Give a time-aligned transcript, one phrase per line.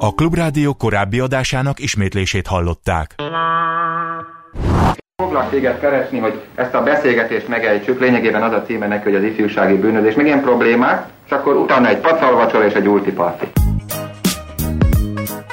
[0.00, 3.14] A Klubrádió korábbi adásának ismétlését hallották.
[5.16, 9.22] Foglak téged keresni, hogy ezt a beszélgetést megejtsük, lényegében az a címe neki, hogy az
[9.22, 13.46] ifjúsági bűnözés, meg ilyen problémák, és akkor utána egy pacalvacsor és egy ultiparti.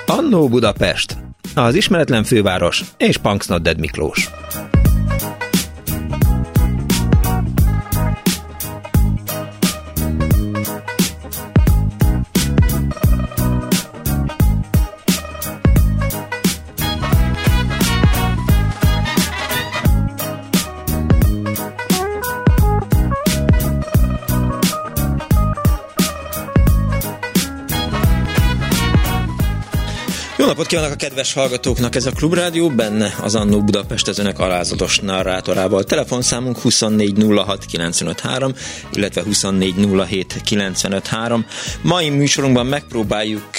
[0.06, 1.18] Annó Budapest,
[1.56, 4.30] az ismeretlen főváros és Punksnodded Miklós.
[30.56, 31.96] Napot kívánok a kedves hallgatóknak!
[31.96, 35.84] Ez a Klubrádió, benne az Annó Budapest az önök alázatos narrátorával.
[35.84, 38.56] Telefonszámunk 2406953,
[38.94, 41.46] illetve 2407953.
[41.82, 43.50] Mai műsorunkban megpróbáljuk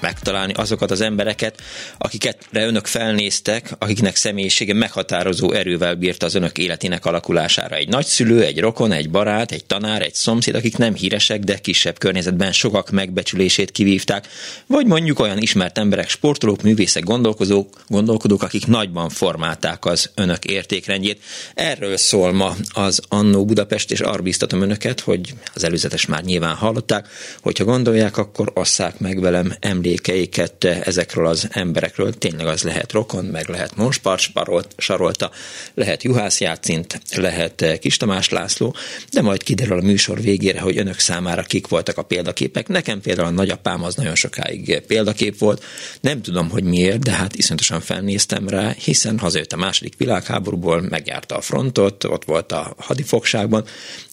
[0.00, 1.62] megtalálni azokat az embereket,
[1.98, 7.76] akiket önök felnéztek, akiknek személyisége meghatározó erővel bírta az önök életének alakulására.
[7.76, 11.98] Egy nagyszülő, egy rokon, egy barát, egy tanár, egy szomszéd, akik nem híresek, de kisebb
[11.98, 14.28] környezetben sokak megbecsülését kivívták,
[14.66, 21.22] vagy mondjuk olyan ismert emberek, sportolók, művészek, gondolkozók, gondolkodók, akik nagyban formálták az önök értékrendjét.
[21.54, 26.54] Erről szól ma az Annó Budapest, és arra biztatom önöket, hogy az előzetes már nyilván
[26.54, 27.08] hallották,
[27.42, 32.12] hogyha gondolják, akkor osszák meg velem emlékeiket ezekről az emberekről.
[32.12, 34.30] Tényleg az lehet Rokon, meg lehet Monspart
[34.76, 35.30] Sarolta,
[35.74, 38.74] lehet Juhász Játszint, lehet Kis Tamás László,
[39.12, 42.68] de majd kiderül a műsor végére, hogy önök számára kik voltak a példaképek.
[42.68, 45.64] Nekem például a nagyapám az nagyon sokáig példakép volt,
[46.00, 51.36] nem tudom, hogy miért, de hát iszonyatosan felnéztem rá, hiszen hazajött a második világháborúból, megjárta
[51.36, 53.64] a frontot, ott volt a hadifogságban,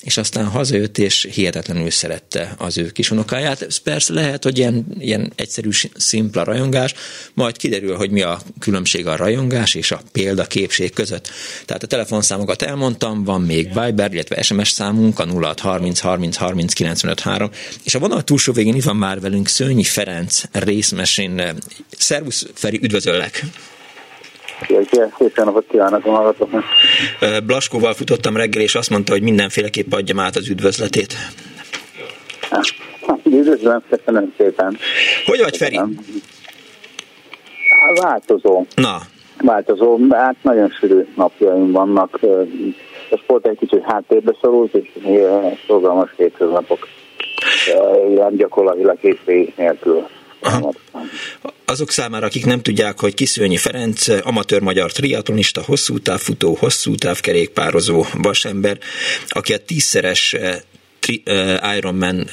[0.05, 3.61] és aztán hazajött, és hihetetlenül szerette az ő kisunokáját.
[3.61, 6.93] Ez persze lehet, hogy ilyen, ilyen egyszerű, szimpla rajongás,
[7.33, 11.29] majd kiderül, hogy mi a különbség a rajongás és a példaképség között.
[11.65, 17.19] Tehát a telefonszámokat elmondtam, van még Viber, illetve SMS számunk, a 0630 30 30 95
[17.19, 17.49] 3,
[17.83, 21.41] és a vonal túlsó végén itt van már velünk Szőnyi Ferenc részmesén.
[21.97, 23.45] Szervusz, Feri, üdvözöllek!
[25.17, 26.63] Szép napot kívánok a hallgatóknak.
[27.43, 31.15] Blaskóval futottam reggel, és azt mondta, hogy mindenféleképp adjam át az üdvözletét.
[33.23, 34.77] Üdvözlöm, köszönöm szépen.
[35.25, 35.79] Hogy vagy, Feri?
[38.01, 38.65] Változó.
[38.75, 38.97] Na.
[39.41, 42.19] Változó, hát nagyon sűrű napjaim vannak.
[43.09, 44.89] A sport egy kicsit háttérbe szorult, és
[45.67, 46.87] szorgalmas hétköznapok.
[48.09, 50.07] Ilyen gyakorlatilag hétvégi nélkül.
[50.39, 50.73] Aha.
[51.67, 58.03] Azok számára, akik nem tudják, hogy Kiszőnyi Ferenc, amatőr magyar triatlonista, hosszú távfutó, hosszú távkerékpározó
[58.21, 58.77] vasember,
[59.27, 60.35] aki a tízszeres
[61.77, 62.25] Ironman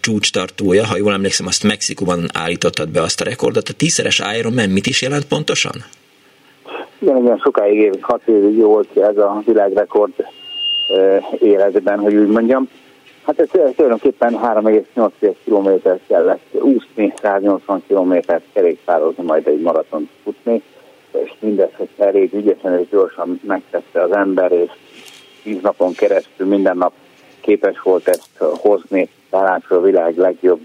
[0.00, 3.68] csúcstartója, ha jól emlékszem, azt Mexikóban állítottad be azt a rekordot.
[3.68, 5.84] A tízszeres Ironman mit is jelent pontosan?
[6.98, 10.12] Igen, igen, sokáig év, hat évig volt ez a világrekord
[11.38, 12.68] életben, hogy úgy mondjam.
[13.26, 20.62] Hát ez tulajdonképpen 3,8 km kellett úszni, 180 kilométert kerékpározni, majd egy maraton futni,
[21.12, 24.70] és mindezt elég ügyesen és gyorsan megtette az ember, és
[25.42, 26.92] tíz napon keresztül minden nap
[27.40, 30.60] képes volt ezt hozni, talán a világ legjobb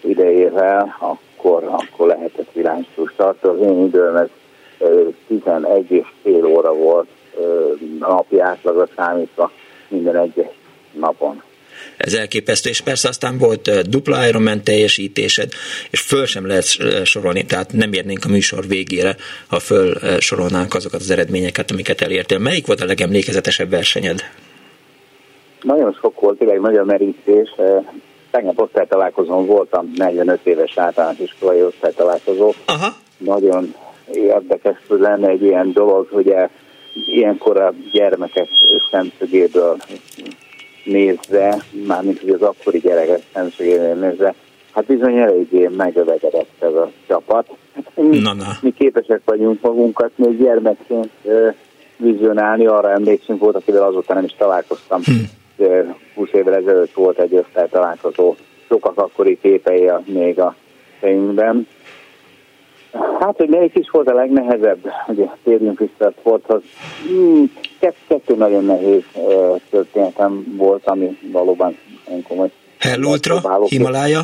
[0.00, 3.60] idejével, akkor, akkor lehetett világcsúcs tartani.
[3.60, 4.28] Az én időm ez
[5.26, 7.08] 11 és fél óra volt
[7.98, 9.50] napi átlagra számítva
[9.88, 10.52] minden egyes
[10.92, 11.42] napon.
[11.96, 15.52] Ez elképesztő, és persze aztán volt dupla Ironman teljesítésed,
[15.90, 16.64] és föl sem lehet
[17.04, 19.16] sorolni, tehát nem érnénk a műsor végére,
[19.46, 22.38] ha föl sorolnánk azokat az eredményeket, amiket elértél.
[22.38, 24.20] Melyik volt a legemlékezetesebb versenyed?
[25.62, 27.48] Nagyon sok volt, tényleg nagyon merítés.
[28.30, 32.52] Tegnap osztálytalálkozón voltam, 45 éves általános iskolai osztálytalálkozó.
[32.64, 32.96] Aha.
[33.16, 33.74] Nagyon
[34.12, 36.34] érdekes, lenne egy ilyen dolog, hogy
[37.06, 38.48] ilyenkor a gyermekek
[38.90, 39.76] szemszögéből
[40.84, 44.34] nézve, mármint hogy az akkori gyerekek szemszögéből nézve,
[44.72, 47.48] hát bizony eléggé megövedett ez a csapat.
[47.94, 48.44] Mi, na, na.
[48.62, 51.10] mi képesek vagyunk magunkat még gyermekként
[51.96, 55.00] vizionálni, arra emlékszünk volt, akivel azóta nem is találkoztam.
[55.04, 55.12] Hm
[56.14, 58.34] 20 évvel ezelőtt volt egy osztály találkozó,
[58.68, 60.54] sokak akkori képei még a
[60.98, 61.66] fejünkben.
[63.20, 66.62] Hát, hogy melyik is volt a legnehezebb, hogy térjünk vissza a sporthoz.
[67.06, 67.52] Hmm,
[68.08, 69.02] kettő nagyon nehéz
[69.70, 71.78] történetem volt, ami valóban
[72.28, 72.50] komoly.
[72.78, 74.20] Hell Ultra, Himalaya?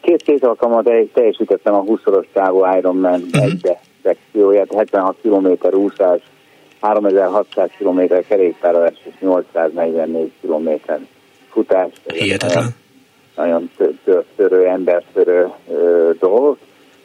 [0.00, 3.44] Két két alkalommal teljesítettem a 20-szoros távú Ironman uh-huh.
[3.44, 6.20] egybe szekcióját, 76 km úszás,
[6.80, 10.68] 3600 km kerékpárolás és 844 km
[11.50, 11.92] futás.
[12.14, 12.74] Hihetetlen.
[13.36, 13.70] nagyon
[14.36, 15.48] törő, embertörő
[16.18, 16.56] dolog.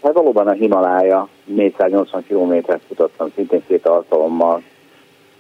[0.03, 4.62] Hát valóban a Himalája 480 kilométert futottam szintén két alkalommal.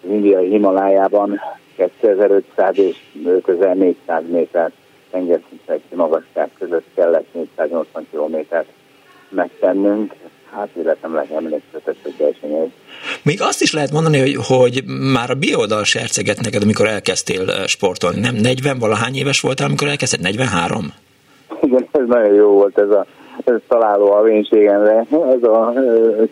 [0.05, 1.41] Az indiai Himalájában
[1.75, 2.97] 2500 és
[3.43, 4.71] közel 400 méter
[5.11, 8.67] tengerszinteki magasság között kellett 480 kilométert
[9.29, 10.13] megtennünk.
[10.51, 12.71] Hát életem egy versenyei.
[13.23, 17.65] Még azt is lehet mondani, hogy, hogy már a bioldal serceget neked, amikor elkezdtél eh,
[17.65, 18.19] sportolni.
[18.19, 20.21] Nem 40 valahány éves voltál, amikor elkezdted?
[20.21, 20.93] 43?
[21.61, 23.05] Igen, ez nagyon jó volt ez a
[23.45, 25.73] ez találó a vénységemre, ez a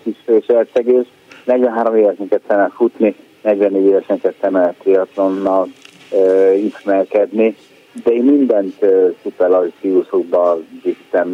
[0.03, 0.15] kis
[0.47, 1.05] sercegés.
[1.45, 5.67] 43 évesen kezdtem el futni, 44 évesen kezdtem el triatlonnal
[6.55, 7.55] ismerkedni,
[8.03, 8.85] de én mindent
[9.21, 9.71] szuper
[10.83, 11.27] vittem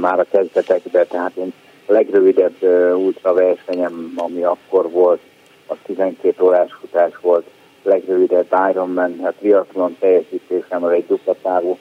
[0.00, 1.52] már a kezdetekbe, tehát én
[1.86, 2.62] a legrövidebb
[2.96, 5.20] ultraversenyem, ami akkor volt,
[5.66, 7.46] az 12 órás futás volt,
[7.82, 11.78] a legrövidebb Ironman, a triatlon teljesítésem, egy dupla távú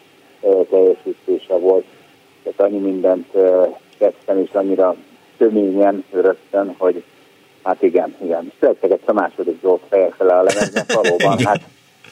[0.70, 1.86] teljesítése volt,
[2.44, 3.28] tehát annyi mindent
[3.98, 4.96] kezdtem, és annyira
[5.38, 7.04] töményen rögtön, hogy
[7.68, 8.52] hát igen, igen.
[8.60, 11.62] Születtek a második Zsolt fejezte le a lemezen, valóban, hát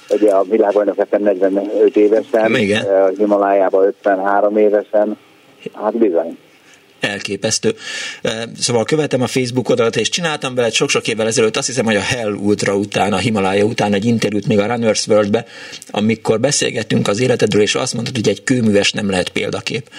[0.09, 2.85] ugye a világbajnok 45 évesen, igen.
[2.85, 5.17] a Himalájában 53 évesen,
[5.73, 6.37] hát bizony
[7.05, 7.75] elképesztő.
[8.59, 12.01] Szóval követem a Facebook oldalt, és csináltam vele sok-sok évvel ezelőtt, azt hiszem, hogy a
[12.01, 15.45] Hell Ultra után, a Himalaya után egy interjút még a Runners World-be,
[15.89, 19.89] amikor beszélgettünk az életedről, és azt mondtad, hogy egy kőműves nem lehet példakép.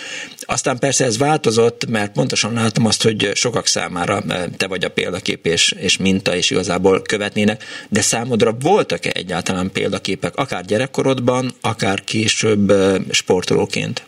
[0.40, 4.22] Aztán persze ez változott, mert pontosan láttam azt, hogy sokak számára
[4.56, 10.36] te vagy a példakép és, és minta, és igazából követnének, de számodra voltak-e egyáltalán példaképek,
[10.36, 12.72] akár gyerekkorodban, akár később
[13.10, 14.02] sportolóként?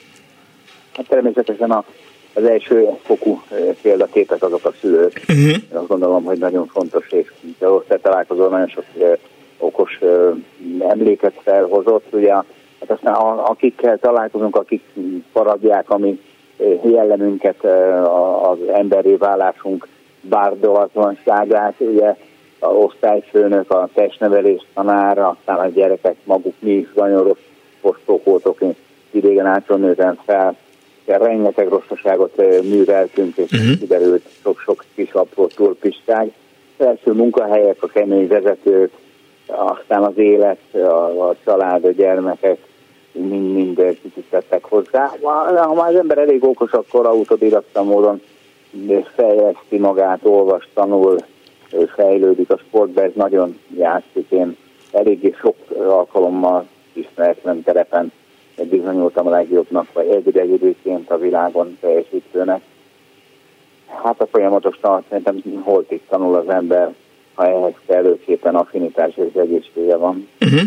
[0.93, 1.85] Hát természetesen a
[2.39, 3.43] az első fokú
[3.83, 5.21] példaképek azok a szülők.
[5.29, 5.55] Uh-huh.
[5.73, 7.33] Azt gondolom, hogy nagyon fontos, és
[7.89, 8.85] te találkozol nagyon sok
[9.59, 9.99] okos
[10.89, 12.07] emléket felhozott.
[12.11, 12.47] Ugye, hát
[12.87, 14.83] aztán akikkel találkozunk, akik
[15.33, 16.21] paradják, ami
[16.83, 17.65] jellemünket,
[18.43, 19.89] az emberi válásunk
[20.21, 22.17] bárdolatlanságát, ugye
[22.59, 27.47] a osztályfőnök, a testnevelés tanára, aztán a gyerekek maguk, mi is nagyon rossz
[27.81, 28.75] postok voltok, én
[29.11, 29.95] idégen átról
[30.25, 30.57] fel,
[31.17, 33.79] rengeteg rosszaságot műveltünk, és uh-huh.
[33.79, 36.29] kiderült sok-sok kis apró turpisták.
[36.79, 38.93] Első munkahelyek, a kemény vezetők,
[39.47, 42.59] aztán az élet, a, a család, a gyermekek
[43.13, 45.13] mind-mind kicsit hozzá.
[45.53, 48.21] Ha már az ember elég okos, akkor autodidakta módon
[49.15, 51.17] fejleszti magát, olvas, tanul,
[51.95, 54.31] fejlődik a sportba, ez nagyon játszik.
[54.31, 54.57] Én
[54.93, 55.57] eléggé sok
[55.89, 58.13] alkalommal ismeretlen terepen
[58.65, 62.61] bizonyultam a legjobbnak, vagy egyidejűként a világon teljesítőnek.
[64.03, 66.95] Hát a folyamatos tanat szerintem holtig tanul az ember,
[67.35, 70.29] ha ehhez kellőképpen affinitás és egészsége van.
[70.41, 70.61] Uh-huh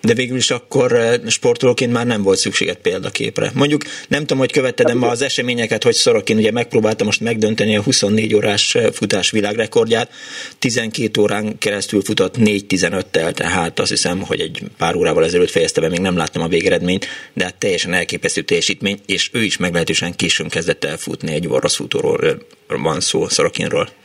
[0.00, 3.50] de végül is akkor eh, sportolóként már nem volt szükséged példaképre.
[3.54, 7.82] Mondjuk nem tudom, hogy követted ma az eseményeket, hogy Szorokin ugye megpróbálta most megdönteni a
[7.82, 10.10] 24 órás eh, futás világrekordját,
[10.58, 15.88] 12 órán keresztül futott 4-15-tel, tehát azt hiszem, hogy egy pár órával ezelőtt fejezte be,
[15.88, 20.48] még nem láttam a végeredményt, de hát teljesen elképesztő teljesítmény, és ő is meglehetősen későn
[20.48, 22.34] kezdett el futni, egy orosz futóról eh,
[22.66, 23.99] van szó, Szorokinról.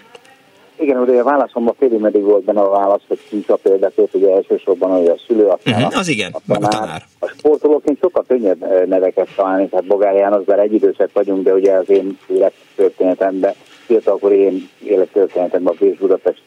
[0.80, 4.32] Igen, ugye a válaszomban félig meddig volt benne a válasz, hogy ki a példakép, ugye
[4.32, 6.74] elsősorban hogy a szülő, aztán uh-huh, az igen, a tanár.
[6.74, 7.04] A, tanár.
[7.20, 11.54] a sportolóként sokkal könnyebb eh, neveket találni, tehát Bogár János, bár egy idősek vagyunk, de
[11.54, 13.54] ugye az én élettörténetemben,
[13.86, 16.42] fiatalkor én élettörténetemben a Bécs Budapest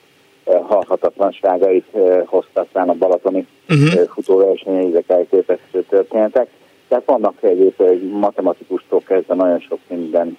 [0.45, 4.09] eh, halhatatlanságait eh, hozta aztán a balatoni uh-huh.
[4.09, 6.49] futóversenyei, ezek elképesztő történetek.
[6.89, 10.37] Tehát vannak egyéb matematikustól kezdve nagyon sok minden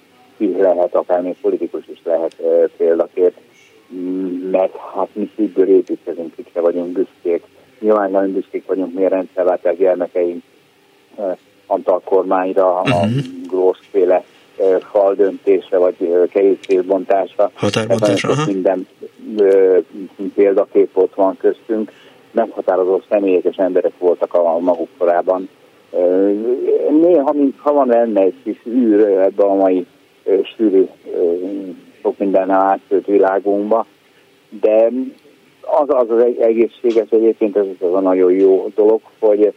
[0.48, 2.36] lehet, akár még politikus is lehet
[2.76, 3.34] példakép
[4.50, 7.42] mert hát mi szívből építkezünk, kikre vagyunk büszkék.
[7.80, 10.42] Nyilván nagyon büszkék vagyunk, milyen rendszerváltás gyermekeink
[11.66, 13.02] Antal kormányra, uh-huh.
[13.02, 13.18] a mhm.
[13.48, 14.24] Grószféle
[14.90, 17.50] fal döntése, vagy kerítészbontásra.
[17.54, 18.44] Határbontásra, aha.
[18.46, 18.86] Minden
[20.34, 21.92] példakép ott van köztünk.
[22.30, 25.48] Meghatározó személyek és emberek voltak a maguk korában.
[27.00, 29.86] Néha, ha van lenne egy kis űr ebbe a mai
[30.56, 30.86] sűrű
[32.02, 33.86] sok minden átszőtt világunkba,
[34.60, 34.90] de
[35.60, 39.52] az az, az egészséges egyébként, ez az a nagyon jó dolog, hogy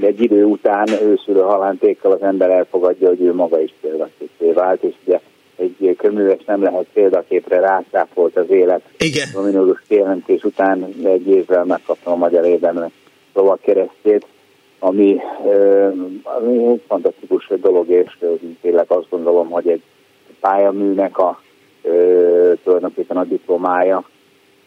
[0.00, 4.94] egy idő után őszülő halántékkal az ember elfogadja, hogy ő maga is példaképé vált, és
[5.04, 5.20] ugye
[5.56, 8.82] egy köműves nem lehet példaképre rászápolt az élet.
[8.98, 9.28] Igen.
[9.34, 12.90] A minulus kijelentés után egy évvel megkaptam a magyar érdemnek
[13.34, 14.26] lovak keresztét,
[14.78, 15.20] ami,
[16.22, 18.18] ami egy fantasztikus dolog, és
[18.60, 19.82] tényleg azt gondolom, hogy egy
[20.40, 21.40] pályaműnek a
[22.64, 24.04] tulajdonképpen a diplomája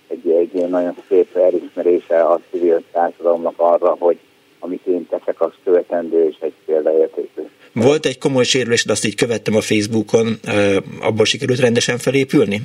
[0.07, 4.17] egy, egy nagyon szép elismerése a civil társadalomnak arra, hogy
[4.59, 7.41] amit én teszek, az követendő és egy példaértékű.
[7.73, 10.39] Volt egy komoly sérülés, de azt így követtem a Facebookon,
[11.01, 12.61] abból sikerült rendesen felépülni?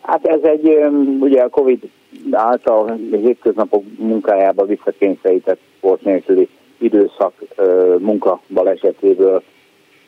[0.00, 0.78] Hát ez egy,
[1.20, 1.82] ugye a Covid
[2.30, 7.32] által hétköznapok munkájába visszakényszerített sport nélküli időszak
[7.98, 9.42] munkabalesetéből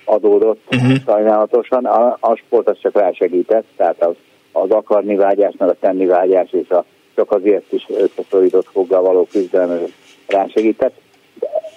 [0.09, 0.97] adódott uh-huh.
[1.07, 1.85] sajnálatosan.
[1.85, 4.15] A, a sport az csak rásegített, tehát az,
[4.53, 6.85] az akarni vágyás, meg a tenni vágyás és a
[7.15, 9.85] csak azért is összeszorított foggal való küzdelem
[10.27, 11.01] rásegített.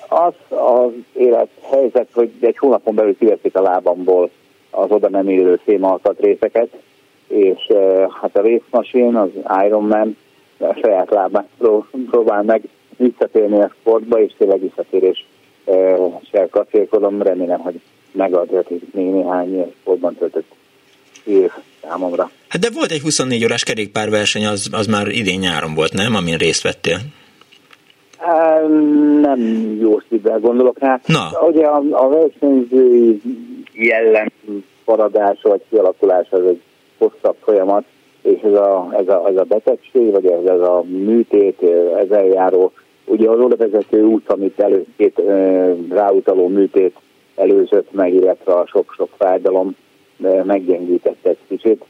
[0.07, 4.29] Az az élethelyzet, hogy egy hónapon belül kiveszik a lábamból
[4.69, 5.59] az oda nem élő
[6.17, 6.69] részeket,
[7.27, 7.71] és
[8.21, 9.29] hát a részmasin, az
[9.65, 10.17] Ironman
[10.57, 11.47] a saját lábát
[12.09, 12.61] próbál meg
[12.97, 15.25] visszatérni a sportba, és tényleg visszatérés
[16.31, 17.81] se kacérkodom, remélem, hogy
[18.11, 20.51] megadatik még néhány sportban töltött
[21.23, 21.51] év
[21.81, 22.31] számomra.
[22.47, 26.15] Hát de volt egy 24 órás kerékpárverseny, az, az már idén nyáron volt, nem?
[26.15, 26.97] Amin részt vettél.
[29.21, 29.39] Nem
[29.79, 30.99] jó szívvel gondolok rá.
[31.05, 31.47] Na.
[31.47, 33.21] Ugye a, a versenyzői
[33.73, 34.27] jellem
[34.85, 36.61] paradás vagy kialakulás az egy
[36.97, 37.83] hosszabb folyamat,
[38.21, 41.61] és ez a, ez a, ez a betegség, vagy ez, ez a műtét,
[41.99, 42.71] ez eljáró,
[43.05, 45.21] ugye az oda vezető út, amit elő, két
[45.89, 46.95] ráutaló műtét
[47.41, 49.75] előzött meg, illetve a sok-sok fájdalom
[50.43, 51.85] meggyengített egy kicsit.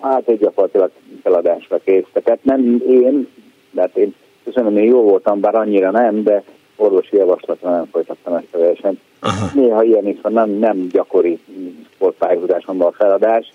[0.00, 0.90] Hát egy gyakorlatilag
[1.22, 2.04] feladásra kész.
[2.12, 3.28] Tehát nem én,
[3.70, 6.42] de hát én köszönöm, hogy jó voltam, bár annyira nem, de
[6.76, 9.00] orvosi javaslatra nem folytattam ezt a versenyt.
[9.20, 9.50] Aha.
[9.54, 11.38] Néha ilyen is van, nem, nem gyakori
[11.94, 13.52] sportpályázásomban a feladás,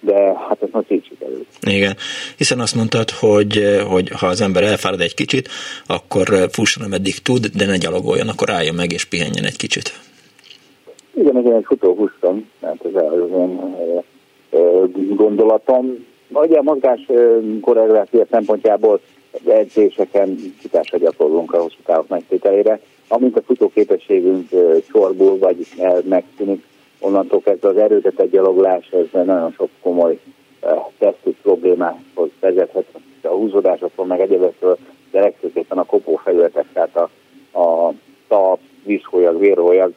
[0.00, 0.14] de
[0.48, 1.46] hát ez most így sikerült.
[1.60, 1.96] Igen,
[2.36, 5.48] hiszen azt mondtad, hogy, hogy ha az ember elfárad egy kicsit,
[5.86, 10.07] akkor fusson, ameddig tud, de ne gyalogoljon, akkor álljon meg és pihenjen egy kicsit.
[11.14, 14.04] Igen, igen, egy futó húztam, mert ez az én
[15.16, 16.06] gondolatom.
[16.28, 17.06] Ugye a mozgás
[17.60, 19.00] koreográfia szempontjából
[19.46, 22.80] edzéseken kitásra gyakorlunk a hosszú távok megtételére.
[23.08, 24.48] Amint a futóképességünk
[24.92, 25.66] csorbul, vagy
[26.04, 26.64] megszűnik,
[27.00, 30.18] onnantól kezdve az erőtetett gyaloglás, ez nagyon sok komoly
[30.98, 32.84] tesztű problémához vezethet.
[33.22, 34.78] A húzódásokról, meg egyébekről,
[35.10, 37.08] de legfőképpen a kopó felületek, tehát a,
[37.58, 37.92] a
[38.28, 39.92] tap, vízhólyag, vérhólyag,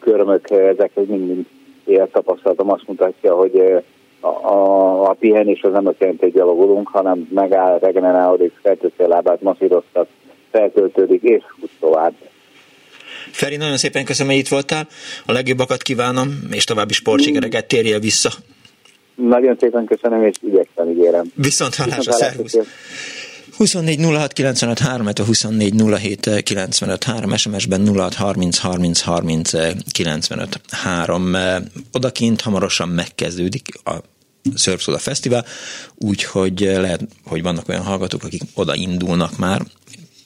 [0.00, 1.46] körmök, ezek mind-mind
[1.84, 3.82] élet tapasztalatom azt mutatja, hogy
[4.20, 9.08] a, a, a pihenés az nem azt jelenti, hogy gyalogolunk, hanem megáll, regenerálódik, feltölti a
[9.08, 10.08] lábát, masszíroztat,
[10.50, 12.12] feltöltődik, és úgy tovább.
[13.30, 14.86] Feri, nagyon szépen köszönöm, hogy itt voltál.
[15.26, 18.30] A legjobbakat kívánom, és további sportsikereket térjél vissza.
[19.14, 21.32] Nagyon szépen köszönöm, és igyekszem, ígérem.
[21.34, 22.58] Viszont hallásra, szervusz!
[23.60, 29.50] 24 06 95 3, 24 07 95 3, SMS-ben 06 30 30 30
[29.92, 31.36] 95 3.
[31.92, 33.94] Odakint hamarosan megkezdődik a
[34.54, 35.44] Surf Fesztivál,
[35.94, 39.62] úgyhogy lehet, hogy vannak olyan hallgatók, akik oda indulnak már,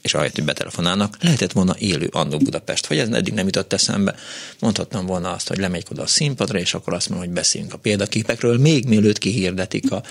[0.05, 4.15] és ahelyett, hogy betelefonálnak, lehetett volna élő Annó Budapest, vagy ez eddig nem jutott eszembe.
[4.59, 7.79] Mondhattam volna azt, hogy lemegy oda a színpadra, és akkor azt mondom, hogy beszéljünk a
[7.79, 10.03] példaképekről, még mielőtt kihirdetik a,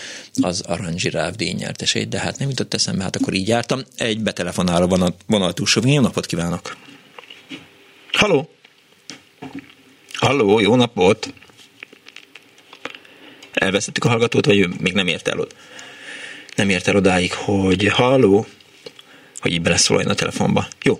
[0.42, 3.82] az aranzsiráv díjnyertesét, de hát nem jutott eszembe, hát akkor így jártam.
[3.98, 6.78] Egy betelefonáló van a vonal túlsó Jó napot kívánok!
[8.12, 8.50] Halló!
[10.14, 11.34] Halló, jó napot!
[13.54, 15.48] Elvesztettük a hallgatót, vagy még nem ért el?
[16.56, 18.46] Nem ért el odáig, hogy halló,
[19.44, 20.68] hogy így beleszóljon a telefonba.
[20.82, 21.00] Jó.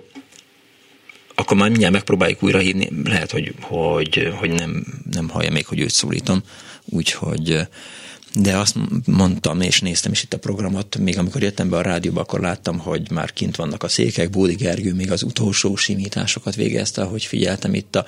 [1.34, 2.88] Akkor már mindjárt megpróbáljuk újra hívni.
[3.04, 6.42] Lehet, hogy, hogy, hogy nem, nem hallja még, hogy őt szólítom.
[6.84, 7.66] Úgyhogy
[8.34, 12.20] de azt mondtam, és néztem is itt a programot, még amikor jöttem be a rádióba,
[12.20, 17.02] akkor láttam, hogy már kint vannak a székek, Bódi Gergő még az utolsó simításokat végezte,
[17.02, 18.06] ahogy figyeltem itt a,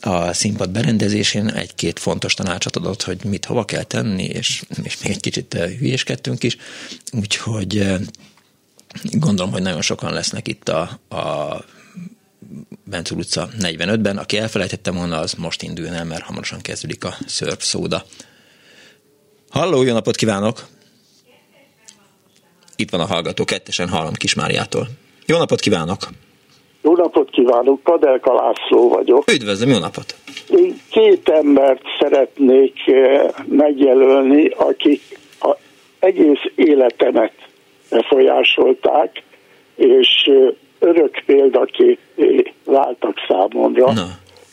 [0.00, 5.12] a színpad berendezésén, egy-két fontos tanácsot adott, hogy mit hova kell tenni, és, és még
[5.12, 6.56] egy kicsit hülyéskedtünk is,
[7.12, 7.86] úgyhogy
[9.12, 10.80] Gondolom, hogy nagyon sokan lesznek itt a,
[11.16, 11.56] a
[12.84, 14.16] Bencúr utca 45-ben.
[14.18, 18.02] Aki elfelejtettem volna, az most induljon el, mert hamarosan kezdődik a Surf Szóda.
[19.50, 20.64] Halló, jó napot kívánok!
[22.76, 24.88] Itt van a hallgató, kettesen hallom Kismáriától.
[25.26, 25.98] Jó napot kívánok!
[26.82, 29.30] Jó napot kívánok, Padelka László vagyok.
[29.30, 30.16] Üdvözlöm, jó napot!
[30.50, 35.56] Én két embert szeretnék eh, megjelölni, akik a
[35.98, 37.32] egész életemet
[37.92, 39.22] befolyásolták,
[39.74, 40.30] és
[40.78, 43.92] örök példaképé váltak számomra.
[43.92, 44.06] Na.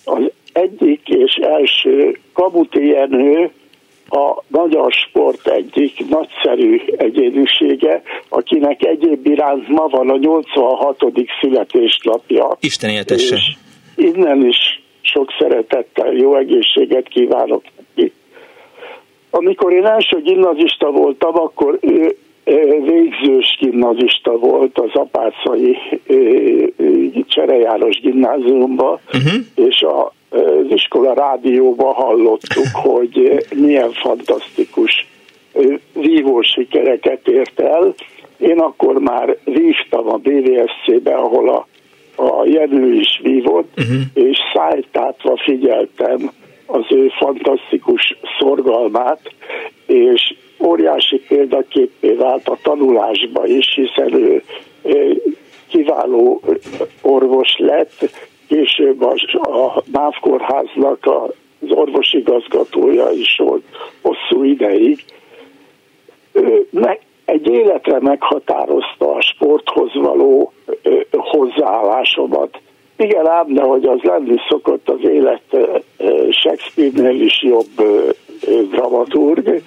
[0.03, 3.51] Az egyik és első Kabuti Jenő
[4.09, 10.97] a magyar sport egyik nagyszerű egyénisége, akinek egyéb iránt ma van a 86.
[11.41, 12.57] születésnapja.
[12.59, 13.35] Isten éltesse.
[13.35, 13.55] És
[13.95, 18.13] innen is sok szeretettel, jó egészséget kívánok neki.
[19.29, 22.17] Amikor én első gimnazista voltam, akkor ő
[22.85, 25.77] végzős gimnazista volt az apácai
[27.27, 29.33] Cserejáros gimnáziumban, uh-huh.
[29.55, 35.07] és a, az iskola rádióban hallottuk, hogy milyen fantasztikus
[35.93, 37.93] vívó sikereket ért el.
[38.37, 41.67] Én akkor már vívtam a BVSC-be, ahol a,
[42.23, 44.01] a Jenő is vívott, uh-huh.
[44.13, 46.31] és szájtátva figyeltem
[46.65, 49.33] az ő fantasztikus szorgalmát,
[49.85, 54.43] és óriási példaképé vált a tanulásba is, hiszen ő
[55.67, 56.41] kiváló
[57.01, 58.09] orvos lett,
[58.47, 61.05] később a, a MÁV kórháznak
[61.59, 63.63] az orvosigazgatója is volt
[64.01, 65.03] hosszú ideig.
[66.31, 70.53] Ő meg, egy életre meghatározta a sporthoz való
[71.11, 72.61] hozzáállásomat.
[72.97, 75.57] Igen ám, de hogy az lenni szokott az élet
[76.29, 77.69] Shakespeare-nél is jobb
[78.69, 79.61] dramaturg,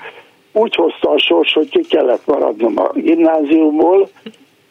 [0.53, 4.09] úgy hozta a sors, hogy ki kellett maradnom a gimnáziumból,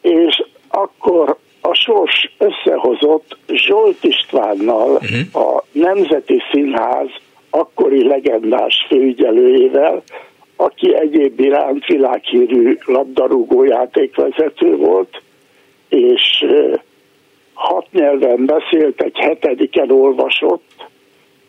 [0.00, 5.46] és akkor a sors összehozott Zsolt Istvánnal uh-huh.
[5.46, 7.08] a Nemzeti Színház
[7.50, 10.02] akkori legendás főügyelőjével,
[10.56, 15.22] aki egyéb iránt világhírű labdarúgó játékvezető volt,
[15.88, 16.44] és
[17.54, 20.86] hat nyelven beszélt, egy hetediken olvasott,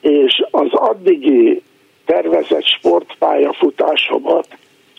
[0.01, 1.61] és az addigi
[2.05, 4.47] tervezett sportpályafutásomat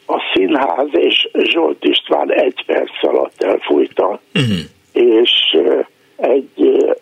[0.06, 4.58] a színház és Zsolt István egy perc alatt elfújta, uh-huh.
[4.92, 5.58] és
[6.16, 6.94] egy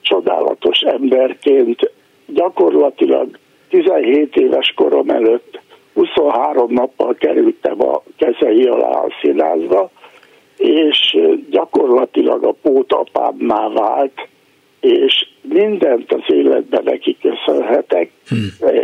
[0.00, 1.90] csodálatos emberként
[2.26, 5.60] gyakorlatilag 17 éves korom előtt
[5.94, 9.90] 23 nappal kerültem a kezei alá a színházba,
[10.56, 11.18] és
[11.50, 14.28] gyakorlatilag a pótapámmá vált,
[14.80, 18.10] és mindent az életben neki köszönhetek.
[18.28, 18.80] Hmm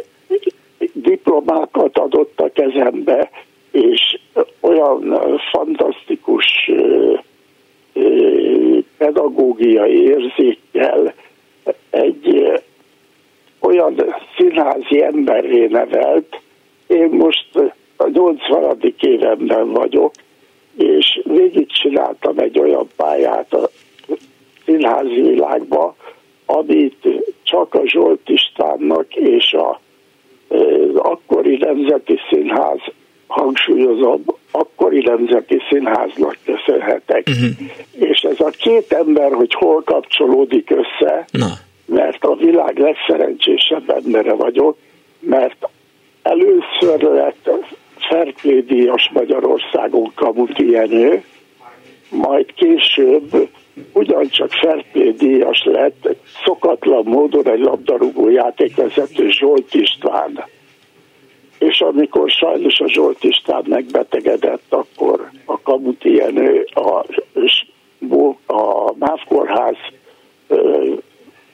[0.92, 3.30] diplomákat adott a kezembe,
[3.70, 4.18] és
[4.60, 5.18] olyan
[5.50, 6.70] fantasztikus
[8.96, 11.14] pedagógiai érzékkel
[11.90, 12.52] egy
[13.60, 16.40] olyan színházi emberré nevelt.
[16.86, 17.48] Én most
[17.96, 18.94] a 80.
[19.00, 20.12] évemben vagyok,
[20.76, 23.70] és végigcsináltam egy olyan pályát a
[24.64, 25.96] színházi világba,
[26.46, 27.08] amit
[27.42, 29.80] csak a Zsolt Istvánnak és a
[30.96, 32.80] akkori Nemzeti Színház,
[33.26, 37.26] hangsúlyozom, akkori Nemzeti Színháznak köszönhetek.
[37.28, 38.08] Uh-huh.
[38.10, 41.46] És ez a két ember, hogy hol kapcsolódik össze, Na.
[41.86, 44.76] mert a világ legszerencsésebb embere vagyok,
[45.20, 45.68] mert
[46.22, 47.50] először lett
[48.08, 51.24] Ferklé díjas Magyarországon Kamuti Jenő,
[52.10, 53.48] majd később
[53.92, 56.08] ugyancsak Ferplé díjas lett,
[56.44, 60.44] szokatlan módon egy labdarúgó játékvezető Zsolt István.
[61.58, 67.04] És amikor sajnos a Zsolt István megbetegedett, akkor a Kamuti Jenő a,
[68.46, 69.76] a MÁV kórház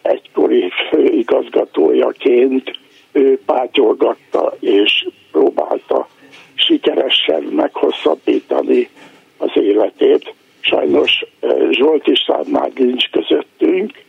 [0.03, 2.79] egykori főigazgatójaként
[3.13, 6.09] ő pátyolgatta és próbálta
[6.55, 8.89] sikeresen meghosszabbítani
[9.37, 10.35] az életét
[10.65, 11.25] Sajnos
[11.71, 14.04] Zsolt István már nincs közöttünk,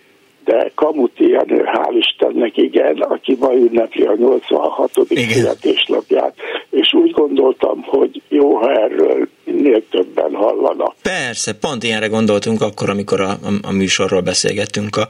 [0.46, 4.92] de Kamuti Jenő, hál' Istennek igen, aki ma ünnepli a 86.
[5.34, 6.36] születésnapját,
[6.70, 10.96] és úgy gondoltam, hogy jó, ha erről minél többen hallanak.
[11.02, 15.08] Persze, pont ilyenre gondoltunk akkor, amikor a, a, a műsorról beszélgettünk a,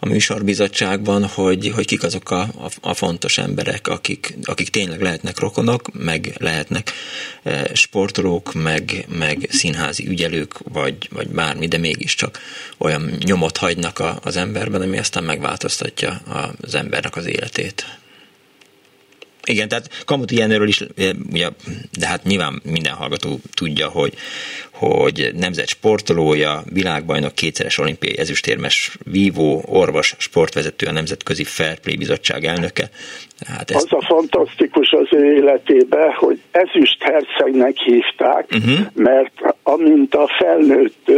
[0.00, 5.40] a műsorbizottságban, hogy, hogy kik azok a, a, a fontos emberek, akik, akik tényleg lehetnek
[5.40, 6.92] rokonok, meg lehetnek
[7.42, 12.38] e, sportolók, meg, meg színházi ügyelők, vagy, vagy bármi, de mégiscsak
[12.78, 16.20] olyan nyomot hagynak a, az emberben, ami aztán megváltoztatja
[16.60, 17.84] az embernek az életét.
[19.48, 20.84] Igen, tehát Kamuti Jenőről is,
[21.32, 21.48] ugye,
[21.98, 24.14] de hát nyilván minden hallgató tudja, hogy,
[24.70, 32.44] hogy nemzet sportolója, világbajnok, kétszeres olimpiai ezüstérmes, vívó, orvos, sportvezető, a Nemzetközi Fair Play Bizottság
[32.44, 32.90] elnöke.
[33.46, 33.76] Hát ez...
[33.76, 38.86] Az a fantasztikus az ő életében, hogy ezüst hercegnek hívták, uh-huh.
[38.94, 41.10] mert amint a felnőtt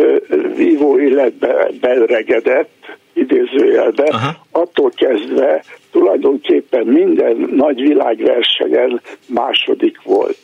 [0.56, 4.46] vívó életbe beöregedett, idézőjelbe, Aha.
[4.50, 10.38] attól kezdve tulajdonképpen minden nagy világversenyen második volt.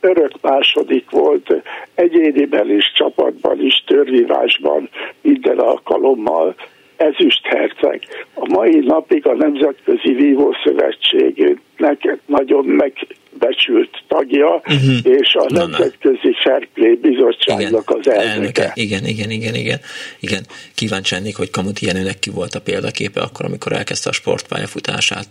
[0.00, 1.62] Örök második volt,
[1.94, 4.88] egyéniben is, csapatban is, törvívásban,
[5.20, 6.54] minden alkalommal
[7.00, 8.02] ezüst herceg.
[8.34, 14.96] A mai napig a Nemzetközi Vívószövetségnek nagyon megbecsült tagja, uh-huh.
[15.02, 18.30] és a Nemzetközi Fair Play Bizottságnak igen, az elnöke.
[18.30, 18.72] elnöke.
[18.74, 19.78] Igen, igen, igen, igen.
[20.20, 20.42] igen.
[20.74, 25.26] Kíváncsi lennék, hogy Kamuti Jenőnek ki volt a példaképe akkor, amikor elkezdte a sportpályafutását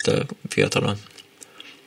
[0.50, 0.96] fiatalon.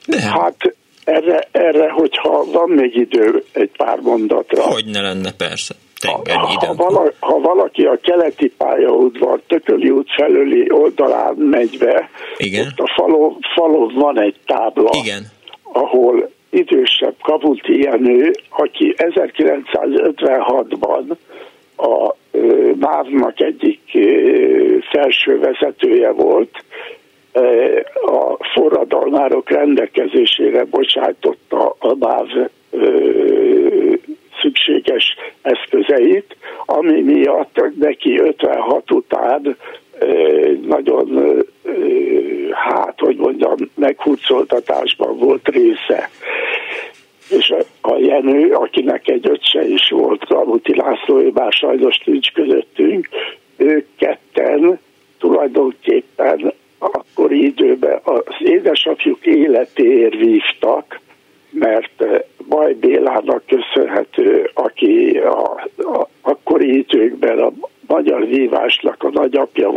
[0.07, 0.21] De...
[0.21, 4.63] Hát erre, erre, hogyha van még idő egy pár mondatra.
[4.63, 5.75] Hogy ne lenne, persze.
[6.03, 6.23] Ha,
[6.67, 12.67] ha, vala, ha valaki a keleti pályaudvar Tököli út felőli oldalán megy be, Igen.
[12.67, 15.27] ott a falon, falon van egy tábla, Igen.
[15.63, 21.17] ahol idősebb Kavuti Jenő, aki 1956-ban
[21.77, 22.15] a
[22.79, 23.81] MÁV-nak egyik
[24.91, 26.65] felső vezetője volt,
[28.07, 32.29] a forradalmárok rendelkezésére bocsájtotta a MÁV
[34.43, 35.05] szükséges
[35.43, 39.57] eszközeit, ami miatt neki 56 után
[40.67, 41.37] nagyon,
[42.51, 46.11] hát, hogy mondjam, meghurcoltatásban volt része.
[47.31, 53.09] És a Jenő, akinek egy öccse is volt, Kamuti László, ő bár sajnos nincs közöttünk,
[53.57, 54.79] ők ketten
[55.19, 61.01] tulajdonképpen akkori időben az édesapjuk életéért vívtak,
[61.51, 62.05] mert
[62.49, 67.53] Baj Bélának köszönhető, aki a, a akkori időkben a
[67.87, 69.71] magyar vívásnak a nagyapja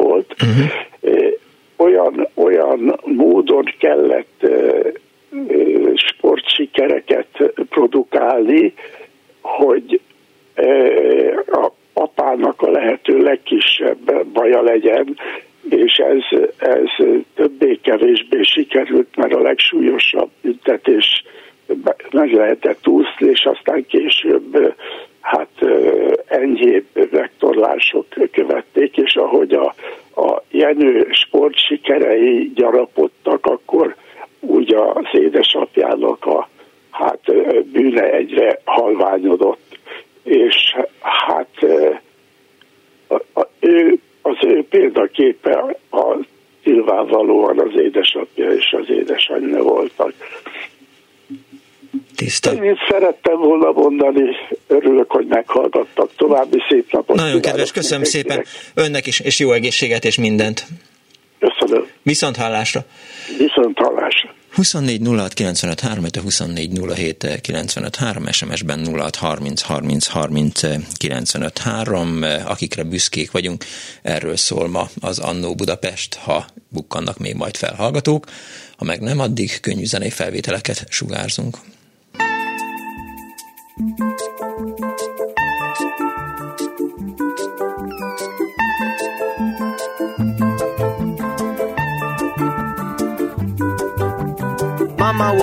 [0.46, 1.32] volt, uh-huh.
[1.76, 4.48] olyan, olyan módon kellett
[5.96, 8.74] sportsikereket produkálni,
[9.42, 10.00] hogy
[11.46, 15.18] a apának a lehető legkisebb baja legyen,
[15.70, 17.06] és ez, ez
[17.36, 21.24] többé-kevésbé sikerült, mert a legsúlyosabb büntetés
[22.12, 24.76] meg lehetett úszni, és aztán később
[25.22, 25.66] hát
[26.26, 29.74] enyhébb vektorlások követték, és ahogy a,
[30.22, 33.96] a Jenő sportsikerei gyarapodtak, akkor
[34.40, 36.50] úgy az édesapjának a
[36.92, 37.20] hát
[37.72, 39.78] bűne egyre halványodott,
[40.26, 41.66] és hát
[43.08, 46.18] a, a, ő, az ő példaképe a
[46.64, 50.14] nyilvánvalóan az édesapja és az édesanyja voltak.
[52.16, 52.52] Tiszta.
[52.64, 54.36] Én szerettem volna mondani,
[54.68, 56.10] örülök, hogy meghallgattak.
[56.16, 57.05] További szép napot.
[57.16, 60.66] Nagyon kedves, köszönöm szépen önnek is, és jó egészséget és mindent.
[61.40, 61.88] Köszönöm.
[62.04, 62.86] Viszont hallásra.
[63.38, 64.34] Viszont hallásra.
[64.56, 70.62] 24 06 95 3, 24 07 95 3, SMS-ben 06 30 30 30
[70.98, 73.66] 95 3, akikre büszkék vagyunk,
[74.02, 78.26] erről szól ma az Annó Budapest, ha bukkannak még majd felhallgatók,
[78.78, 81.58] ha meg nem, addig könnyű zenei felvételeket sugárzunk.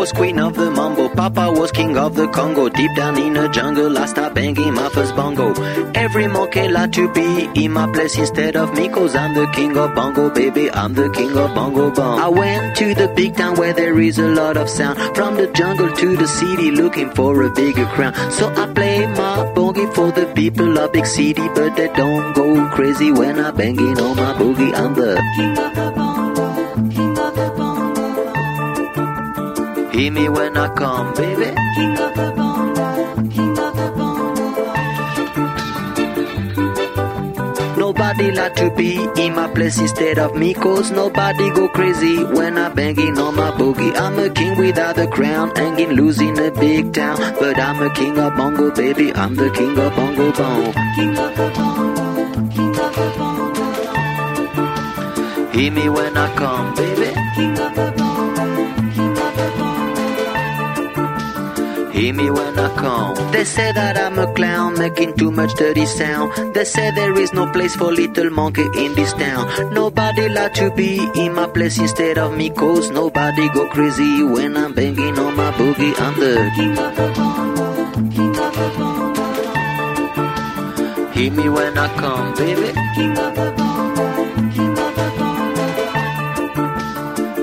[0.02, 2.68] Was queen of the mambo, Papa was king of the Congo.
[2.68, 5.52] Deep down in the jungle, I start banging my first bongo.
[5.94, 9.76] Every monkey like to be in my place instead of me, cause I'm the king
[9.76, 10.72] of bongo, baby.
[10.72, 12.18] I'm the king of bongo bong.
[12.18, 14.98] I went to the big town where there is a lot of sound.
[15.14, 18.12] From the jungle to the city, looking for a bigger crown.
[18.32, 22.68] So I play my boogie for the people of big city, but they don't go
[22.70, 24.74] crazy when I banging on my boogie.
[24.74, 25.91] I'm the king of the
[30.02, 31.54] Hear me when I come, baby.
[31.76, 34.74] King of the bongo, king of the bongo.
[37.76, 42.58] Nobody like to be in my place instead of me, cause nobody go crazy when
[42.58, 43.94] I banging on my boogie.
[43.96, 47.18] I'm a king without a crown, hanging loose in a big town.
[47.38, 49.14] But I'm a king of bongo, baby.
[49.14, 50.72] I'm the king of bongo bong.
[50.96, 53.12] King of the bongo, king of the.
[55.56, 57.14] Hear me when I come, baby.
[57.36, 58.01] King of the bongo.
[62.02, 63.14] Hear me when I come.
[63.30, 66.32] They say that I'm a clown, making too much dirty sound.
[66.52, 69.46] They say there is no place for little monkey in this town.
[69.72, 74.56] Nobody like to be in my place instead of me, cause nobody go crazy when
[74.56, 75.94] I'm banging on my boogie.
[76.00, 79.22] I'm the king of the bongo, king of the bongo.
[81.12, 82.72] Hear me when I come, baby.
[82.96, 85.06] King of the bongo, king of the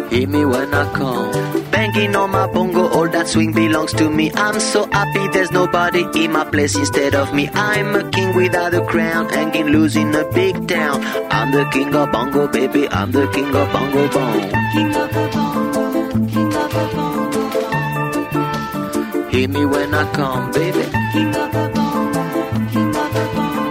[0.02, 0.10] bongo.
[0.10, 1.59] Hear me when I come
[1.91, 4.32] banging on my bongo, all that swing belongs to me.
[4.34, 7.49] I'm so happy there's nobody in my place instead of me.
[7.54, 11.04] I'm a king without a crown, hanging loose in a big town.
[11.32, 12.88] I'm the king of bongo, baby.
[12.89, 14.52] I'm the king of bongo bong.
[14.73, 17.30] King of the bongo, king of the bongo.
[19.30, 20.84] Hear me when I come, baby.
[21.13, 22.23] King of the bongo,
[22.71, 23.69] king of the bongo.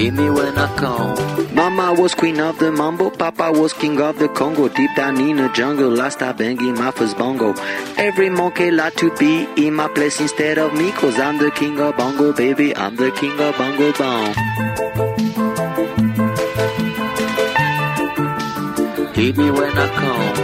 [0.00, 1.31] Hear me when I come.
[1.74, 4.68] Mama was queen of the mambo, Papa was king of the Congo.
[4.68, 7.54] Deep down in the jungle, last I banging my first bongo.
[7.96, 11.80] Every monkey like to be in my place instead of me, cause I'm the king
[11.80, 12.76] of bongo, baby.
[12.76, 14.34] I'm the king of bongo bong.
[19.14, 20.36] Hit me when I come.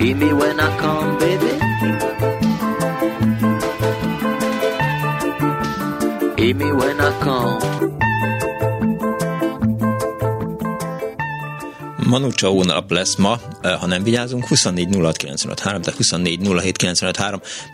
[0.00, 1.15] Hit me when I come.
[6.46, 7.58] Hear me when I come.
[12.06, 14.88] Manu Chao nap lesz ma, ha nem vigyázunk, 24
[15.80, 16.40] de 24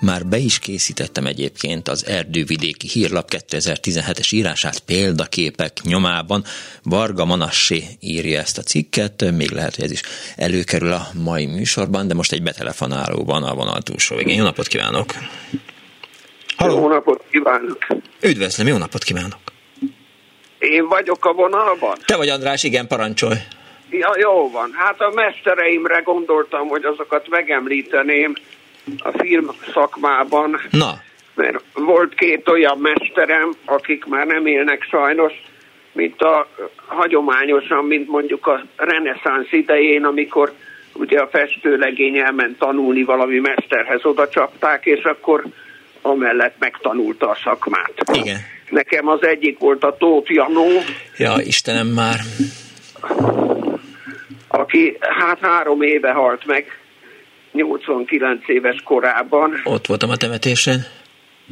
[0.01, 6.45] Már be is készítettem egyébként az Erdővidéki Hírlap 2017-es írását példaképek nyomában.
[6.83, 10.01] Varga Manassé írja ezt a cikket, még lehet, hogy ez is
[10.37, 14.37] előkerül a mai műsorban, de most egy betelefonáló van a vonal túlsó végén.
[14.37, 15.15] Jó napot kívánok!
[16.63, 16.81] Halló.
[16.81, 17.87] Jó napot kívánok!
[18.21, 19.41] Üdvözlöm, jó napot kívánok!
[20.59, 21.97] Én vagyok a vonalban?
[22.07, 23.37] Te vagy András, igen, parancsolj!
[23.91, 24.71] Ja, jó van.
[24.75, 28.35] Hát a mestereimre gondoltam, hogy azokat megemlíteném
[28.99, 30.61] a film szakmában.
[30.71, 30.93] Na.
[31.35, 35.33] Mert volt két olyan mesterem, akik már nem élnek sajnos,
[35.93, 36.49] mint a
[36.87, 40.53] hagyományosan, mint mondjuk a reneszánsz idején, amikor
[40.93, 45.45] ugye a festőlegény elment tanulni valami mesterhez, oda csapták, és akkor
[46.03, 47.93] amellett megtanulta a szakmát.
[48.13, 48.39] Igen.
[48.71, 50.67] Nekem az egyik volt a Tóth Janó.
[51.17, 52.21] Ja, Istenem már
[54.53, 56.65] aki hát három éve halt meg,
[57.53, 59.61] 89 éves korában.
[59.65, 60.87] Ott voltam a temetésen.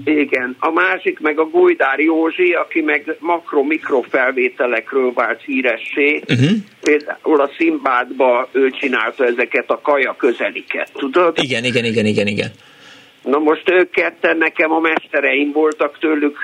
[0.04, 0.56] Igen.
[0.58, 6.22] A másik meg a Gujdár Józsi, aki meg makro-mikro felvételekről vált híressé.
[6.28, 6.50] Uh-huh.
[6.80, 11.38] Például a Szimbádba ő csinálta ezeket a kaja közeliket, tudod?
[11.40, 12.50] Igen, igen, igen, igen, igen.
[13.22, 16.38] Na most ők ketten nekem a mestereim voltak tőlük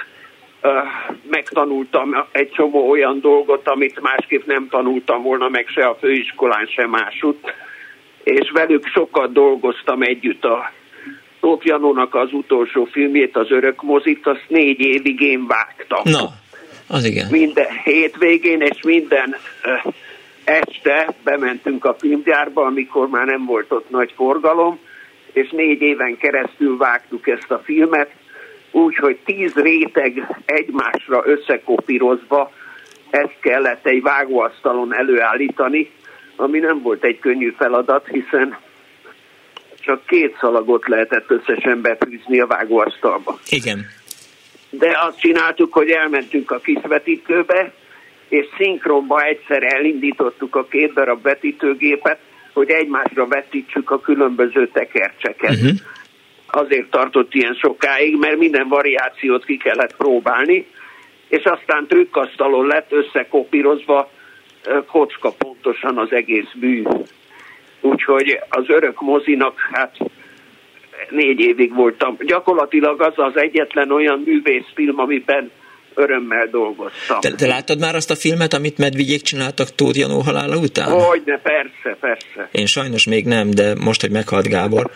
[1.31, 6.87] megtanultam egy csomó olyan dolgot, amit másképp nem tanultam volna meg se a főiskolán, se
[6.87, 7.55] másút,
[8.23, 10.73] és velük sokat dolgoztam együtt a
[11.41, 16.01] Tóth Janónak az utolsó filmjét, az Örök mozit, azt négy évig én vágtam.
[16.05, 16.29] Na,
[16.89, 17.27] az igen.
[17.31, 19.37] Minden hétvégén és minden
[20.45, 24.79] este bementünk a filmgyárba, amikor már nem volt ott nagy forgalom,
[25.37, 28.11] és négy éven keresztül vágtuk ezt a filmet,
[28.71, 32.53] úgy, hogy tíz réteg egymásra összekopírozva
[33.11, 35.91] ezt kellett egy vágóasztalon előállítani,
[36.37, 38.57] ami nem volt egy könnyű feladat, hiszen
[39.81, 43.39] csak két szalagot lehetett összesen befűzni a vágóasztalba.
[43.49, 43.87] Igen.
[44.71, 47.73] De azt csináltuk, hogy elmentünk a kisvetítőbe,
[48.29, 52.19] és szinkronba egyszer elindítottuk a két darab vetítőgépet,
[52.57, 55.51] hogy egymásra vetítsük a különböző tekercseket.
[55.51, 55.71] Uh-huh
[56.47, 60.67] azért tartott ilyen sokáig, mert minden variációt ki kellett próbálni,
[61.29, 64.11] és aztán trükkasztalon lett összekopírozva
[64.87, 66.83] kocka pontosan az egész bű.
[67.81, 69.97] Úgyhogy az örök mozinak hát
[71.11, 72.17] négy évig voltam.
[72.21, 75.51] Gyakorlatilag az az egyetlen olyan művészfilm, amiben
[75.97, 77.21] örömmel dolgoztam.
[77.21, 80.91] Te, te láttad már azt a filmet, amit Medvigyék csináltak Tóth Janó halála után?
[80.91, 82.49] Hogyne, persze, persze.
[82.53, 84.91] Én sajnos még nem, de most, hogy meghalt Gábor,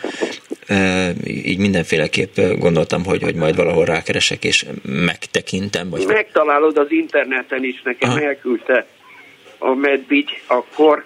[1.25, 5.91] így mindenféleképp gondoltam, hogy, hogy majd valahol rákeresek és megtekintem.
[5.91, 6.07] Vagy...
[6.07, 8.21] Megtalálod az interneten is, nekem Aha.
[8.21, 8.87] elküldte
[9.59, 11.05] a Medvigy akkor,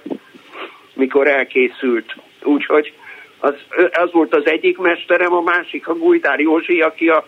[0.94, 2.16] mikor elkészült.
[2.42, 2.92] Úgyhogy
[3.38, 3.54] az,
[3.92, 7.26] az volt az egyik mesterem, a másik a Gujdár Józsi, aki a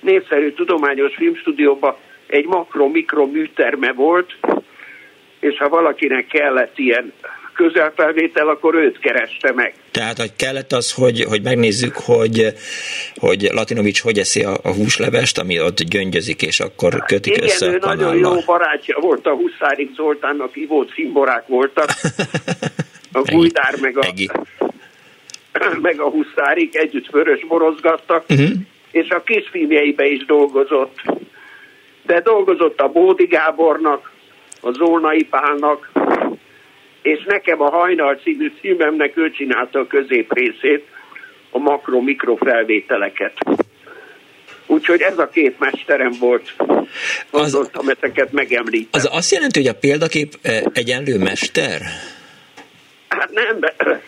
[0.00, 4.36] népszerű tudományos filmstúdióban egy makro-mikro műterme volt,
[5.40, 7.12] és ha valakinek kellett ilyen
[7.54, 9.74] közelfelvétel, akkor őt kereste meg.
[9.90, 12.46] Tehát, hogy kellett az, hogy, hogy megnézzük, hogy,
[13.16, 17.66] hogy Latinovics hogy eszi a, a húslevest, ami ott gyöngyözik, és akkor kötik Igen, össze
[17.66, 21.88] ő a nagyon jó barátja volt a Huszárik Zoltánnak, Ivó cimborák voltak.
[23.12, 24.06] A Gujdár meg a,
[25.82, 28.24] meg a Huszárik együtt vörös borozgattak.
[28.28, 28.50] Uh-huh
[28.90, 31.02] és a kisfilmjeibe is dolgozott.
[32.02, 34.12] De dolgozott a Bódi Gábornak,
[34.60, 35.90] a Zolnai Pálnak,
[37.02, 40.86] és nekem a Hajnal című címemnek ő csinálta a középrészét,
[41.50, 43.32] a makro-mikro felvételeket.
[44.66, 46.54] Úgyhogy ez a két mesterem volt.
[47.30, 48.88] Gondoltam az, ezeket megemlíteni.
[48.90, 51.80] Az azt jelenti, hogy a példakép eh, egyenlő mester?
[53.08, 53.74] Hát nem, de...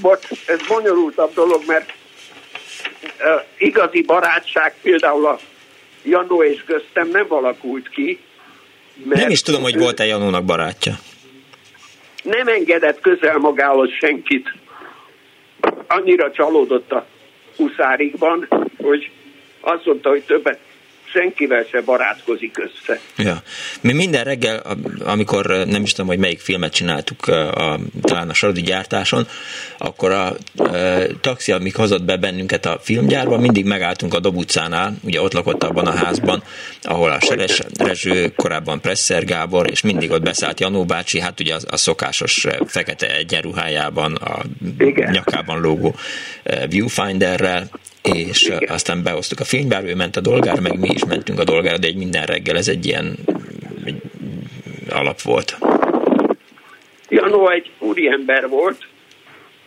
[0.00, 1.92] Bocs, ez bonyolultabb dolog, mert
[3.58, 5.38] igazi barátság például a
[6.02, 8.20] Janó és köztem nem alakult ki.
[9.04, 10.98] Mert nem is tudom, hogy volt-e Janónak barátja.
[12.22, 14.54] Nem engedett közel magához senkit.
[15.86, 17.06] Annyira csalódott a
[17.56, 18.48] huszárikban,
[18.82, 19.10] hogy
[19.60, 20.58] azt mondta, hogy többet
[21.14, 23.00] senkivel se barátkozik össze.
[23.16, 23.42] Ja.
[23.80, 24.62] Mi minden reggel,
[25.04, 29.26] amikor nem is tudom, hogy melyik filmet csináltuk a, talán a sarodi gyártáson,
[29.78, 30.36] akkor a, a
[31.20, 35.62] taxi, amik hozott be bennünket a filmgyárba, mindig megálltunk a Dob utcánál, ugye ott lakott
[35.62, 36.42] abban a házban,
[36.82, 41.54] ahol a Seres Rezső, korábban Presser Gábor, és mindig ott beszállt Janó bácsi, hát ugye
[41.54, 44.42] a, a szokásos fekete egyenruhájában, a
[44.78, 45.10] Igen.
[45.10, 45.94] nyakában lógó
[46.68, 47.68] viewfinderrel,
[48.02, 48.68] és Igen.
[48.68, 51.86] aztán behoztuk a filmgyárba, ő ment a dolgára, meg mi is mentünk a dolgára, de
[51.86, 53.16] egy minden reggel ez egy ilyen
[53.84, 54.02] egy
[54.88, 55.58] alap volt.
[57.08, 58.86] Janó egy úriember volt,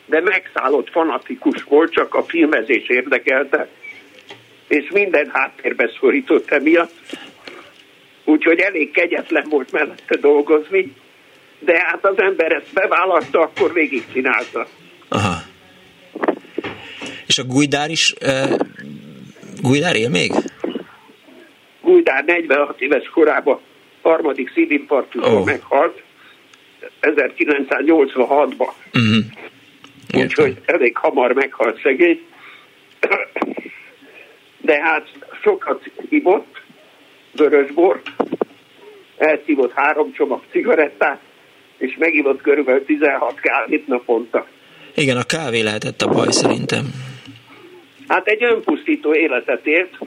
[0.06, 3.67] de megszállott fanatikus volt, csak a filmezés érdekelte,
[4.67, 6.93] és minden háttérbe szorított emiatt.
[8.23, 10.93] Úgyhogy elég kegyetlen volt mellette dolgozni,
[11.60, 14.67] de hát az ember ezt bevállalta, akkor végigcsinálta.
[15.08, 15.36] Aha.
[17.28, 18.58] És a Gujdár is, uh,
[19.62, 20.32] Gujdár él még?
[21.88, 23.60] Gujdár 46 éves korában
[24.02, 25.45] harmadik szívinfarktusban oh.
[25.45, 26.02] meghalt
[27.02, 28.71] 1986-ban.
[28.93, 29.15] Uh-huh.
[30.13, 30.21] Mhm.
[30.21, 32.21] Úgyhogy elég hamar meghalt szegény.
[34.62, 35.08] De hát
[35.43, 36.62] sokat ivott,
[37.32, 38.12] vörösbort,
[39.17, 41.21] elszívott három csomag cigarettát,
[41.78, 44.47] és megivott körülbelül 16 kávét naponta.
[44.95, 46.86] Igen, a kávé lehetett a baj szerintem.
[48.08, 49.97] Hát egy önpusztító életet élt,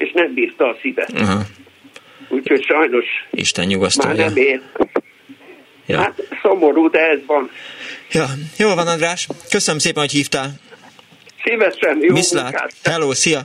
[0.00, 1.08] és nem bírta a szíve.
[1.12, 1.40] Uh-huh.
[2.28, 4.24] Úgyhogy sajnos Isten nyugasztalja.
[4.24, 4.62] már nem él.
[5.86, 5.98] Ja.
[5.98, 7.50] Hát szomorú, de ez van.
[8.12, 8.26] Ja,
[8.58, 9.26] jó van András.
[9.50, 10.50] Köszönöm szépen, hogy hívtál.
[11.44, 12.72] Szívesen, jó Viszlát.
[12.84, 13.40] Hello, szia!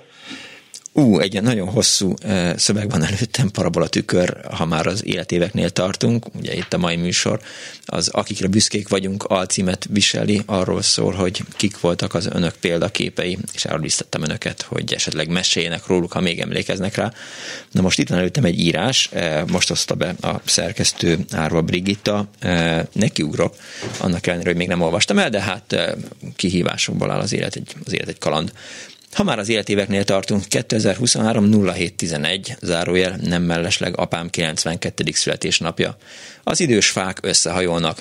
[0.98, 2.14] Ú, egy nagyon hosszú
[2.56, 7.40] szöveg van előttem, parabola tükör, ha már az életéveknél tartunk, ugye itt a mai műsor,
[7.86, 13.66] az Akikre büszkék vagyunk alcímet viseli, arról szól, hogy kik voltak az önök példaképei, és
[13.66, 17.14] arról biztattam önöket, hogy esetleg meséljenek róluk, ha még emlékeznek rá.
[17.72, 19.10] Na most itt van előttem egy írás,
[19.48, 22.28] most oszta be a szerkesztő Árva Brigitta,
[22.92, 23.56] nekiugrok,
[24.00, 25.96] annak ellenére, hogy még nem olvastam el, de hát
[26.36, 28.52] kihívásokból áll az élet, egy, az élet egy kaland.
[29.16, 35.04] Ha már az életéveknél tartunk, 2023 0711, zárójel nem mellesleg apám 92.
[35.12, 35.98] születésnapja.
[36.44, 38.00] Az idős fák összehajolnak.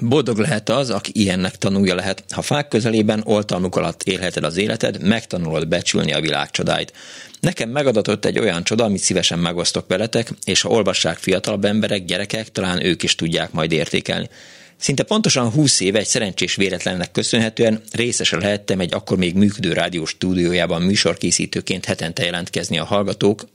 [0.00, 2.24] Boldog lehet az, aki ilyennek tanulja lehet.
[2.30, 6.92] Ha fák közelében oltalmuk alatt élheted az életed, megtanulod becsülni a világ csodáit.
[7.40, 12.52] Nekem megadatott egy olyan csoda, amit szívesen megosztok veletek, és ha olvassák fiatalabb emberek, gyerekek,
[12.52, 14.28] talán ők is tudják majd értékelni.
[14.78, 20.10] Szinte pontosan 20 éve egy szerencsés véletlennek köszönhetően részesen lehettem egy akkor még működő rádiós
[20.10, 23.46] stúdiójában műsorkészítőként hetente jelentkezni a hallgatók,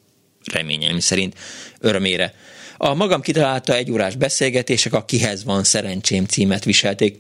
[0.54, 1.36] reményeim szerint,
[1.80, 2.34] örömére.
[2.78, 7.20] A magam kitalálta egy órás beszélgetések a Kihez van szerencsém címet viselték.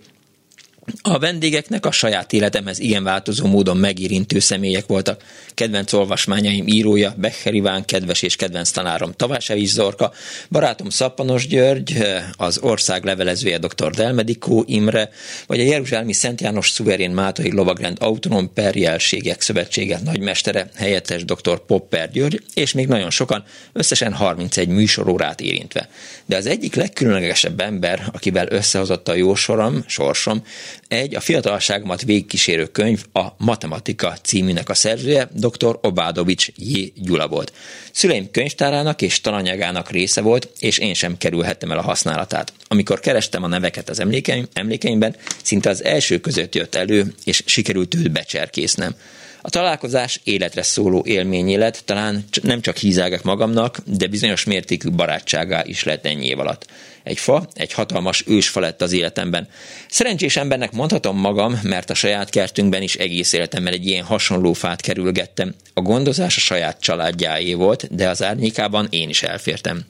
[1.01, 5.23] A vendégeknek a saját életemhez ilyen változó módon megérintő személyek voltak.
[5.53, 10.11] Kedvenc olvasmányaim írója Becher Iván, kedves és kedvenc tanárom Tavásevics Zorka,
[10.49, 11.97] barátom Szappanos György,
[12.37, 13.89] az ország levelezője dr.
[13.89, 15.09] Delmedikó Imre,
[15.47, 21.65] vagy a Jeruzsálemi Szent János Szuverén Mátai Lovagrend Autonóm Perjelségek Szövetsége nagymestere, helyettes dr.
[21.65, 25.89] Popper György, és még nagyon sokan, összesen 31 műsorórát érintve.
[26.25, 30.43] De az egyik legkülönlegesebb ember, akivel összehozott a jó sorom, sorsom,
[30.87, 35.79] egy a fiatalságomat végigkísérő könyv a Matematika címűnek a szerzője, dr.
[35.81, 36.93] Obádovics J.
[36.95, 37.53] Gyula volt.
[37.91, 42.53] Szüleim könyvtárának és tananyagának része volt, és én sem kerülhettem el a használatát.
[42.67, 47.95] Amikor kerestem a neveket az emlékeim, emlékeimben, szinte az első között jött elő, és sikerült
[47.95, 48.95] őt becserkésznem.
[49.41, 55.63] A találkozás életre szóló élmény lett, talán nem csak hízágak magamnak, de bizonyos mértékű barátságá
[55.65, 56.65] is lett ennyi év alatt.
[57.03, 59.47] Egy fa, egy hatalmas ősfa lett az életemben.
[59.89, 64.81] Szerencsés embernek mondhatom magam, mert a saját kertünkben is egész életemben egy ilyen hasonló fát
[64.81, 65.53] kerülgettem.
[65.73, 69.85] A gondozás a saját családjáé volt, de az árnyékában én is elfértem.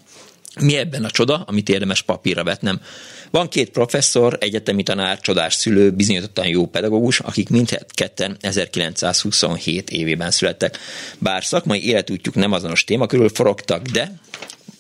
[0.59, 2.81] Mi ebben a csoda, amit érdemes papírra vetnem?
[3.31, 10.77] Van két professzor, egyetemi tanár, csodás szülő, bizonyítottan jó pedagógus, akik mindketten 1927 évében születtek.
[11.17, 14.19] Bár szakmai életútjuk nem azonos téma körül forogtak, de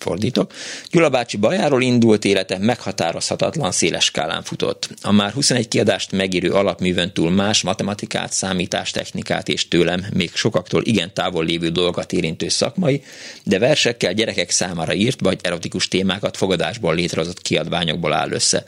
[0.01, 0.51] fordítok.
[0.91, 4.89] Gyula bácsi bajáról indult élete meghatározhatatlan széles skálán futott.
[5.01, 11.13] A már 21 kiadást megírő alapművön túl más matematikát, számítástechnikát és tőlem még sokaktól igen
[11.13, 13.03] távol lévő dolgokat érintő szakmai,
[13.43, 18.65] de versekkel gyerekek számára írt vagy erotikus témákat fogadásból létrehozott kiadványokból áll össze.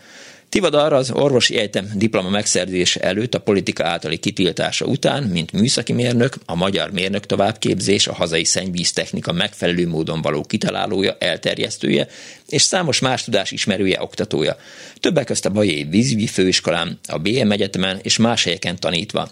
[0.54, 6.36] Tivadar az orvosi egyetem diploma megszerzése előtt a politika általi kitiltása után, mint műszaki mérnök,
[6.46, 12.08] a magyar mérnök továbbképzés, a hazai szennyvíztechnika megfelelő módon való kitalálója, elterjesztője,
[12.50, 14.58] és számos más tudás ismerője, oktatója.
[15.00, 19.30] Többek közt a Bajai Vízügyi Főiskolán, a BM Egyetemen és más helyeken tanítva.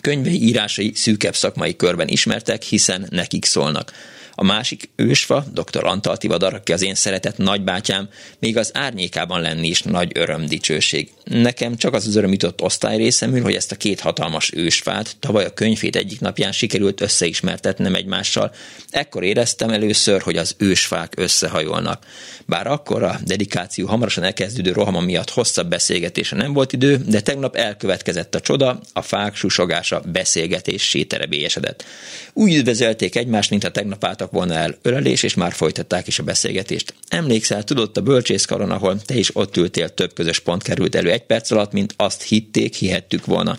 [0.00, 3.92] Könyvei írásai szűkebb szakmai körben ismertek, hiszen nekik szólnak.
[4.40, 5.84] A másik ősfa, dr.
[5.84, 8.08] Antal Tivadar, aki az én szeretett nagybátyám,
[8.38, 11.10] még az árnyékában lenni is nagy öröm, dicsőség.
[11.24, 15.54] Nekem csak az az öröm jutott osztályrészemül, hogy ezt a két hatalmas ősfát tavaly a
[15.54, 18.52] könyvét egyik napján sikerült összeismertetnem egymással.
[18.90, 22.06] Ekkor éreztem először, hogy az ősfák összehajolnak.
[22.46, 27.56] Bár akkor a dedikáció hamarosan elkezdődő rohama miatt hosszabb beszélgetése nem volt idő, de tegnap
[27.56, 31.84] elkövetkezett a csoda, a fák susogása beszélgetés terebélyesedett.
[32.32, 36.22] Úgy üdvözölték egymást, mint a tegnap álltak volna el ölelés, és már folytatták is a
[36.22, 36.94] beszélgetést.
[37.08, 41.26] Emlékszel, tudott a bölcsészkaron, ahol te is ott ültél, több közös pont került elő egy
[41.26, 43.58] perc alatt, mint azt hitték, hihettük volna.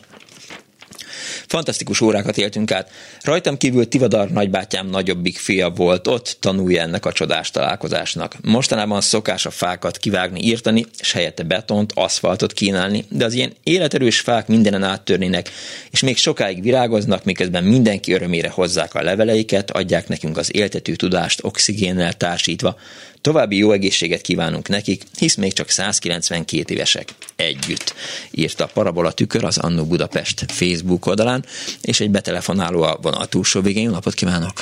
[1.47, 2.91] Fantasztikus órákat éltünk át.
[3.21, 8.35] Rajtam kívül Tivadar nagybátyám nagyobbik fia volt ott, tanulja ennek a csodás találkozásnak.
[8.41, 14.19] Mostanában szokás a fákat kivágni, írtani, és helyette betont, aszfaltot kínálni, de az ilyen életerős
[14.19, 15.49] fák mindenen áttörnének,
[15.91, 21.43] és még sokáig virágoznak, miközben mindenki örömére hozzák a leveleiket, adják nekünk az éltető tudást
[21.43, 22.77] oxigénnel társítva.
[23.21, 27.93] További jó egészséget kívánunk nekik, hisz még csak 192 évesek együtt,
[28.31, 31.45] írta a Parabola Tükör az Annó Budapest Facebook oldalán,
[31.81, 33.83] és egy betelefonáló a vonal túlsó végén.
[33.83, 34.53] Jó napot kívánok!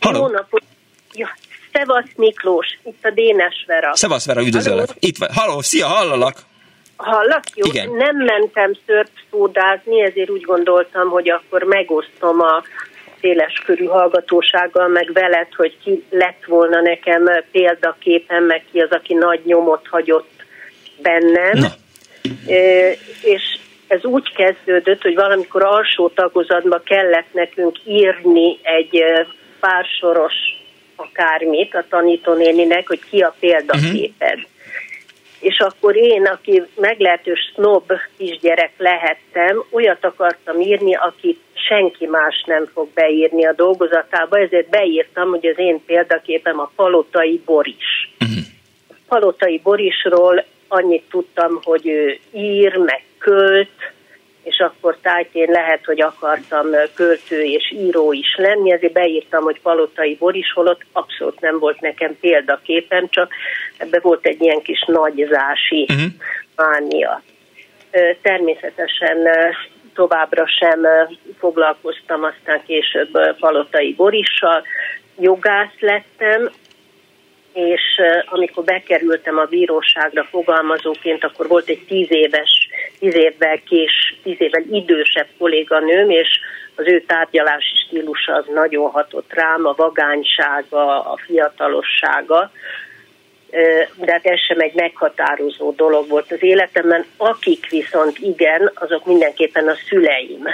[0.00, 0.18] Halló!
[0.18, 0.62] Jó napot!
[1.12, 1.28] Ja,
[1.72, 3.96] Szevasz Miklós, itt a Dénes Vera.
[3.96, 4.88] Szevasz Vera, üdvözöllek!
[4.98, 5.30] Itt vagy.
[5.34, 6.38] Halló, szia, hallalak!
[6.96, 7.44] Hallak?
[7.54, 7.90] Jó, Igen.
[7.90, 12.62] nem mentem szörpszódázni, ezért úgy gondoltam, hogy akkor megosztom a
[13.20, 19.14] széles körű hallgatósággal, meg veled, hogy ki lett volna nekem példaképen, meg ki az, aki
[19.14, 20.44] nagy nyomot hagyott
[21.02, 21.58] bennem.
[21.58, 21.68] Na.
[23.22, 23.42] És
[23.86, 29.04] ez úgy kezdődött, hogy valamikor alsó tagozatba kellett nekünk írni egy
[29.60, 30.34] pársoros
[30.96, 34.36] akármit a tanítónéninek, hogy ki a példaképed.
[34.36, 34.49] Uh-huh.
[35.40, 42.66] És akkor én, aki meglehetős snob kisgyerek lehettem, olyat akartam írni, akit senki más nem
[42.72, 48.10] fog beírni a dolgozatába, ezért beírtam, hogy az én példaképem a Palotai Boris.
[48.20, 48.44] Uh-huh.
[49.08, 53.92] Palotai Borisról annyit tudtam, hogy ő ír, meg költ,
[54.50, 60.16] és akkor tájtén lehet, hogy akartam költő és író is lenni, ezért beírtam, hogy Palotai
[60.18, 63.32] Boris, holott abszolút nem volt nekem példaképem, csak
[63.76, 66.10] ebbe volt egy ilyen kis nagyzási uh-huh.
[66.56, 67.22] mánia.
[68.22, 69.16] Természetesen
[69.94, 70.86] továbbra sem
[71.38, 74.62] foglalkoztam, aztán később Palotai Borissal,
[75.18, 76.50] jogász lettem,
[77.52, 77.82] és
[78.24, 84.62] amikor bekerültem a bíróságra fogalmazóként, akkor volt egy tíz éves, tíz évvel kés, tíz évvel
[84.70, 86.28] idősebb kolléganőm, és
[86.74, 92.50] az ő tárgyalási stílusa az nagyon hatott rám, a vagánysága, a fiatalossága,
[93.96, 97.04] de hát ez sem egy meghatározó dolog volt az életemben.
[97.16, 100.48] Akik viszont igen, azok mindenképpen a szüleim.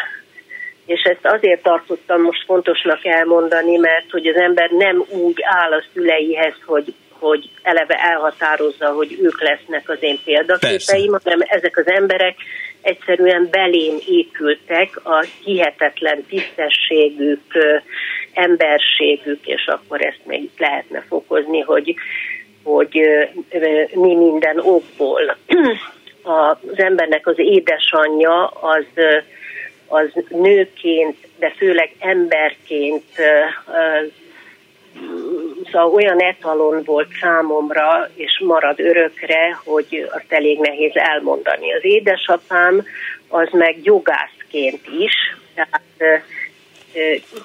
[0.87, 5.85] És ezt azért tartottam most fontosnak elmondani, mert hogy az ember nem úgy áll a
[5.93, 12.37] szüleihez, hogy hogy eleve elhatározza, hogy ők lesznek az én példaképeim, hanem ezek az emberek
[12.83, 17.43] egyszerűen belém épültek a hihetetlen tisztességük,
[18.33, 21.95] emberségük, és akkor ezt még lehetne fokozni, hogy
[22.63, 23.01] hogy
[23.95, 25.37] mi minden okból.
[26.23, 28.85] Az embernek az édesanyja az,
[29.89, 33.05] az nőként, de főleg emberként
[35.73, 41.73] szóval olyan etalon volt számomra, és marad örökre, hogy azt elég nehéz elmondani.
[41.75, 42.85] Az édesapám
[43.29, 46.23] az meg jogászként is, tehát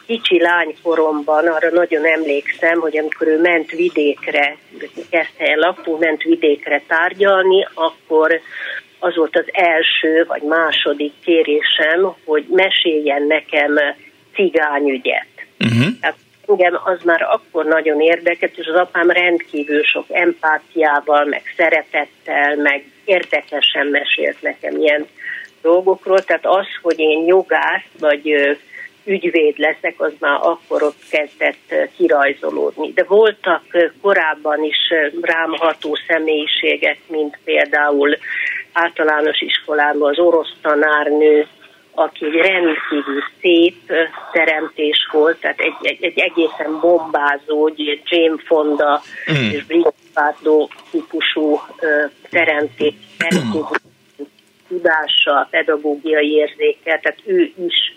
[0.05, 4.57] kicsi lánykoromban arra nagyon emlékszem, hogy amikor ő ment vidékre,
[5.09, 8.39] kezdte el lakó, ment vidékre tárgyalni, akkor
[9.01, 13.79] az volt az első vagy második kérésem, hogy meséljen nekem
[14.33, 15.27] cigányügyet.
[15.59, 15.99] Uh-huh.
[16.01, 22.55] Tehát engem az már akkor nagyon érdekelt, és az apám rendkívül sok empátiával, meg szeretettel,
[22.55, 25.05] meg érdekesen mesélt nekem ilyen
[25.61, 26.23] dolgokról.
[26.23, 28.57] Tehát az, hogy én jogász vagy
[29.03, 32.91] ügyvéd leszek, az már akkor ott kezdett kirajzolódni.
[32.91, 33.63] De voltak
[34.01, 34.77] korábban is
[35.21, 38.17] rám ható személyiségek, mint például
[38.73, 41.47] általános iskolában az orosz tanárnő,
[41.93, 43.91] aki egy rendkívül szép
[44.31, 49.49] teremtés volt, tehát egy, egy, egy egészen bombázó, egy Jane Fonda mm.
[49.51, 51.59] és Brinkhardó típusú
[52.29, 52.93] teremtés,
[54.67, 57.93] tudással, pedagógiai érzékkel, tehát ő is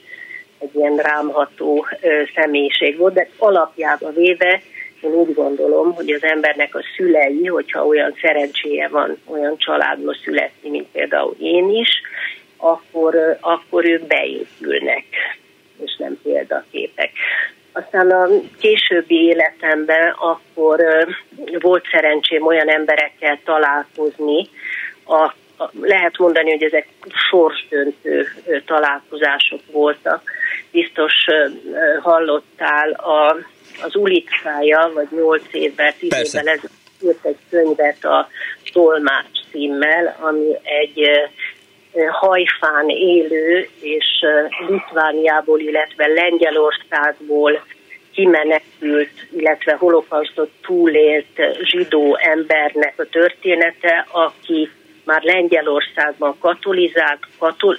[0.65, 1.87] egy ilyen rámható
[2.35, 4.61] személyiség volt, de alapjában véve
[5.05, 10.71] én úgy gondolom, hogy az embernek a szülei, hogyha olyan szerencséje van olyan családba születni,
[10.71, 11.89] mint például én is,
[12.57, 15.05] akkor, akkor ők beépülnek,
[15.85, 17.11] és nem példaképek.
[17.73, 18.29] Aztán a
[18.61, 20.85] későbbi életemben akkor
[21.61, 24.49] volt szerencsém olyan emberekkel találkozni,
[25.05, 25.23] a,
[25.57, 26.89] a, lehet mondani, hogy ezek
[27.31, 28.27] sorsdöntő
[28.67, 30.31] találkozások voltak.
[30.75, 31.13] Biztos
[32.01, 33.37] hallottál a,
[33.83, 36.61] az ulicája, vagy nyolc évvel, tíz évvel ez
[37.03, 38.29] írt egy könyvet a
[38.73, 41.09] Tolmács címmel, ami egy
[42.11, 44.25] hajfán élő és
[44.69, 47.65] Litvániából, illetve Lengyelországból
[48.15, 54.71] kimenekült, illetve holokausztot túlélt zsidó embernek a története, aki
[55.05, 57.77] már Lengyelországban katolizált, katol,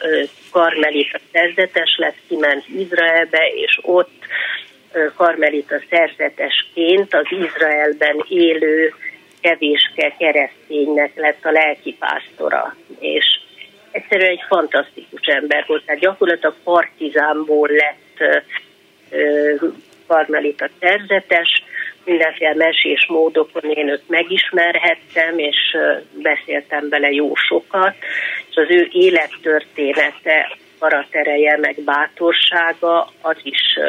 [0.52, 4.26] karmelita szerzetes lett, kiment Izraelbe, és ott
[5.16, 8.94] karmelita szerzetesként az Izraelben élő
[9.42, 12.76] kevéske kereszténynek lett a lelkipásztora.
[13.00, 13.40] És
[13.92, 18.44] egyszerűen egy fantasztikus ember volt, tehát gyakorlatilag partizánból lett
[20.08, 21.64] karmelita szerzetes,
[22.06, 25.78] mindenféle mesés módokon én őt megismerhettem, és
[26.14, 27.96] beszéltem vele jó sokat,
[28.50, 33.80] és az ő élettörténete, karatereje, meg bátorsága, az is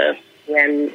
[0.46, 0.90] ilyen,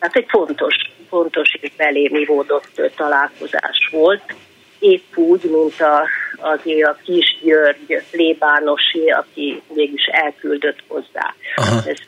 [0.00, 0.74] hát egy fontos,
[1.08, 4.34] fontos és belémi ivódott találkozás volt,
[4.78, 11.34] épp úgy, mint a, az a kis György plébánosi, aki mégis elküldött hozzá.
[11.54, 11.76] Aha.
[11.86, 11.98] Ez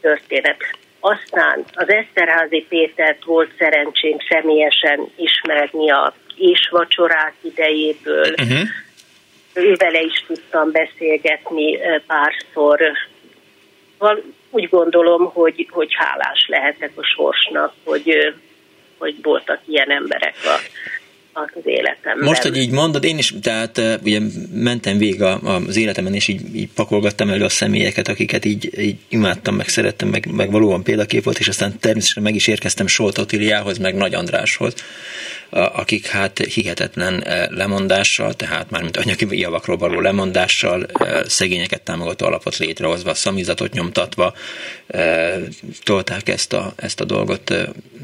[0.00, 0.56] történet.
[1.00, 8.32] Aztán az Eszterházi Pétert volt szerencsém személyesen ismerni a és vacsorák idejéből.
[8.42, 8.68] Uh-huh.
[9.54, 12.92] Ővele is tudtam beszélgetni párszor.
[14.50, 18.34] Úgy gondolom, hogy, hogy hálás lehetek a sorsnak, hogy,
[18.98, 20.56] hogy voltak ilyen emberek a
[21.54, 22.28] az életemben.
[22.28, 24.20] Most, hogy így mondod, én is, tehát ugye
[24.52, 29.54] mentem végig az életemben, és így, így pakolgattam elő a személyeket, akiket így, így imádtam,
[29.54, 33.78] meg szerettem, meg, meg valóban példakép volt, és aztán természetesen meg is érkeztem Solt Otiliához,
[33.78, 34.74] meg Nagy Andráshoz,
[35.50, 40.86] akik hát hihetetlen lemondással, tehát már mint anyagi javakról való lemondással,
[41.26, 44.34] szegényeket támogató alapot létrehozva, szamizatot nyomtatva
[45.82, 47.54] tolták ezt a, ezt a dolgot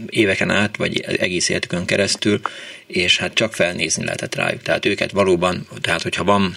[0.09, 2.41] éveken át, vagy egész életükön keresztül,
[2.87, 4.62] és hát csak felnézni lehetett rájuk.
[4.62, 6.57] Tehát őket valóban, tehát hogyha van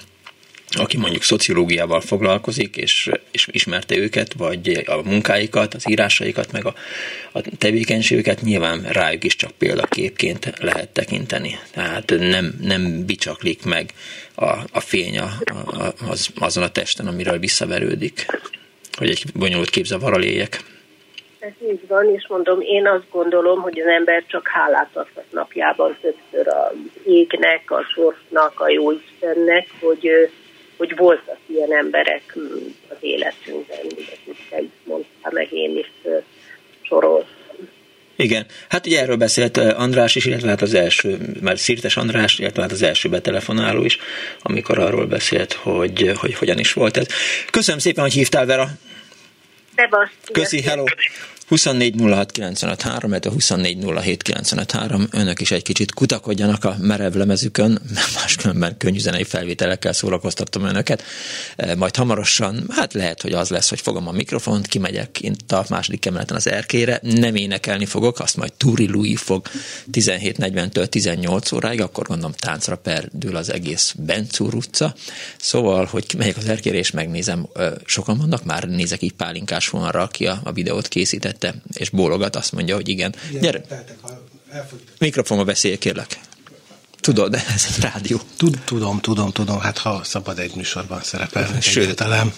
[0.69, 6.73] aki mondjuk szociológiával foglalkozik, és, és ismerte őket, vagy a munkáikat, az írásaikat, meg a,
[7.31, 11.59] a tevékenységüket, nyilván rájuk is csak példaképként lehet tekinteni.
[11.71, 13.93] Tehát nem, nem bicsaklik meg
[14.35, 15.31] a, a fény a,
[15.65, 18.25] a, az, azon a testen, amiről visszaverődik,
[18.97, 20.63] hogy egy bonyolult képzavarral éljek.
[21.39, 25.97] Ez így van, és mondom, én azt gondolom, hogy az ember csak hálát adhat napjában
[26.01, 26.73] többször a
[27.05, 30.29] égnek, a sorsnak, a jó Istennek, hogy
[30.77, 32.37] hogy voltak ilyen emberek
[32.87, 35.91] az életünkben, amit te is mondtál, meg én is
[36.81, 37.35] soroltam.
[38.15, 42.61] Igen, hát ugye erről beszélt András is, illetve hát az első, már Szirtes András, illetve
[42.61, 43.97] hát az első betelefonáló is,
[44.41, 47.07] amikor arról beszélt, hogy, hogy hogyan is volt ez.
[47.51, 48.67] Köszönöm szépen, hogy hívtál, Vera.
[50.33, 50.85] Köszi, hello.
[51.47, 53.85] 24 06 953, a 24
[55.11, 61.03] Önök is egy kicsit kutakodjanak a merev lemezükön, mert máskülönben könnyű zenei felvételekkel szórakoztattam önöket.
[61.55, 65.65] E, majd hamarosan, hát lehet, hogy az lesz, hogy fogom a mikrofont, kimegyek itt a
[65.69, 69.47] második emeleten az erkére, nem énekelni fogok, azt majd Turi Louis fog
[69.91, 74.95] 17.40-től 18 óráig, akkor gondolom táncra perdül az egész Bencúr utca.
[75.37, 77.47] Szóval, hogy megyek az erkére és megnézem,
[77.85, 82.35] sokan vannak, már nézek így pálinkás vonalra, aki a, a videót készített, mellette, és bólogat,
[82.35, 83.15] azt mondja, hogy igen.
[83.29, 83.63] igen Gyere.
[84.99, 86.19] Mikrofonba beszélj, kérlek.
[86.99, 88.19] Tudod, de ez egy rádió.
[88.37, 89.59] Tud, tudom, tudom, tudom.
[89.59, 92.33] Hát ha szabad egy műsorban szerepelni egyáltalán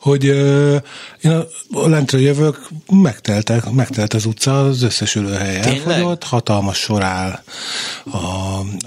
[0.00, 0.76] hogy uh,
[1.20, 7.02] én a, a lentről jövök, megteltek, megtelt az utca, az összes ülőhely elfogyott, hatalmas sor
[7.02, 7.42] áll
[8.04, 8.16] a,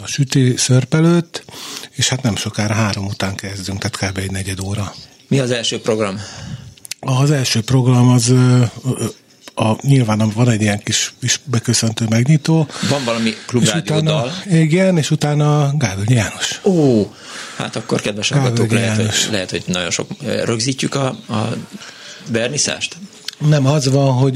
[0.02, 1.44] a süti szörp előtt,
[1.92, 4.18] és hát nem sokára három után kezdünk, tehát kb.
[4.18, 4.94] egy negyed óra.
[5.28, 6.20] Mi az első program?
[7.00, 8.34] Az első program az
[9.56, 12.68] a, nyilván van egy ilyen kis, kis beköszöntő megnyitó.
[12.89, 14.32] Van valami klubrádiódal.
[14.49, 16.62] Igen, és utána Gávöl János.
[16.64, 17.08] Ó,
[17.58, 21.56] hát akkor kedves hallgatók, lehet, hogy, lehet, hogy nagyon sok rögzítjük a, a
[22.28, 22.97] verniszást?
[23.38, 24.34] Nem, az van, hogy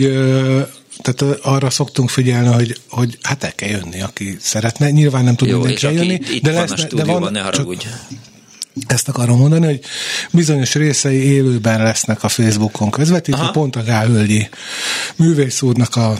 [1.01, 4.89] tehát arra szoktunk figyelni, hogy, hogy hát el kell jönni, aki szeretne.
[4.89, 6.17] Nyilván nem tud mindenki jönni.
[6.41, 7.83] De van lesz, a de van, ne haragudj.
[7.83, 8.17] Csak,
[8.87, 9.81] ezt akarom mondani, hogy
[10.31, 13.51] bizonyos részei élőben lesznek a Facebookon közvetítve, Aha.
[13.51, 14.49] pont a Gálhölgyi
[15.15, 16.17] művész úrnak a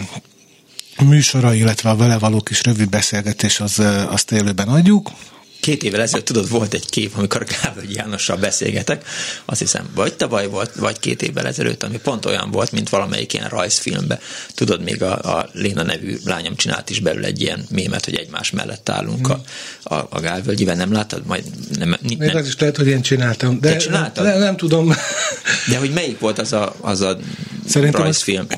[1.04, 5.12] műsora, illetve a vele való kis rövid beszélgetés, az, azt élőben adjuk.
[5.68, 9.06] Két évvel ezelőtt tudod, volt egy kép, amikor Gábor Jánossal beszélgetek,
[9.46, 13.34] azt hiszem, vagy tavaly volt, vagy két évvel ezelőtt, ami pont olyan volt, mint valamelyik
[13.34, 14.20] ilyen rajzfilmbe.
[14.56, 18.52] Tudod, még a, a Léna nevű lányom csinált is belőle egy ilyen mémet, hogy egymás
[18.52, 19.42] mellett állunk a,
[19.84, 21.26] a, a Gálvölgyiben, nem láttad?
[21.26, 21.44] Majd
[21.78, 23.60] nem, nem, még az is lehet, hogy én csináltam.
[23.60, 24.24] De csináltad?
[24.24, 24.94] Nem, nem, tudom.
[25.70, 27.18] De hogy melyik volt az a, az a
[27.68, 28.46] Szerintem rajzfilm?
[28.50, 28.58] Az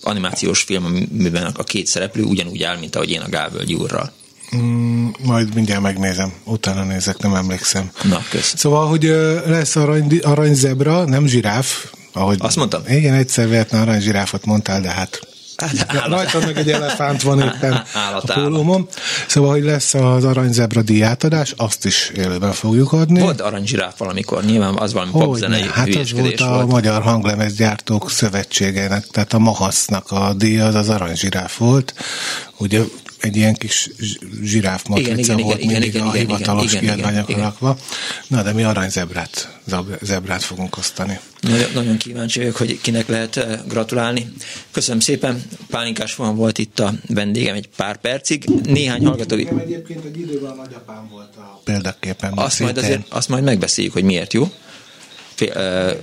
[0.00, 4.12] animációs film, amiben a két szereplő ugyanúgy áll, mint ahogy én a Gávölgy úrral.
[4.56, 7.90] Mm, majd mindjárt megnézem, utána nézek, nem emlékszem.
[8.02, 8.54] Na, kösz.
[8.56, 9.02] Szóval, hogy
[9.46, 11.84] lesz arany, aranyzebra, nem zsiráf.
[12.12, 12.82] Ahogy, Azt mondtam?
[12.88, 15.20] Igen, egyszer véletlen aranyzsiráfot mondtál, de hát
[16.08, 18.88] Rajtad meg egy elefánt van éppen állat, a pólómon.
[19.26, 23.20] Szóval, hogy lesz az aranyzebra díjátadás, azt is élőben fogjuk adni.
[23.20, 26.66] Volt aranyzsiráf valamikor, nyilván az valami popzenei Hát az volt a volt.
[26.66, 31.94] Magyar Hanglemezgyártók Szövetségének, tehát a Mahasznak a díja, az az aranyzsiráf volt.
[32.56, 32.82] Ugye
[33.20, 33.90] egy ilyen kis
[34.42, 37.78] zsiráf matrica igen, volt igen, mindig igen, a igen, hivatalos igen, kiadványokra rakva.
[38.26, 39.60] Na, de mi aranyzebrát,
[40.00, 41.18] zebrát fogunk osztani.
[41.40, 44.32] Nagyon, nagyon kíváncsi vagyok, hogy kinek lehet eh, gratulálni.
[44.70, 48.44] Köszönöm szépen, Pálinkás van volt itt a vendégem egy pár percig.
[48.62, 49.36] Néhány hallgató...
[49.36, 52.32] Igen, egyébként egy időben a nagyapám volt a példaképen.
[52.32, 54.50] Azt majd, azért, azt majd megbeszéljük, hogy miért jó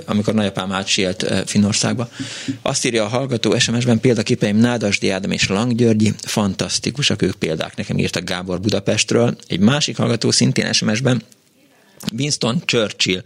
[0.06, 2.10] amikor nagyapám átsielt Finnországba.
[2.62, 7.98] Azt írja a hallgató SMS-ben példaképeim Nádasdi Ádám és Lang Györgyi, fantasztikusak ők példák, nekem
[7.98, 9.36] írtak Gábor Budapestről.
[9.48, 11.22] Egy másik hallgató szintén SMS-ben
[12.18, 13.22] Winston Churchill,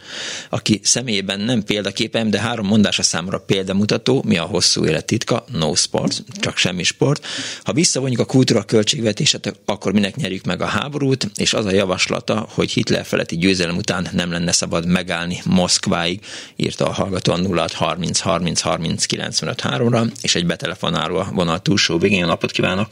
[0.50, 5.76] aki személyében nem példaképem, de három mondása számra példamutató, mi a hosszú élet titka, no
[5.76, 7.26] sport, csak semmi sport.
[7.64, 12.48] Ha visszavonjuk a kultúra költségvetését, akkor minek nyerjük meg a háborút, és az a javaslata,
[12.56, 16.20] hogy Hitler feletti győzelem után nem lenne szabad megállni Moszkváig,
[16.56, 21.60] írta a hallgató a 0 30 30 30 95 3-ra, és egy betelefonáló a vonal
[21.60, 22.26] túlsó végén.
[22.26, 22.88] Napot kívánok!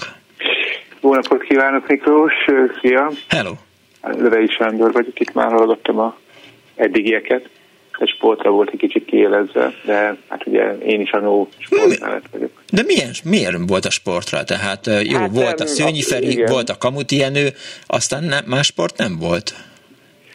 [1.02, 2.34] Jó napot kívánok, Miklós!
[2.82, 3.12] Szia!
[3.28, 3.67] Hello!
[4.18, 6.18] Levei Sándor vagyok, itt már hallgattam a
[6.76, 7.50] eddigieket.
[8.00, 12.26] Egy sportra volt egy kicsit kiélezve, de hát ugye én is a no sport mellett
[12.32, 12.52] vagyok.
[12.72, 14.44] De milyen, miért volt a sportra?
[14.44, 16.52] Tehát jó, hát volt a Szőnyi Feri, igen.
[16.52, 17.48] volt a Kamuti Jenő,
[17.88, 19.54] aztán nem, más sport nem volt.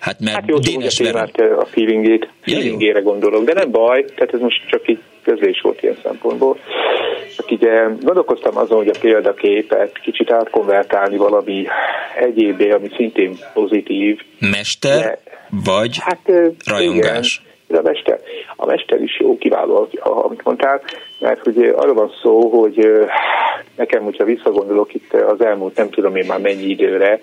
[0.00, 4.68] Hát mert hát jó, Dénes a feelingét, feelingére gondolok, de nem baj, tehát ez most
[4.68, 6.58] csak így közlés volt ilyen szempontból.
[7.36, 7.68] Csak így
[8.00, 11.66] gondolkoztam azon, hogy a példaképet kicsit átkonvertálni valami
[12.18, 14.20] egyébé, ami szintén pozitív.
[14.38, 15.18] Mester de,
[15.64, 16.30] vagy hát,
[16.66, 17.42] rajongás?
[17.68, 18.20] Igen, a mester,
[18.56, 20.82] a mester is jó, kiváló, amit mondtál,
[21.18, 22.88] mert ugye arról van szó, hogy
[23.76, 27.20] nekem, hogyha visszagondolok itt az elmúlt nem tudom én már mennyi időre,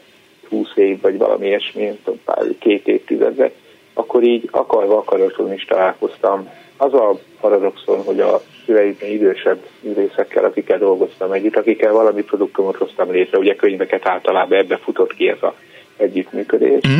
[0.49, 3.51] 20 év vagy valami ilyesmi, nem tudom, pár, két évtizedre,
[3.93, 6.49] akkor így akarva akaratlanul is találkoztam.
[6.81, 13.11] Az a paradoxon, hogy a szüleimnél idősebb művészekkel, akikkel dolgoztam együtt, akikkel valami produktumot hoztam
[13.11, 15.55] létre, ugye könyveket általában ebbe futott ki ez a
[15.97, 16.81] együttműködés.
[16.87, 16.99] Mm.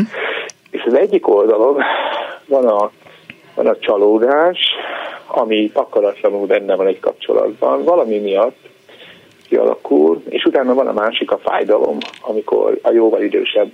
[0.71, 1.82] És az egyik oldalon
[2.45, 2.91] van a,
[3.55, 4.59] van a csalódás,
[5.27, 8.57] ami akaratlanul benne van egy kapcsolatban, valami miatt
[9.47, 13.71] kialakul, és utána van a másik a fájdalom, amikor a jóval idősebb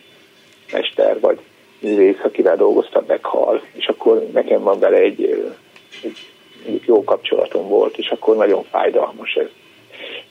[0.71, 1.39] mester vagy
[1.79, 5.51] művész, akivel dolgoztam, meghal, és akkor nekem van vele egy,
[6.85, 9.47] jó kapcsolatom volt, és akkor nagyon fájdalmas ez.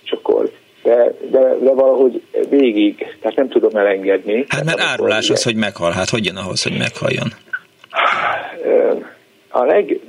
[0.05, 0.51] És akkor
[0.83, 4.45] de, de, de valahogy végig, tehát nem tudom elengedni.
[4.49, 7.29] Hát mert árulás az, hogy meghal, hát hogy jön ahhoz, hogy meghaljon?
[9.49, 10.01] A, leg,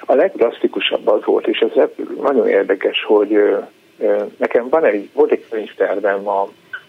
[0.00, 1.88] a legdrasztikusabb az volt, és ez
[2.20, 3.38] nagyon érdekes, hogy
[4.36, 6.40] nekem van egy, volt egy könyvtervem a,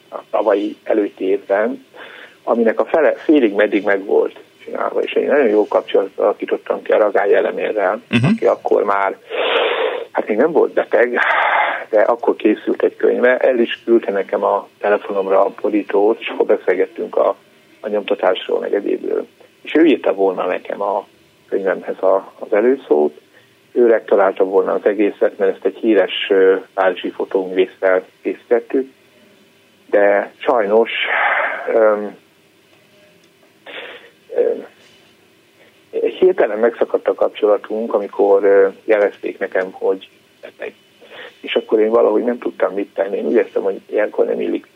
[0.10, 1.86] a tavalyi előtti évben,
[2.44, 6.92] aminek a fele, félig meddig meg volt csinálva, és egy nagyon jó kapcsolatot alakítottam ki
[6.92, 8.30] a Ragály elemérrel, uh-huh.
[8.34, 9.18] aki akkor már,
[10.12, 11.20] hát még nem volt beteg,
[11.90, 16.46] de akkor készült egy könyve, el is küldte nekem a telefonomra a borítót, és akkor
[16.46, 17.36] beszélgettünk a,
[17.80, 19.28] a nyomtatásról, meg egyébről.
[19.62, 21.08] És ő írta volna nekem a
[21.50, 23.22] könyvemhez a, az előszót,
[23.72, 26.32] ő rektalálta volna az egészet, mert ezt egy híres
[26.74, 28.92] párizsi fotóművésztel készítettük,
[29.90, 30.92] de sajnos
[31.74, 32.18] um,
[36.20, 40.10] hirtelen megszakadt a kapcsolatunk, amikor jelezték nekem, hogy
[40.42, 40.74] beteg.
[41.42, 43.18] És akkor én valahogy nem tudtam mit tenni.
[43.18, 44.68] Én úgy értem, hogy ilyenkor nem illik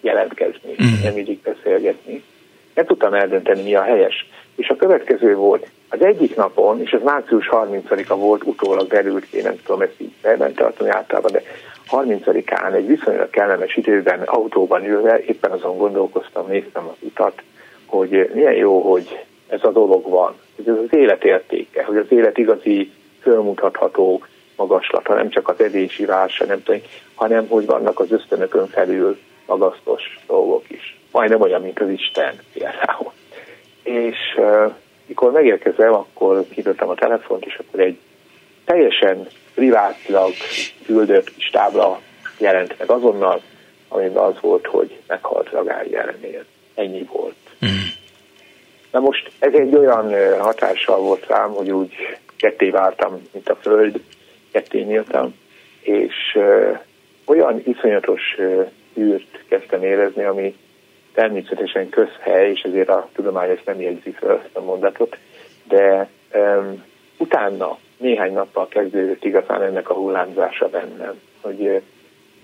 [0.00, 1.02] jelentkezni, mm.
[1.02, 2.22] nem illik beszélgetni.
[2.74, 4.28] Nem tudtam eldönteni, mi a helyes.
[4.56, 9.40] És a következő volt, az egyik napon, és ez március 30-a volt, utólag derült ki,
[9.40, 11.42] nem tudom ezt így nem tartani általában, de
[11.90, 17.42] 30-án egy viszonylag kellemes időben, autóban ülve, éppen azon gondolkoztam, néztem az utat,
[17.88, 22.06] hogy milyen jó, hogy ez a dolog van, hogy ez az élet értéke, hogy az
[22.08, 24.22] élet igazi fölmutatható
[24.56, 26.80] magaslata, nem csak az edési vása, nem tudom,
[27.14, 30.98] hanem hogy vannak az ösztönökön felül magasztos dolgok is.
[31.12, 33.12] majdnem olyan, mint az Isten például.
[33.82, 34.72] És uh,
[35.06, 37.98] mikor megérkezem, akkor kidottam a telefont, és akkor egy
[38.64, 40.32] teljesen privátilag
[40.86, 42.00] küldött kis tábla
[42.38, 43.40] jelent meg azonnal,
[43.88, 46.44] amiben az volt, hogy meghalt Ragály jelenél.
[46.74, 47.34] Ennyi volt.
[47.66, 47.88] Mm.
[48.90, 51.92] Na most ez egy olyan hatással volt rám, hogy úgy
[52.36, 54.00] ketté vártam, mint a föld,
[54.52, 55.34] ketté nyíltam,
[55.80, 56.38] és
[57.24, 58.22] olyan iszonyatos
[58.98, 60.56] űrt kezdtem érezni, ami
[61.14, 65.16] természetesen közhely, és ezért a tudomány ezt nem jegyzi fel ezt a mondatot,
[65.68, 66.84] de um,
[67.16, 71.82] utána néhány nappal kezdődött igazán ennek a hullámzása bennem, hogy,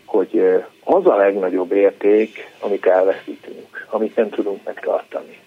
[0.04, 5.38] hogy az a legnagyobb érték, amit elveszítünk, amit nem tudunk megtartani.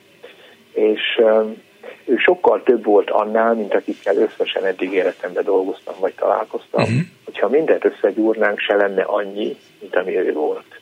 [0.74, 1.22] És
[2.06, 6.98] ő sokkal több volt annál, mint akikkel összesen eddig életemben dolgoztam, vagy találkoztam, uh-huh.
[7.26, 10.80] hogyha mindent összegyúrnánk, se lenne annyi, mint ami ő volt.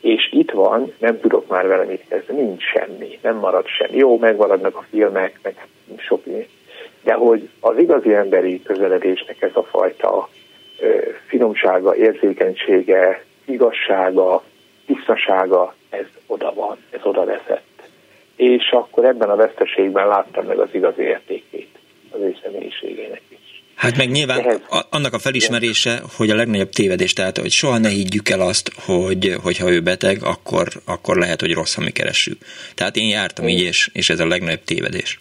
[0.00, 3.96] És itt van, nem tudok már vele mit kezdeni, nincs semmi, nem marad semmi.
[3.96, 5.66] Jó, megmaradnak a filmek, meg
[5.96, 6.26] sok
[7.02, 10.28] de hogy az igazi emberi közeledésnek ez a fajta
[11.26, 14.42] finomsága, érzékenysége, igazsága,
[14.86, 17.68] tisztasága, ez oda van, ez oda veszett
[18.38, 21.68] és akkor ebben a veszteségben láttam meg az igazi értékét
[22.10, 23.62] az ő személyiségének is.
[23.74, 24.60] Hát meg nyilván Ehhez,
[24.90, 29.34] annak a felismerése, hogy a legnagyobb tévedés, tehát hogy soha ne higgyük el azt, hogy,
[29.42, 32.38] hogy ha ő beteg, akkor, akkor lehet, hogy rossz, mi keressük.
[32.74, 33.58] Tehát én jártam igen.
[33.58, 35.20] így, és, és ez a legnagyobb tévedés.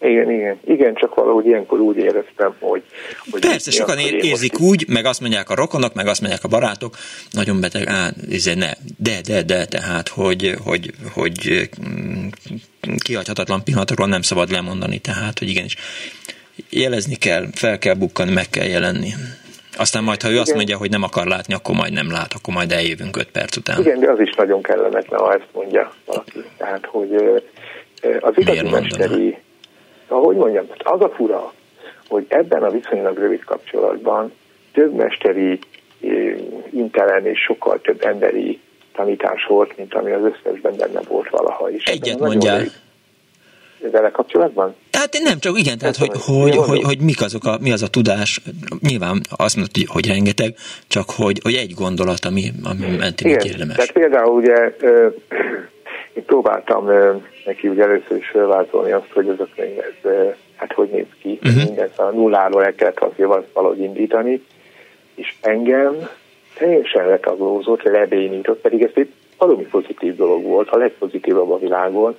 [0.00, 0.60] Igen, igen.
[0.64, 2.82] Igen, csak valahogy ilyenkor úgy éreztem, hogy...
[3.30, 6.48] hogy Persze, sokan ér, érzik úgy, meg azt mondják a rokonok, meg azt mondják a
[6.48, 6.94] barátok,
[7.30, 12.26] nagyon beteg, á, ez ne, de, de, de, tehát, hogy, hogy, hogy mm,
[12.98, 15.76] kihagyhatatlan pillanatokról nem szabad lemondani, tehát, hogy igenis
[16.70, 19.08] jelezni kell, fel kell bukkani, meg kell jelenni.
[19.76, 20.42] Aztán majd, ha ő Igen.
[20.42, 23.56] azt mondja, hogy nem akar látni, akkor majd nem lát, akkor majd eljövünk öt perc
[23.56, 23.80] után.
[23.80, 26.44] Igen, de az is nagyon kellemetlen, ha ezt mondja valaki.
[26.56, 27.14] Tehát, hogy
[28.20, 29.36] az igazi mesteri
[30.08, 31.52] ahogy mondjam, az a fura,
[32.08, 34.32] hogy ebben a viszonylag rövid kapcsolatban
[34.72, 35.58] több mesteri
[36.70, 38.60] intelen és sokkal több emberi
[38.92, 41.84] tanítás volt, mint ami az összesben benne volt valaha is.
[41.84, 42.64] Egyet mondjál.
[43.92, 44.74] Vele kapcsolatban?
[44.90, 47.82] Tehát nem, csak igen, tehát hogy, hogy, hogy, hogy, hogy mik azok a, mi az
[47.82, 48.40] a tudás,
[48.80, 50.54] nyilván azt mondod, hogy, hogy rengeteg,
[50.86, 53.76] csak hogy, hogy egy gondolat, ami, ami mentén érdemes.
[53.76, 54.76] Tehát például ugye
[56.16, 56.90] én próbáltam
[57.44, 60.10] neki ugye először is felvázolni azt, hogy ez a könyv, ez,
[60.56, 61.64] hát hogy néz ki, uh-huh.
[61.64, 64.44] minden szóval nulláról el kellett valahogy indítani,
[65.14, 66.08] és engem
[66.58, 72.16] teljesen letaglózott, lebénított, pedig ez egy valami pozitív dolog volt, a legpozitívabb a világon,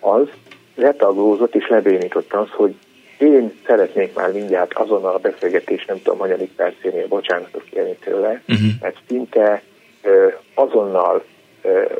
[0.00, 0.28] az
[0.74, 2.74] letaglózott és lebénított az, hogy
[3.18, 8.66] én szeretnék már mindjárt azonnal a beszélgetés, nem tudom, hanyadik percénél bocsánatot kérni tőle, uh-huh.
[8.80, 9.62] mert szinte
[10.54, 11.24] azonnal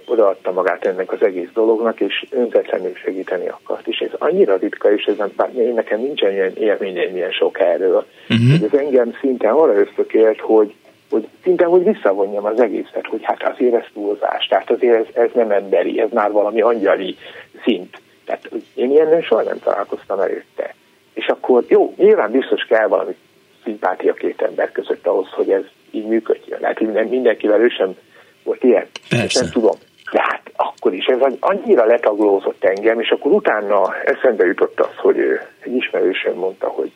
[0.05, 3.87] odaadta magát ennek az egész dolognak, és önzetlenül segíteni akart.
[3.87, 5.33] És ez annyira ritka, és ez nem,
[5.75, 8.69] nekem nincsen ilyen élményem ilyen sok erről, uh-huh.
[8.73, 10.75] ez engem szinte arra ösztökélt, hogy,
[11.11, 15.31] hogy szinte, hogy visszavonjam az egészet, hogy hát azért ez túlzás, tehát azért ez, ez
[15.35, 17.17] nem emberi, ez már valami angyali
[17.65, 18.01] szint.
[18.25, 20.75] Tehát én ilyennel soha nem találkoztam előtte.
[21.15, 23.17] És akkor jó, nyilván biztos kell valami
[23.65, 26.61] szimpátia két ember között ahhoz, hogy ez így működjön.
[26.61, 27.97] Lehet, hogy mindenkivel ő sem
[28.45, 28.87] volt ilyen.
[29.09, 29.41] Persze.
[29.41, 29.77] Nem tudom.
[30.13, 35.19] De hát akkor is ez annyira letaglózott engem, és akkor utána eszembe jutott az, hogy
[35.61, 36.93] egy ismerősöm mondta, hogy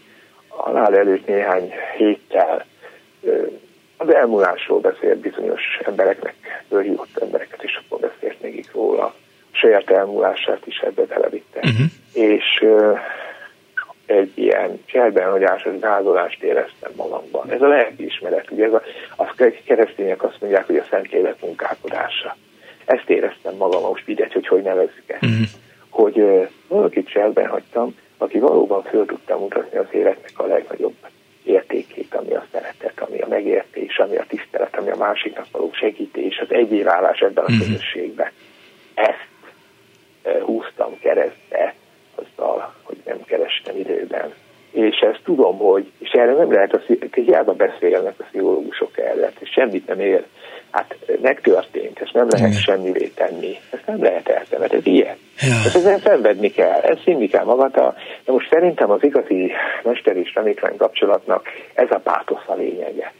[0.48, 2.64] halál előtt néhány héttel
[3.96, 6.34] az elmúlásról beszélt bizonyos embereknek,
[6.68, 9.04] fölhívott embereket, és akkor beszélt még róla.
[9.04, 11.58] A saját elmúlását is ebbe belevitte.
[11.58, 11.86] Uh-huh.
[12.12, 12.64] És
[14.06, 17.50] egy ilyen cselbenhagyásos gázolást éreztem magamban.
[17.50, 18.82] Ez a lelki ismeret, ugye ez a,
[19.16, 19.34] a
[19.64, 22.36] keresztények azt mondják, hogy a szent élet munkálkodása.
[22.84, 25.22] Ezt éreztem magam, most mindegy, hogy hogy nevezzük ezt.
[25.22, 25.46] Uh-huh.
[25.88, 30.96] Hogy uh, valakit cselben hagytam, aki valóban föl tudta mutatni az életnek a legnagyobb
[31.44, 36.38] értékét, ami a szeretet, ami a megértés, ami a tisztelet, ami a másiknak való segítés,
[36.38, 37.66] az egyévállás ebben a uh-huh.
[37.66, 38.30] közösségben.
[38.94, 39.28] Ezt
[40.24, 41.74] uh, húztam keresztbe
[42.16, 44.32] azzal, hogy nem kerestem időben.
[44.70, 46.80] És ezt tudom, hogy, és erre nem lehet, a,
[47.12, 50.24] hiába beszélnek a pszichológusok erre, és semmit nem ér.
[50.70, 52.60] Hát megtörtént, ezt nem lehet Igen.
[52.60, 53.56] semmivé tenni.
[53.70, 55.16] Ezt nem lehet eltenni, mert ez ilyen.
[55.40, 55.54] Ja.
[55.64, 57.94] Ezt ezen szenvedni kell, ezt hinni kell magata.
[58.24, 59.52] De most szerintem az igazi
[59.82, 63.12] mester és tanítvány kapcsolatnak ez a pátosz a lényege.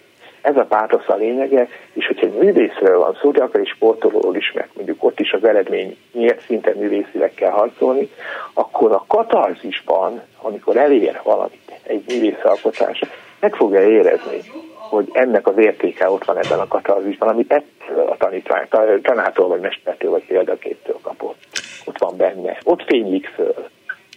[0.47, 4.37] Ez a pátosz a lényege, és hogyha egy művészről van szó, de akár is sportolóról
[4.37, 8.11] is, mert mondjuk ott is az eredmény miért szinte művészileg kell harcolni,
[8.53, 13.01] akkor a katarzisban, amikor elér valamit, egy művészalkotás,
[13.41, 14.41] meg fogja érezni,
[14.75, 18.69] hogy ennek az értéke ott van ebben a katarzisban, amit ettől a tanítvány,
[19.03, 21.39] tanától, vagy mestertől, vagy példaképtől kapott.
[21.85, 22.59] Ott van benne.
[22.65, 23.69] Ott fénylik föl.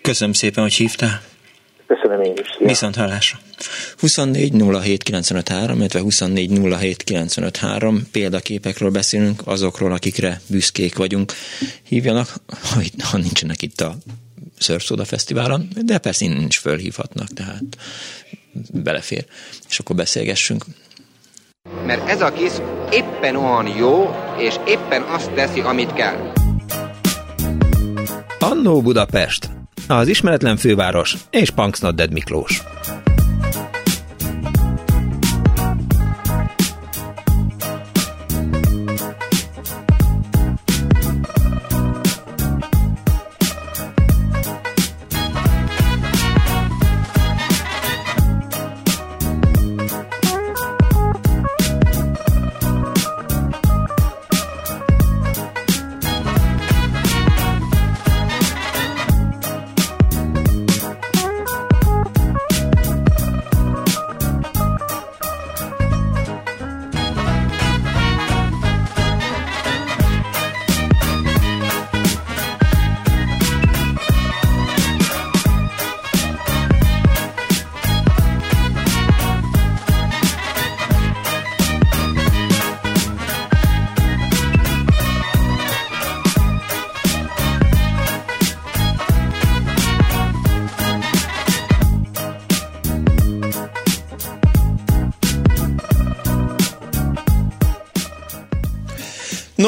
[0.01, 1.19] Köszönöm szépen, hogy hívtál.
[1.89, 2.47] Köszönöm én is.
[2.57, 2.67] Szia.
[2.67, 3.39] Viszont hallásra.
[3.97, 11.33] 24 07 953, illetve 24 07 953 példaképekről beszélünk, azokról, akikre büszkék vagyunk.
[11.83, 12.33] Hívjanak,
[13.11, 13.95] ha nincsenek itt a
[14.57, 17.63] Szörszóda Fesztiválon, de persze innen is fölhívhatnak, tehát
[18.73, 19.25] belefér,
[19.69, 20.65] és akkor beszélgessünk.
[21.85, 22.51] Mert ez a kis
[22.91, 26.31] éppen olyan jó, és éppen azt teszi, amit kell.
[28.39, 29.58] Annó Budapest,
[29.95, 32.63] az ismeretlen főváros és Punksnodded Miklós.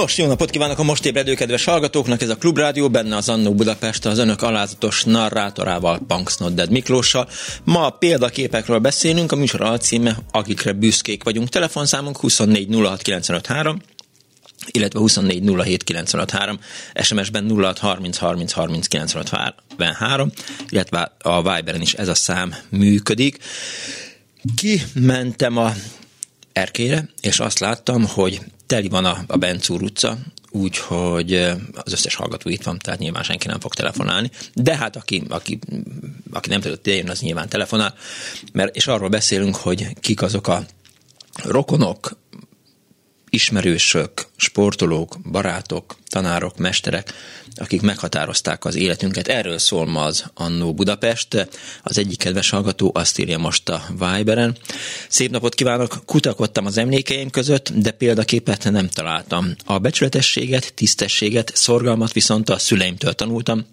[0.01, 3.53] Nos, jó napot kívánok a most ébredő kedves hallgatóknak, ez a Klubrádió, benne az Annó
[3.53, 7.29] Budapest az önök alázatos narrátorával, Punks Not Dead Miklóssal.
[7.63, 11.49] Ma a példaképekről beszélünk, a műsor alcíme, akikre büszkék vagyunk.
[11.49, 12.67] Telefonszámunk 24
[14.71, 15.43] illetve 24
[17.01, 18.87] SMS-ben 06 30 30 30
[20.69, 23.37] illetve a Viberen is ez a szám működik.
[24.55, 25.73] Kimentem a
[26.53, 30.17] erkére, és azt láttam, hogy teli van a, a Bencúr utca,
[30.51, 31.33] úgyhogy
[31.73, 34.31] az összes hallgató itt van, tehát nyilván senki nem fog telefonálni.
[34.53, 35.59] De hát aki, aki,
[36.31, 37.95] aki nem tudott eljönni, az nyilván telefonál,
[38.51, 40.65] mert, és arról beszélünk, hogy kik azok a
[41.43, 42.17] rokonok,
[43.29, 47.13] ismerősök, sportolók, barátok, tanárok, mesterek,
[47.55, 49.27] akik meghatározták az életünket.
[49.27, 51.47] Erről szól ma az Annó Budapest.
[51.83, 54.57] Az egyik kedves hallgató azt írja most a Viberen.
[55.07, 59.55] Szép napot kívánok, kutakodtam az emlékeim között, de példaképet nem találtam.
[59.65, 63.65] A becsületességet, tisztességet, szorgalmat viszont a szüleimtől tanultam,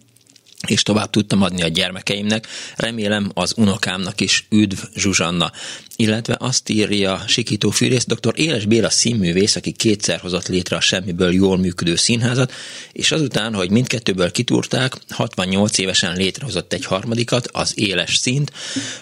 [0.67, 2.47] és tovább tudtam adni a gyermekeimnek.
[2.77, 5.53] Remélem az unokámnak is üdv Zsuzsanna.
[5.97, 8.33] Illetve azt írja Sikító Fűrész, dr.
[8.35, 12.53] Éles Béla színművész, aki kétszer hozott létre a semmiből jól működő színházat,
[12.93, 18.53] és azután, hogy mindkettőből kitúrták, 68 évesen létrehozott egy harmadikat, az Éles színt,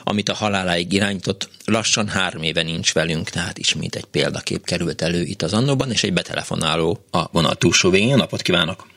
[0.04, 5.22] amit a haláláig irányított, lassan három éve nincs velünk, tehát ismét egy példakép került elő
[5.22, 8.16] itt az annóban, és egy betelefonáló a vonal túlsó végén.
[8.16, 8.94] Napot kívánok!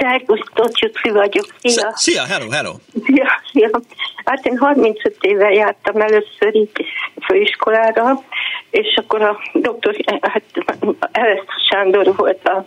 [0.00, 1.46] Szerkusztot, Jutri vagyok.
[1.62, 1.90] Szia!
[1.94, 2.72] Szia, hello, hello!
[3.04, 3.70] Szia, szia!
[4.24, 6.76] Hát én 35 éve jártam először itt
[7.26, 8.22] főiskolára,
[8.70, 10.42] és akkor a doktor, hát
[11.12, 12.66] Ereszt Sándor volt a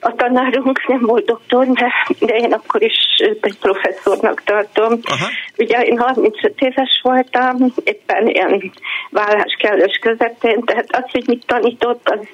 [0.00, 2.96] a tanárunk nem volt doktor, de, de én akkor is
[3.40, 5.00] egy professzornak tartom.
[5.02, 5.26] Aha.
[5.56, 8.72] Ugye én 35 éves voltam, éppen ilyen
[9.10, 12.26] vállás kellős közepén, tehát az, hogy mit tanított, az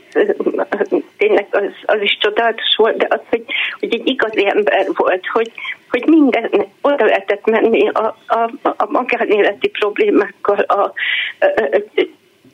[1.16, 3.44] tényleg az, az is csodálatos volt, de az, hogy,
[3.80, 5.52] hogy egy igazi ember volt, hogy,
[5.90, 6.50] hogy minden
[6.80, 10.92] oda lehetett menni a, a, a magánéleti problémákkal, a, a,
[11.38, 11.78] a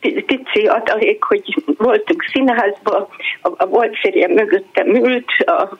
[0.00, 3.08] pici adalék, hogy voltunk színházba,
[3.42, 5.78] a, a volt férjem mögöttem ült, a,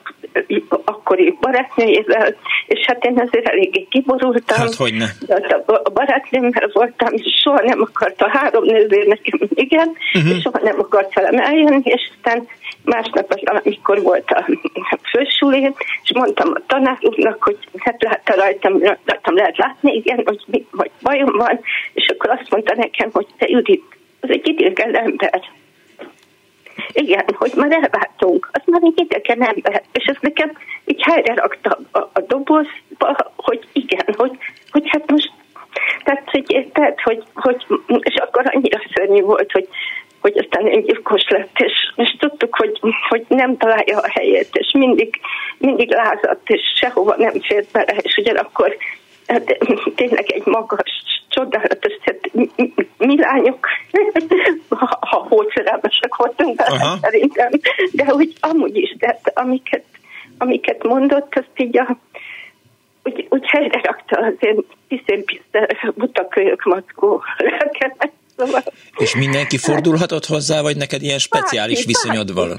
[0.85, 2.35] akkori barátnőjével,
[2.67, 4.57] és hát én azért eléggé kiborultam.
[4.57, 5.35] Hát hogy ne.
[5.65, 10.35] A, a barátnőmmel voltam, és soha nem akart a három nővér nekem, igen, uh-huh.
[10.35, 12.47] és soha nem akart velem eljönni, és aztán
[12.83, 14.45] másnap, amikor volt a
[15.11, 15.71] fősulé,
[16.03, 20.65] és mondtam a tanár úrnak, hogy hát látta rajtam, rajtam lehet látni, igen, hogy mi,
[20.71, 21.59] vagy bajom van,
[21.93, 23.83] és akkor azt mondta nekem, hogy te Judit,
[24.21, 25.41] az egy idegen ember.
[26.93, 30.51] Igen, hogy már elváltunk, az már egy idegen ember, és ez nekem
[30.85, 34.37] így helyre rakta a, a dobozba, hogy igen, hogy,
[34.71, 35.31] hogy hát most
[36.03, 37.65] tehát, hogy, tehát, hogy, hogy,
[37.99, 39.67] és akkor annyira szörnyű volt, hogy,
[40.21, 44.71] hogy aztán egy gyilkos lett, és, és tudtuk, hogy, hogy nem találja a helyét, és
[44.73, 45.19] mindig,
[45.57, 48.77] mindig lázadt, és sehova nem fért bele, és ugyanakkor
[49.27, 49.57] hát,
[49.95, 52.29] tényleg egy magas, csodálatos, tehát
[52.97, 53.67] mi lányok,
[54.69, 55.27] ha, ha
[56.17, 57.49] voltunk, de szerintem,
[57.91, 59.85] de hogy amúgy is, de amiket,
[60.37, 61.97] amiket mondott, azt így a,
[63.03, 68.11] úgy, úgy helyre rakta az én piszén-piszte butakölyök mackó lelkemet.
[68.37, 68.63] Szóval.
[68.97, 72.49] És mindenki fordulhatott hozzá, vagy neked ilyen speciális Bármi, viszonyod van?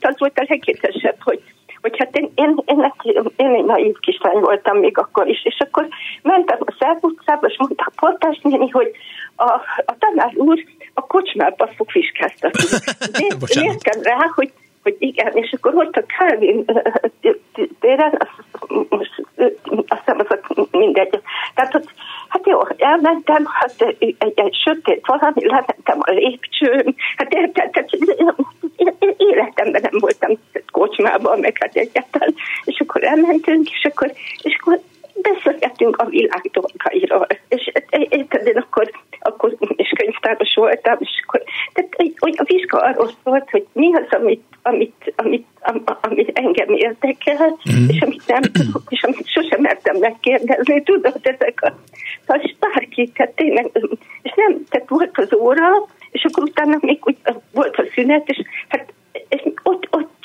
[0.00, 1.42] Az volt a legkétesebb, hogy
[1.82, 5.56] hogy hát én, én, én, én, én egy naív kislány voltam még akkor is, és
[5.58, 5.88] akkor
[6.22, 8.90] mentem a szervutcába, és mondta a portás néni, hogy
[9.36, 9.50] a,
[9.84, 10.64] a tanár úr
[10.94, 12.64] a kocsmába fog fiskáztatni.
[13.60, 14.52] Néztem rá, hogy
[14.82, 16.64] hogy igen, és akkor volt a Calvin
[17.80, 18.18] téren,
[18.88, 19.24] most
[19.86, 21.20] azt hiszem, az mindegy.
[21.54, 21.88] Tehát ott,
[22.28, 27.90] hát jó, elmentem, hát egy, egy sötét valami, lementem a lépcsőn, hát érted, tehát
[29.16, 30.38] életemben nem voltam
[30.82, 34.12] kocsmában, meg hát egyáltalán, és akkor elmentünk, és akkor,
[34.42, 34.80] és akkor
[35.14, 37.26] beszélgettünk a világ dolgairól.
[37.48, 43.10] És érted, én akkor, akkor és könyvtáros voltam, és akkor, tehát hogy a vizsga arról
[43.24, 45.46] szólt, hogy mi az, amit, amit, amit,
[46.00, 47.88] amit engem érdekel, mm.
[47.88, 51.72] és amit nem tudok, és amit sosem mertem megkérdezni, tudod, ezek a,
[52.26, 53.70] szóval bárki, tehát tényleg,
[54.22, 55.68] és nem, tehát volt az óra,
[56.10, 57.16] és akkor utána még úgy
[57.52, 58.92] volt a szünet, és hát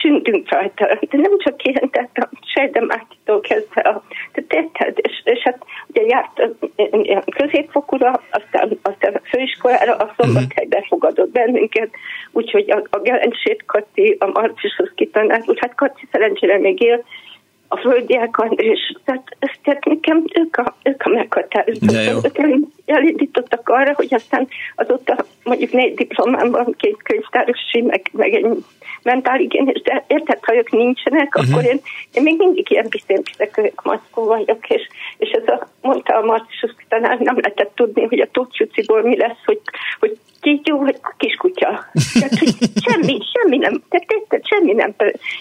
[0.08, 5.22] és csündünk rajta, de nem csak ilyen, tehát a sejdemáktól kezdve, a, tehát érted, és,
[5.24, 6.42] és hát ugye járt
[7.36, 11.90] középfokúra, aztán, aztán a főiskolára, a szombathelyben fogadott bennünket,
[12.32, 17.04] úgyhogy a, a Gelencsét Kati, a Marcisus kitanár, úgy hát Kati szerencsére még él,
[17.70, 22.38] a földiák Andrés, tehát, tehát nekem ők a, ők a meghatározók.
[22.86, 28.46] Elindítottak arra, hogy aztán azóta mondjuk négy diplomámban két könyvtárosi, meg, meg egy
[29.08, 31.52] mentálhigiénés, de érted, ha ők nincsenek, uh-huh.
[31.52, 31.80] akkor én,
[32.14, 34.88] én még mindig ilyen piszénpiszekők maszkó vagyok, és,
[35.18, 39.44] és ez a, mondta a Marcius tanár, nem lehetett tudni, hogy a tócsuciból mi lesz,
[39.46, 39.62] hogy,
[40.00, 41.86] hogy kígyó vagy kiskutya.
[42.14, 42.54] Tehát, hogy
[42.86, 44.94] semmi, semmi nem, tehát érted, semmi nem.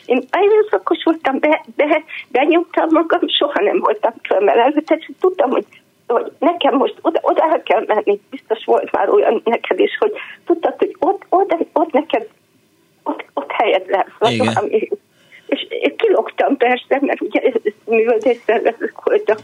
[0.06, 5.64] Én erőszakos voltam, be, be, benyomtam magam, soha nem voltam fölmelelve, tehát tudtam, hogy
[6.06, 10.12] hogy nekem most oda, oda el kell menni, biztos volt már olyan neked is, hogy
[10.44, 12.25] tudtad, hogy ott, ott, ott neked
[13.86, 14.32] lesz.
[14.32, 14.52] Igen.
[14.54, 14.88] Ami,
[15.46, 17.40] és én kilogtam persze, mert ugye
[17.84, 19.38] műveldés szervezők voltak,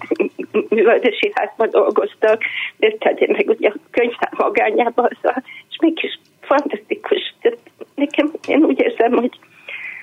[0.68, 2.42] műveldési házban dolgoztak,
[2.78, 7.34] érted, én meg ugye a könyvtár magányában, szóval, és mégis fantasztikus.
[7.40, 7.58] Tehát
[7.94, 9.38] nekem, én úgy érzem, hogy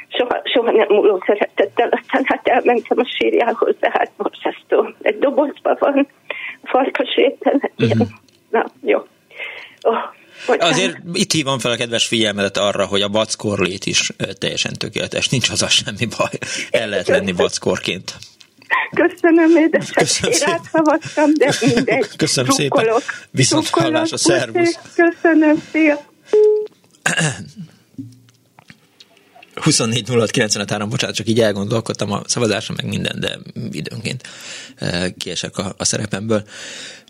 [0.07, 4.93] soha, soha nem múló szeretettel, aztán hát elmentem a sírjához, de hát borzasztó.
[5.01, 6.07] Egy dobozban van,
[6.63, 8.01] farkas étel, uh-huh.
[8.01, 8.18] Oh, Bocsánat.
[10.59, 15.49] Azért itt hívom fel a kedves figyelmedet arra, hogy a backorlét is teljesen tökéletes, nincs
[15.49, 16.29] az a semmi baj,
[16.71, 18.17] el lehet lenni backorként.
[18.91, 19.93] Köszönöm, édesem.
[19.93, 22.07] Köszönöm Én átszavaztam, de mindegy.
[22.17, 23.01] Köszönöm Trukkolok.
[23.01, 23.27] szépen.
[23.31, 24.79] Viszont hallás a szervusz.
[24.95, 26.05] Köszönöm, szia.
[29.61, 30.05] 24
[30.89, 33.37] bocsánat, csak így elgondolkodtam a szavazásra, meg minden, de
[33.71, 34.27] időnként
[35.17, 36.43] kiesek a, a szerepemből.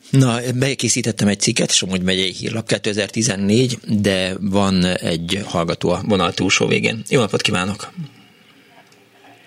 [0.10, 6.68] Na, bekészítettem egy cikket, Somogy megyei hírlap 2014, de van egy hallgató a vonal túlsó
[6.68, 7.04] végén.
[7.10, 7.92] Jó napot kívánok!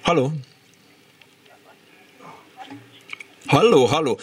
[0.02, 0.32] Halló?
[3.46, 4.20] Halló, halló!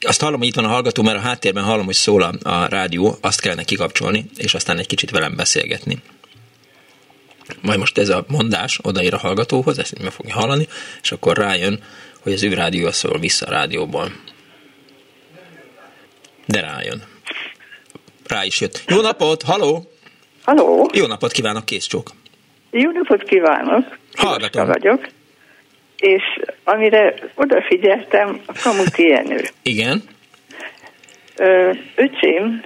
[0.00, 2.66] Azt hallom, hogy itt van a hallgató, mert a háttérben hallom, hogy szól a, a
[2.66, 6.02] rádió, azt kellene kikapcsolni, és aztán egy kicsit velem beszélgetni.
[7.60, 10.68] Majd most ez a mondás odaír a hallgatóhoz, ezt meg fogja hallani,
[11.02, 11.82] és akkor rájön,
[12.20, 14.12] hogy az ő rádió szól vissza a rádióból
[16.46, 17.02] de rájön.
[18.26, 18.84] Rá is jött.
[18.88, 19.90] Jó napot, haló!
[20.44, 20.90] Haló!
[20.92, 22.10] Jó napot kívánok, kész csók.
[22.70, 23.98] Jó napot kívánok!
[24.16, 24.66] Hallgatom.
[24.66, 25.08] vagyok.
[25.96, 26.22] És
[26.64, 29.40] amire odafigyeltem, a Kamuti Jenő.
[29.62, 30.02] Igen.
[31.36, 32.62] Ö, öcsém,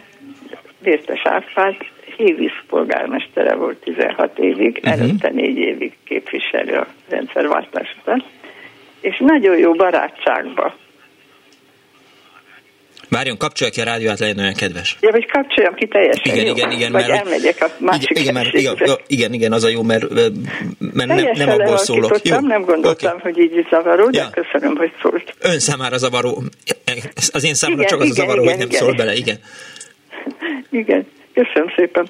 [0.79, 1.77] Vértes Árpád,
[2.17, 4.93] Hévíz polgármestere volt 16 évig, uh-huh.
[4.93, 8.25] előtte négy évig képviselő a rendszerváltás után,
[9.01, 10.75] és nagyon jó barátságban
[13.09, 14.97] Várjon, kapcsolja ki a rádiót, legyen olyan kedves.
[15.01, 16.35] Ja, vagy kapcsoljam ki teljesen.
[16.35, 16.53] Igen, jó?
[16.53, 16.93] igen, igen.
[16.93, 20.09] Vagy mert, elmegyek a másik igen, mert, igen, igen, igen, az a jó, mert,
[20.79, 22.19] mert nem, nem abból szólok.
[22.23, 22.39] Jó?
[22.41, 23.33] Nem gondoltam, okay.
[23.33, 24.43] hogy így zavaró, de ja.
[24.43, 25.35] köszönöm, hogy szólt.
[25.41, 26.43] Ön számára zavaró.
[27.33, 28.81] Az én számomra igen, csak az igen, a zavaró, igen, hogy nem igen.
[28.81, 29.37] szól bele, igen.
[30.71, 32.09] Igen, köszönöm szépen.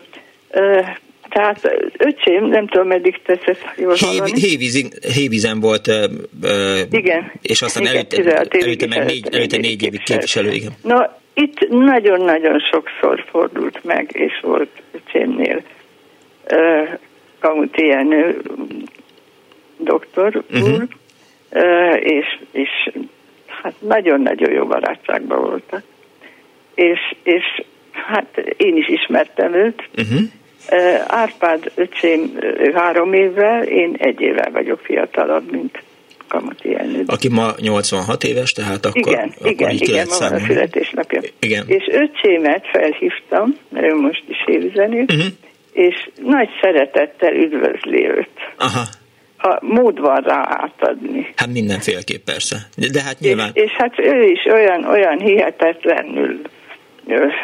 [1.28, 4.40] Tehát öcsém, nem tudom, meddig tetszett jól hallani.
[4.40, 5.86] Hévízen, hévízen volt,
[6.90, 10.72] igen, és aztán igen, előtte, előtte, meg négy, előtte négy évig képviselő, igen.
[10.82, 15.62] Na, itt nagyon-nagyon sokszor fordult meg, és volt öcsémnél
[16.50, 16.98] uh,
[17.40, 18.42] Kamuti Jenő
[19.76, 20.72] doktor uh-huh.
[20.72, 20.86] úr,
[21.50, 22.90] uh, és, és
[23.46, 25.82] hát nagyon-nagyon jó barátságban voltak.
[26.74, 27.62] és, és
[27.92, 29.88] hát én is ismertem őt.
[29.96, 30.20] Uh-huh.
[31.06, 32.38] Árpád öcsém
[32.74, 35.82] három évvel, én egy évvel vagyok fiatalabb, mint
[36.28, 37.02] Kamati Ernő.
[37.06, 41.20] Aki ma 86 éves, tehát akkor, igen, akkor igen, így igen, ma a születésnapja.
[41.40, 41.64] Igen.
[41.66, 45.24] És öcsémet felhívtam, mert ő most is évzenő, uh-huh.
[45.72, 48.30] és nagy szeretettel üdvözli őt.
[48.58, 48.84] Aha.
[49.36, 51.32] Ha mód van rá átadni.
[51.36, 52.56] Hát mindenféleképp persze.
[52.76, 53.50] De, de hát nyilván...
[53.52, 56.40] És, és hát ő is olyan, olyan hihetetlenül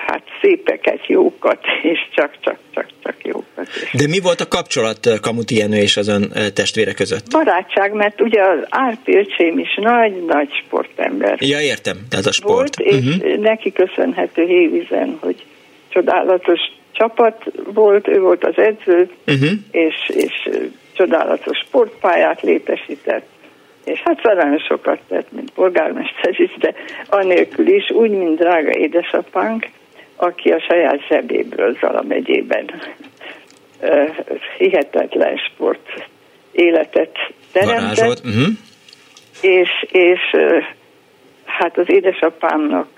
[0.06, 1.58] hát szépeket, jókat,
[1.92, 3.68] és csak-csak-csak-csak jókat.
[3.92, 7.30] De mi volt a kapcsolat Kamuti Jenő és az ön testvére között?
[7.30, 11.36] Barátság, mert ugye az Árpi öcsém is nagy-nagy sportember.
[11.40, 12.76] Ja, értem, tehát a sport.
[12.76, 13.36] Volt, és uh-huh.
[13.36, 15.44] neki köszönhető Hévizen, hogy
[15.88, 16.60] csodálatos
[16.92, 19.50] csapat volt, ő volt az edző, uh-huh.
[19.70, 20.48] és, és
[20.92, 23.26] csodálatos sportpályát létesített,
[23.84, 26.74] és hát nagyon sokat tett, mint polgármester is, de
[27.08, 29.68] anélkül is, úgy, mint drága édesapánk,
[30.16, 32.70] aki a saját zsebéből Zala megyében
[34.58, 36.08] hihetetlen sport
[36.52, 37.16] életet
[37.52, 38.46] teremtett, uh-huh.
[39.40, 40.20] és, és
[41.44, 42.88] hát az édesapámnak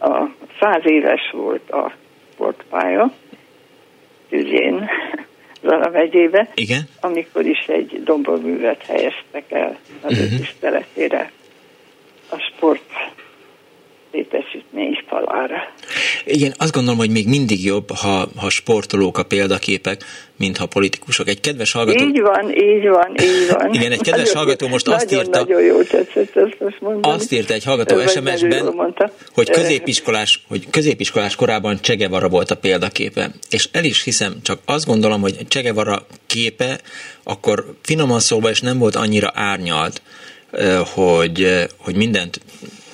[0.00, 0.24] a
[0.60, 1.92] száz éves volt a
[2.32, 3.12] sportpálya,
[4.30, 4.90] ügyén,
[5.62, 6.88] Zala megyébe, Igen?
[7.00, 10.32] amikor is egy domboművet helyeztek el az uh-huh.
[10.32, 11.30] ő tiszteletére
[12.28, 12.82] a sport
[14.12, 15.56] létesítmény falára.
[16.24, 20.04] Igen, azt gondolom, hogy még mindig jobb, ha, ha sportolók a példaképek,
[20.36, 21.28] mint ha politikusok.
[21.28, 22.04] Egy kedves hallgató...
[22.04, 23.74] Így van, így van, így van.
[23.74, 25.38] Igen, egy kedves nagyon hallgató most nagyon, azt írta...
[25.38, 27.14] Nagyon jó tetszett ezt most mondani.
[27.14, 28.94] Azt írta egy hallgató SMS-ben,
[29.34, 33.30] hogy középiskolás, hogy középiskolás korában Csegevara volt a példaképe.
[33.50, 36.80] És el is hiszem, csak azt gondolom, hogy Csegevara képe
[37.22, 40.02] akkor finoman szóval és nem volt annyira árnyalt,
[40.94, 42.40] hogy, hogy mindent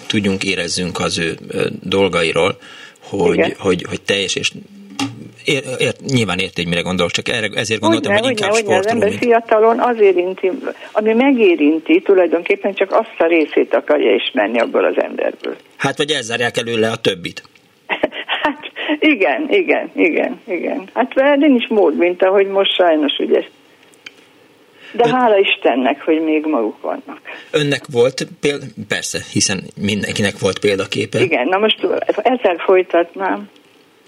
[0.06, 1.36] tudjunk, érezzünk az ő
[1.82, 2.56] dolgairól,
[3.02, 4.50] hogy, hogy, hogy teljes és
[5.44, 8.58] ér, ér, nyilván érti, hogy mire gondolok, csak erre, ezért gondoltam, hogy, hogy inkább hogy
[8.58, 8.78] sportoló.
[8.78, 9.20] Az ember mint...
[9.20, 10.50] fiatalon az érinti,
[10.92, 15.56] ami megérinti, tulajdonképpen csak azt a részét akarja ismerni abból az emberből.
[15.76, 17.42] Hát, vagy elzárják előle a többit.
[18.42, 18.60] hát,
[18.98, 20.88] igen, igen, igen, igen.
[20.94, 23.44] Hát nincs mód, mint ahogy most sajnos ugye
[24.96, 25.12] de Ön...
[25.12, 27.20] hála Istennek, hogy még maguk vannak.
[27.50, 28.64] Önnek volt példa?
[28.88, 31.20] Persze, hiszen mindenkinek volt példaképe.
[31.20, 31.86] Igen, na most
[32.16, 33.50] ezzel folytatnám,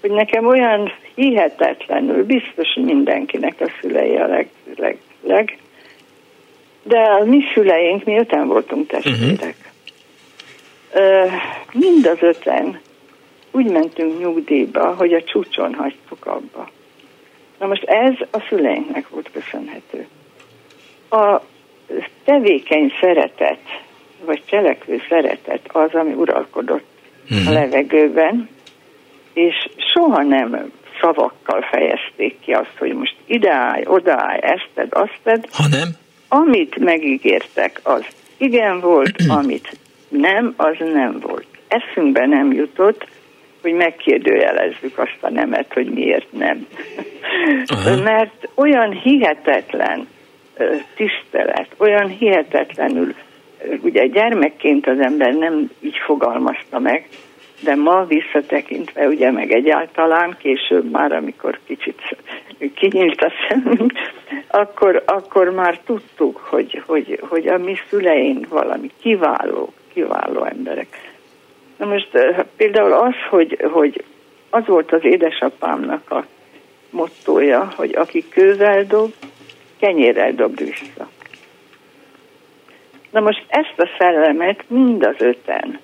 [0.01, 5.57] hogy nekem olyan hihetetlenül, biztos mindenkinek a szülei a leg, leg, leg
[6.83, 9.55] de a mi szüleink, mi öten voltunk testvérek.
[10.93, 11.31] Uh-huh.
[11.71, 12.79] Mind az öten
[13.51, 16.69] úgy mentünk nyugdíjba, hogy a csúcson hagytuk abba.
[17.59, 20.07] Na most ez a szüleinknek volt köszönhető
[21.09, 21.41] a
[22.23, 23.59] tevékeny szeretet,
[24.25, 26.87] vagy cselekvő szeretet az, ami uralkodott
[27.27, 27.37] hmm.
[27.37, 27.53] a mhm.
[27.53, 28.49] levegőben,
[29.33, 35.43] és soha nem szavakkal fejezték ki azt, hogy most ideállj, odaállj, ezt tedd, azt tedd.
[35.51, 35.89] Hanem?
[36.27, 38.05] Amit megígértek, az
[38.37, 41.45] igen volt, amit nem, az nem volt.
[41.67, 43.07] Eszünkbe nem jutott,
[43.61, 46.67] hogy megkérdőjelezzük azt a nemet, hogy miért nem.
[47.65, 48.01] Aha.
[48.01, 50.07] Mert olyan hihetetlen
[50.95, 53.13] tisztelet, olyan hihetetlenül,
[53.81, 57.07] ugye gyermekként az ember nem így fogalmazta meg,
[57.63, 62.17] de ma visszatekintve, ugye meg egyáltalán később már, amikor kicsit
[62.75, 63.91] kinyílt a szemünk,
[64.47, 70.87] akkor, akkor már tudtuk, hogy, hogy, hogy a mi szüleink valami kiváló, kiváló emberek.
[71.77, 72.09] Na most
[72.55, 74.03] például az, hogy, hogy
[74.49, 76.25] az volt az édesapámnak a
[76.89, 79.13] mottója, hogy aki kővel dob,
[79.79, 81.09] kenyérrel dobd vissza.
[83.11, 85.79] Na most ezt a szellemet mind az öten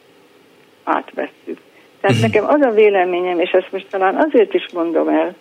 [0.84, 1.60] átvettük.
[2.02, 2.32] Tehát uh-huh.
[2.32, 5.36] nekem az a véleményem, és ezt most talán azért is mondom el,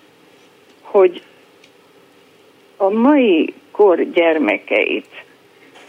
[0.80, 1.22] hogy
[2.76, 5.24] a mai kor gyermekeit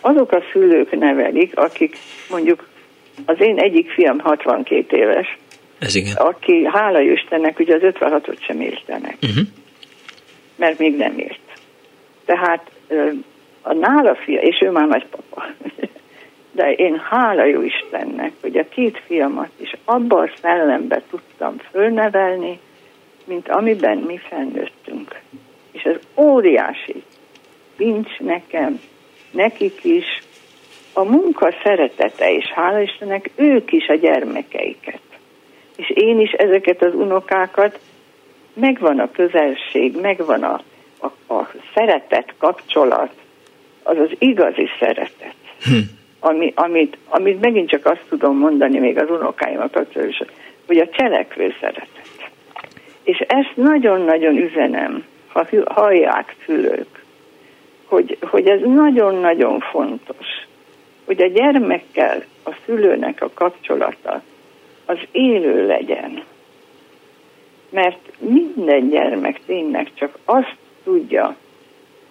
[0.01, 1.97] azok a szülők nevelik, akik
[2.29, 2.67] mondjuk
[3.25, 5.37] az én egyik fiam 62 éves,
[5.79, 6.15] Ez igen.
[6.15, 9.17] aki hála Istennek ugye az 56-ot sem élte meg.
[9.21, 9.47] Uh-huh.
[10.55, 11.44] Mert még nem ért.
[12.25, 12.71] Tehát
[13.61, 15.45] a nála fia, és ő már nagypapa,
[16.51, 22.59] de én hála jó Istennek, hogy a két fiamat is abban a szellembe tudtam fölnevelni,
[23.25, 25.19] mint amiben mi felnőttünk.
[25.71, 27.03] És ez óriási.
[27.77, 28.79] Nincs nekem,
[29.31, 30.23] nekik is,
[30.93, 35.01] a munka szeretete, és hála Istennek ők is a gyermekeiket.
[35.75, 37.79] És én is ezeket az unokákat,
[38.53, 40.61] megvan a közelség, megvan a
[40.99, 43.11] a, a szeretet kapcsolat
[43.83, 45.35] az az igazi szeretet.
[45.63, 45.77] Hm.
[46.19, 50.27] Ami, amit, amit megint csak azt tudom mondani még az unokáimat, hogy
[50.67, 52.29] hogy a cselekvő szeretet.
[53.03, 57.03] És ezt nagyon-nagyon üzenem, ha hallják szülők,
[57.85, 60.27] hogy, hogy ez nagyon-nagyon fontos,
[61.05, 64.21] hogy a gyermekkel a szülőnek a kapcsolata
[64.85, 66.23] az élő legyen.
[67.69, 70.55] Mert minden gyermek tényleg csak azt
[70.85, 71.35] tudja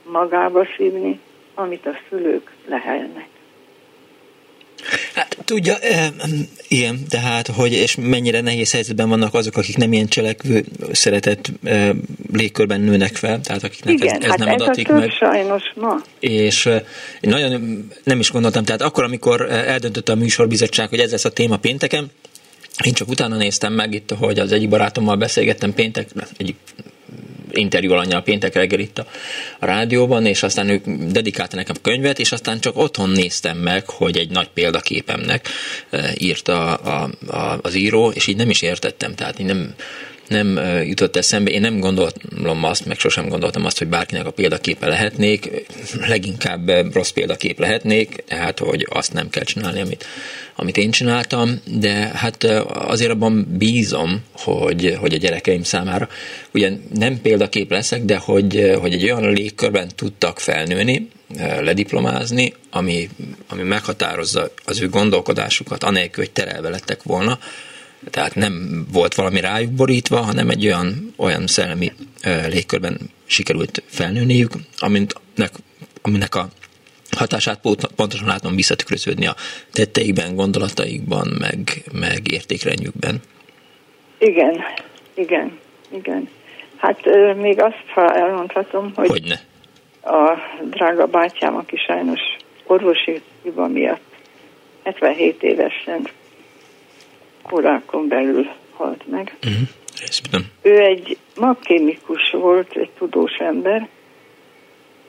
[0.02, 1.20] magába szívni,
[1.54, 3.26] amit a szülők lehelnek.
[5.14, 5.74] Hát tudja,
[6.68, 11.50] ilyen, tehát, hogy és mennyire nehéz helyzetben vannak azok, akik nem ilyen cselekvő szeretett
[12.32, 15.10] légkörben nőnek fel, tehát akiknek Igen, ez, ez hát nem ez adatik meg.
[15.10, 15.96] sajnos ma.
[16.20, 16.66] És
[17.20, 21.32] én nagyon nem is gondoltam, tehát akkor, amikor eldöntötte a műsorbizottság, hogy ez lesz a
[21.32, 22.10] téma pénteken,
[22.84, 26.56] én csak utána néztem meg itt, hogy az egyik barátommal beszélgettem péntek, egyik
[27.56, 29.06] interjú alanyjal péntek reggel itt a,
[29.58, 34.16] a rádióban, és aztán ők dedikálta nekem könyvet, és aztán csak otthon néztem meg, hogy
[34.16, 35.48] egy nagy példaképemnek
[36.18, 39.74] írta a, a, az író, és így nem is értettem, tehát így nem,
[40.28, 41.50] nem jutott eszembe.
[41.50, 45.50] Én nem gondolom azt, meg sosem gondoltam azt, hogy bárkinek a példaképe lehetnék,
[46.06, 50.04] leginkább rossz példakép lehetnék, tehát, hogy azt nem kell csinálni, amit,
[50.56, 56.08] amit én csináltam, de hát azért abban bízom, hogy, hogy a gyerekeim számára.
[56.52, 61.08] Ugyan nem példakép leszek, de hogy, hogy egy olyan légkörben tudtak felnőni,
[61.60, 63.08] lediplomázni, ami,
[63.48, 67.38] ami meghatározza az ő gondolkodásukat, anélkül, hogy terelve lettek volna,
[68.10, 71.92] tehát nem volt valami rájuk borítva, hanem egy olyan, olyan szellemi
[72.48, 75.52] légkörben sikerült felnőniük, aminek,
[76.02, 76.48] aminek a
[77.16, 77.60] hatását
[77.96, 79.34] pontosan látom visszatükröződni a
[79.72, 83.20] tetteikben, gondolataikban, meg, meg értékrendjükben.
[84.18, 84.60] Igen,
[85.14, 85.58] igen,
[85.88, 86.28] igen.
[86.76, 87.00] Hát
[87.36, 89.40] még azt, ha elmondhatom, hogy Hogyne.
[90.02, 90.38] a
[90.70, 92.20] drága bátyám, aki sajnos
[92.66, 94.14] orvosi hiba miatt
[94.82, 96.08] 77 évesen
[97.52, 99.36] órákon belül halt meg.
[99.46, 99.68] Uh-huh.
[100.62, 103.88] Ő egy magkémikus volt, egy tudós ember,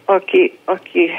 [0.06, 1.10] aki, aki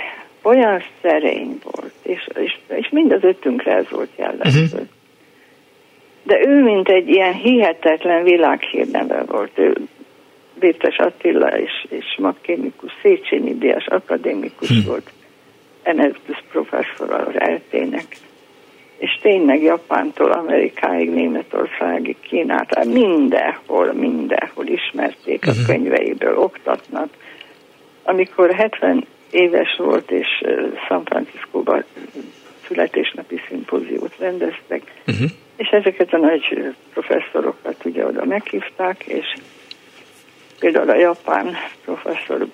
[0.43, 4.62] olyan szerény volt, és, és, és mind az ötünkre ez volt jellemző.
[4.62, 4.86] Uh-huh.
[6.22, 9.76] De ő, mint egy ilyen hihetetlen világhírneve volt, ő
[10.59, 14.86] Bétes Attila és, és magkémikus, Széchenyi Díjas akadémikus uh-huh.
[14.86, 15.10] volt,
[15.82, 18.16] emeritus professzor az eltének
[18.98, 25.66] és tényleg Japántól Amerikáig, Németországig, Kínát, mindenhol, mindenhol ismerték a mhm.
[25.66, 27.09] könyveiből, oktatnak.
[28.02, 30.27] Amikor 70 éves volt, és
[30.89, 31.85] San Franciscóban
[32.66, 35.31] születésnapi szimpóziót rendeztek, uh-huh.
[35.56, 39.35] és ezeket a nagy professzorokat ugye oda meghívták, és
[40.59, 42.47] például a japán professzor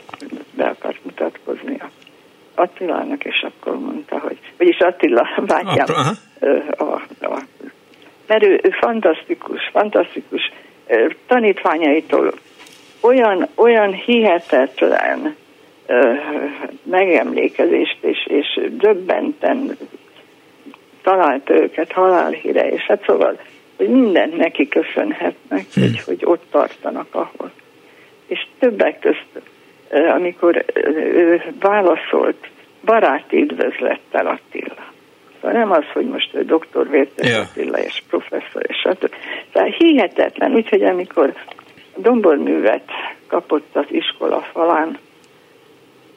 [0.55, 1.91] be akart mutatkozni a
[2.55, 6.11] Attilának, és akkor mondta, hogy, vagyis Attila bátyám, a,
[6.77, 6.83] a,
[7.21, 7.43] a,
[8.27, 10.53] mert ő, ő fantasztikus, fantasztikus
[11.27, 12.35] tanítványaitól
[13.01, 15.37] olyan, olyan hihetetlen
[16.83, 19.77] megemlékezést és, és döbbenten
[21.03, 23.39] talált őket halálhíre, és hát szóval,
[23.77, 25.83] hogy mindent neki köszönhetnek, hmm.
[25.83, 27.51] hogy, hogy ott tartanak ahol.
[28.27, 29.41] És többek között
[29.93, 32.49] amikor ő válaszolt
[32.85, 34.72] baráti üdvözlettel Attila.
[35.43, 37.41] Szóval nem az, hogy most ő doktor Vértes yeah.
[37.41, 39.15] Attila és professzor és stb.
[39.53, 41.35] Tehát hihetetlen, úgyhogy amikor
[41.97, 42.91] domborművet
[43.27, 44.99] kapott az iskola falán,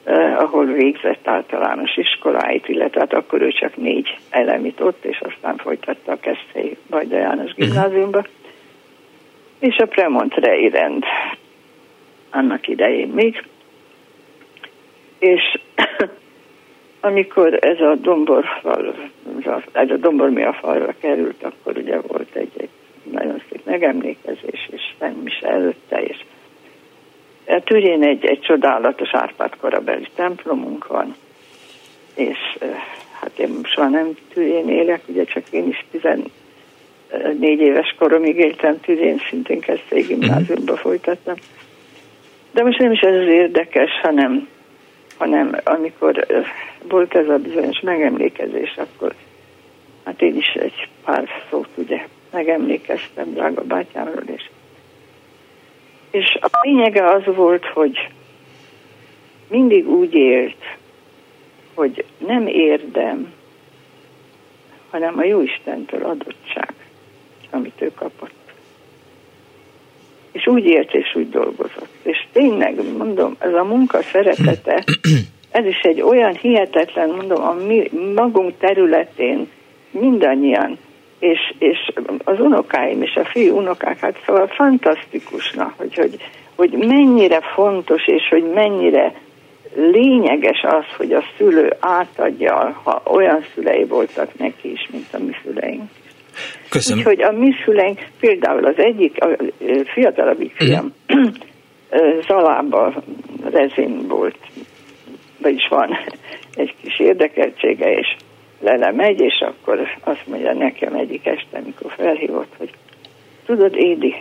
[0.04, 5.56] eh, ahol végzett általános iskoláit, illetve hát akkor ő csak négy elemit ott, és aztán
[5.56, 7.60] folytatta a Keszthely Bajda János mhm.
[7.60, 8.18] gimnáziumba.
[8.18, 8.32] Uh-huh.
[9.58, 11.04] És a Premontrei rend
[12.30, 13.44] annak idején még
[15.18, 15.58] és
[17.06, 18.94] amikor ez a domborfal,
[19.72, 22.68] ez a dombor falra került, akkor ugye volt egy, egy
[23.10, 26.16] nagyon szép megemlékezés, és nem is előtte, és
[27.46, 31.16] a Türén egy, egy csodálatos Árpád korabeli templomunk van,
[32.14, 32.38] és
[33.20, 39.20] hát én soha nem Türén élek, ugye csak én is 14 éves koromig éltem Türén,
[39.30, 41.34] szintén kezdte gimnáziumba folytattam.
[42.52, 44.48] De most nem is ez az érdekes, hanem
[45.16, 46.26] hanem amikor
[46.88, 49.14] volt ez a bizonyos megemlékezés, akkor
[50.04, 54.50] hát én is egy pár szót ugye megemlékeztem drága bátyámról, és,
[56.10, 58.08] és a lényege az volt, hogy
[59.48, 60.76] mindig úgy élt,
[61.74, 63.32] hogy nem érdem,
[64.90, 66.74] hanem a Jóistentől adottság,
[67.50, 68.35] amit ő kapott.
[70.36, 71.88] És úgy élt és úgy dolgozott.
[72.02, 74.84] És tényleg, mondom, ez a munka szeretete,
[75.50, 79.48] ez is egy olyan hihetetlen, mondom, a mi magunk területén
[79.90, 80.78] mindannyian
[81.18, 81.92] és, és
[82.24, 86.16] az unokáim és a fiú unokák, hát szóval fantasztikusnak, hogy, hogy,
[86.54, 89.12] hogy mennyire fontos, és hogy mennyire
[89.74, 95.32] lényeges az, hogy a szülő átadja, ha olyan szülei voltak neki is, mint a mi
[95.44, 95.90] szüleink.
[96.68, 96.98] Köszönöm.
[96.98, 99.36] Úgyhogy a mi szüleink, például az egyik, a
[99.84, 101.24] fiatalabbik fiam, mm.
[102.26, 103.02] Zalában
[103.50, 104.38] rezin volt,
[105.38, 105.98] vagyis van
[106.54, 108.16] egy kis érdekeltsége, és
[108.60, 112.70] lele megy, és akkor azt mondja nekem egyik este, amikor felhívott, hogy
[113.46, 114.14] tudod, Édi,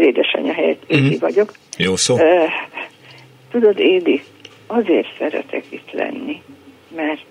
[0.00, 1.18] édesanyja helyett Édi mm-hmm.
[1.20, 1.52] vagyok.
[1.78, 2.14] Jó szó.
[2.14, 2.50] Uh,
[3.50, 4.22] tudod, Édi,
[4.66, 6.42] azért szeretek itt lenni,
[6.96, 7.26] mert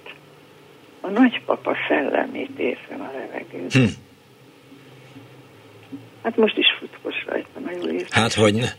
[1.02, 3.70] a nagypapa szellemét érzem a levegőben.
[3.72, 4.13] Hm.
[6.24, 8.08] Hát most is futkos rajta, nagyon érzem.
[8.10, 8.70] Hát hogy ne.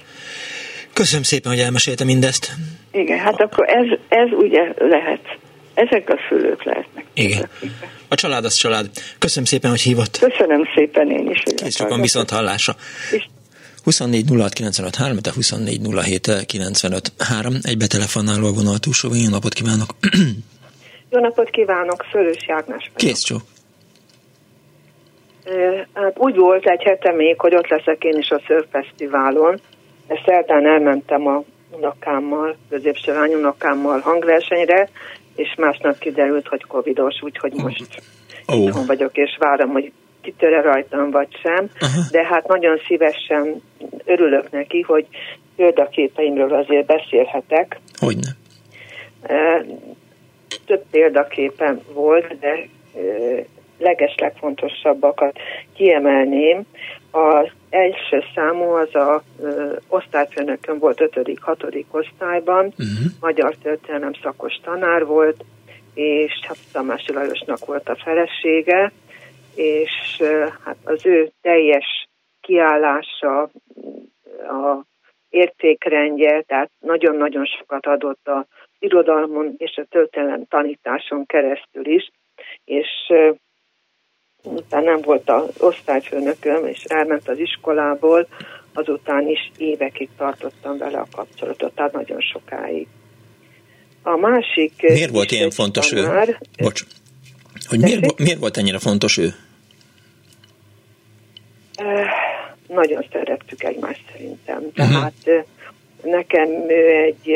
[0.92, 2.52] Köszönöm szépen, hogy elmesélte mindezt.
[2.92, 5.38] Igen, hát akkor ez, ez ugye lehet.
[5.74, 7.04] Ezek a szülők lehetnek.
[7.14, 7.48] Igen.
[8.08, 8.90] A család az család.
[9.18, 10.18] Köszönöm szépen, hogy hívott.
[10.18, 11.42] Köszönöm szépen én is.
[11.54, 12.76] Kész csak a viszont hallásra.
[13.10, 13.24] És
[13.84, 17.54] 24 06 95 3, de 24 07 95 3.
[17.62, 19.14] Egy betelefonáló a vonal túlsó.
[19.14, 19.90] Jó napot kívánok!
[21.10, 22.96] Jó napot kívánok, Fölös Jágnás vagyok.
[22.96, 23.36] Kész csó.
[25.94, 29.60] Hát úgy volt egy hete még, hogy ott leszek én is a Szörfesztiválon.
[30.06, 34.88] Ezt szerdán elmentem a unokámmal, középső lány unokámmal hangversenyre,
[35.36, 38.02] és másnap kiderült, hogy covidos, úgyhogy most
[38.46, 38.56] oh.
[38.56, 41.64] itthon vagyok, és várom, hogy kitöre rajtam, vagy sem.
[41.74, 42.10] Uh-huh.
[42.10, 43.62] De hát nagyon szívesen
[44.04, 45.06] örülök neki, hogy
[45.56, 47.80] példaképeimről azért beszélhetek.
[47.98, 48.28] Hogyne.
[50.66, 52.68] Több példaképen volt, de
[53.78, 55.38] leges legfontosabbakat
[55.74, 56.62] kiemelném.
[57.10, 61.84] Az első számú az a ö, osztályfőnökön volt 5.-6.
[61.90, 62.86] osztályban, uh-huh.
[63.20, 65.44] magyar történelem szakos tanár volt,
[65.94, 68.92] és hát Tamási Lajosnak volt a felesége,
[69.54, 72.08] és ö, hát az ő teljes
[72.40, 73.42] kiállása,
[74.48, 74.84] a
[75.34, 78.46] értékrendje, tehát nagyon-nagyon sokat adott a
[78.78, 82.10] irodalmon és a történelem tanításon keresztül is,
[82.64, 82.88] és
[84.44, 88.28] utána nem volt az osztályfőnököm, és elment az iskolából,
[88.72, 92.86] azután is évekig tartottam vele a kapcsolatot, tehát nagyon sokáig.
[94.02, 94.72] A másik...
[94.82, 96.36] Miért volt ilyen fontos tanár, ő?
[96.62, 96.82] Bocs.
[97.68, 99.34] Hogy miért, miért volt ennyire fontos ő?
[102.68, 104.62] Nagyon szerettük egymást szerintem.
[104.76, 104.88] Uh-huh.
[104.88, 105.46] Tehát
[106.02, 107.30] nekem ő egy,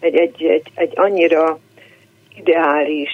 [0.00, 1.58] egy, egy, egy, egy annyira
[2.36, 3.10] ideális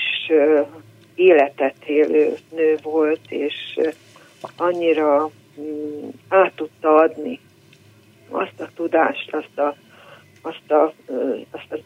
[1.15, 3.79] életet élő nő volt, és
[4.57, 5.31] annyira
[5.61, 7.41] mm, át tudta adni
[8.29, 9.77] azt a tudást, azt a,
[10.43, 10.95] azt a,
[11.51, 11.77] azt a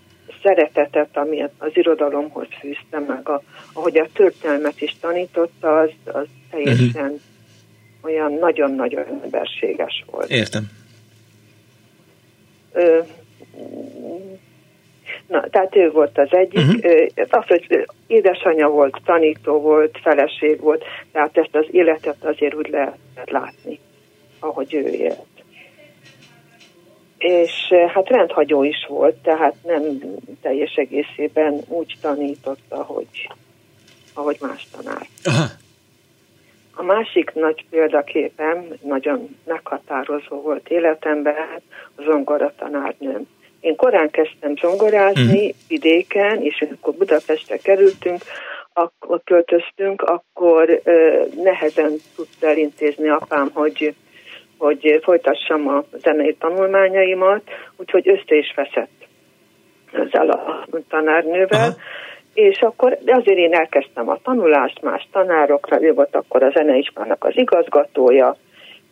[0.42, 3.42] szeretetet, ami az irodalomhoz fűzte meg, a,
[3.72, 7.20] ahogy a történelmet is tanította, az, az teljesen uh-huh.
[8.00, 10.30] olyan nagyon-nagyon emberséges volt.
[10.30, 10.70] Értem.
[12.72, 12.98] Ö,
[15.28, 16.58] Na, tehát ő volt az egyik.
[16.58, 17.06] Uh-huh.
[17.28, 22.98] Az, hogy édesanyja volt, tanító volt, feleség volt, tehát ezt az életet azért úgy lehet
[23.24, 23.78] látni,
[24.38, 25.26] ahogy ő élt.
[27.18, 29.82] És hát rendhagyó is volt, tehát nem
[30.42, 33.28] teljes egészében úgy tanította, hogy,
[34.14, 35.06] ahogy más tanár.
[35.26, 35.50] Uh-huh.
[36.74, 41.34] A másik nagy példaképem, nagyon meghatározó volt életemben,
[41.96, 43.26] az zongora tanárnőm
[43.60, 45.56] én korán kezdtem zongorázni uh-huh.
[45.68, 48.22] vidéken, és akkor Budapestre kerültünk,
[48.72, 53.94] akkor költöztünk, akkor ö, nehezen tudta elintézni apám, hogy,
[54.58, 57.42] hogy folytassam a zenei tanulmányaimat,
[57.76, 58.98] úgyhogy össze is veszett
[59.92, 61.82] ezzel a tanárnővel, uh-huh.
[62.34, 67.24] és akkor de azért én elkezdtem a tanulást más tanárokra, ő volt akkor a zeneiskolának
[67.24, 68.36] az igazgatója,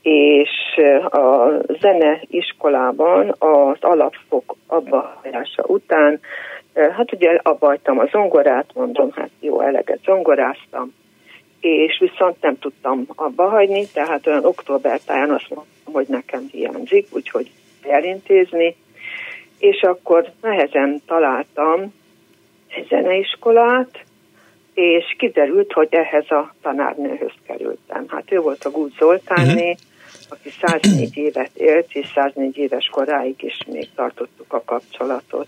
[0.08, 0.80] és
[1.10, 1.48] a
[1.80, 5.20] zeneiskolában az alapfok abba
[5.62, 6.20] után,
[6.74, 10.94] hát ugye abba hagytam a zongorát, mondom, hát jó, eleget zongoráztam,
[11.60, 17.06] és viszont nem tudtam abba hagyni, tehát olyan október táján azt mondtam, hogy nekem hiányzik,
[17.10, 17.50] úgyhogy
[17.82, 18.76] elintézni,
[19.58, 21.94] és akkor nehezen találtam
[22.68, 24.04] egy zeneiskolát,
[24.74, 28.04] és kiderült, hogy ehhez a tanárnőhöz kerültem.
[28.08, 29.94] Hát ő volt a Gúd Zoltánné, uh-huh
[30.28, 35.46] aki 104 évet élt, és 104 éves koráig is még tartottuk a kapcsolatot.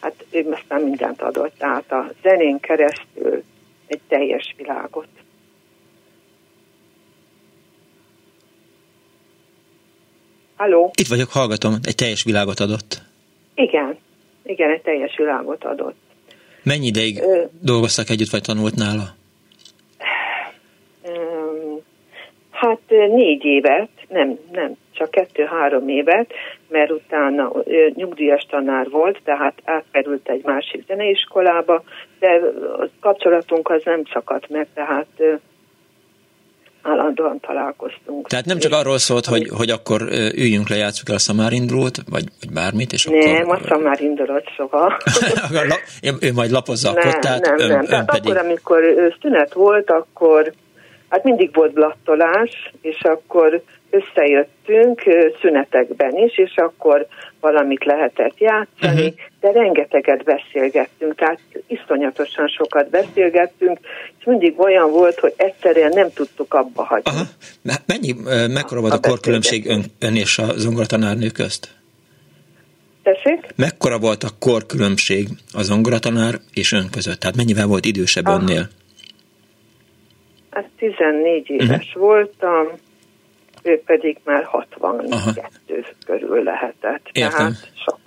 [0.00, 3.42] Hát ő aztán mindent adott, tehát a zenén keresztül
[3.86, 5.08] egy teljes világot.
[10.56, 10.90] Halló?
[11.00, 11.74] Itt vagyok, hallgatom.
[11.82, 13.02] Egy teljes világot adott.
[13.54, 13.98] Igen,
[14.42, 15.96] igen, egy teljes világot adott.
[16.62, 17.44] Mennyi ideig Ö...
[17.60, 19.14] dolgoztak együtt, vagy tanult nála?
[22.60, 26.32] Hát négy évet, nem, nem, csak kettő-három évet,
[26.68, 27.52] mert utána
[27.94, 31.82] nyugdíjas tanár volt, tehát átkerült egy másik zeneiskolába,
[32.18, 32.28] de
[32.78, 35.06] a kapcsolatunk az nem szakadt meg, tehát
[36.82, 38.26] állandóan találkoztunk.
[38.26, 40.02] Tehát nem csak arról szólt, hogy, hogy akkor
[40.34, 43.24] üljünk le, játsszuk el a szamárindulót, vagy, vagy bármit, és akkor...
[43.24, 44.96] Nem, a szamárindulót soha.
[46.26, 47.80] ő majd lapozza nem, akkor, tehát nem, ön, nem.
[47.80, 48.30] ön tehát pedig...
[48.30, 48.82] akkor, amikor
[49.20, 50.52] szünet volt, akkor
[51.10, 55.02] hát mindig volt blattolás, és akkor összejöttünk
[55.40, 57.06] szünetekben is, és akkor
[57.40, 59.20] valamit lehetett játszani, uh-huh.
[59.40, 63.78] de rengeteget beszélgettünk, tehát iszonyatosan sokat beszélgettünk,
[64.18, 67.10] és mindig olyan volt, hogy egyszerűen nem tudtuk abba hagyni.
[67.10, 67.24] Aha.
[67.86, 68.14] Mennyi,
[68.52, 71.68] mekkora volt a, a korkülönbség ön, ön és a zongoratanárnő közt?
[73.02, 73.46] Tessék?
[73.56, 77.20] Mekkora volt a korkülönbség a zongoratanár és ön között?
[77.20, 78.40] Tehát mennyivel volt idősebb Aha.
[78.40, 78.68] önnél?
[80.50, 82.02] Hát 14 éves uh-huh.
[82.02, 82.66] voltam,
[83.62, 85.32] ő pedig már 62 Aha.
[86.06, 87.08] körül lehetett.
[87.12, 87.36] Értem.
[87.36, 87.98] Tehát sok,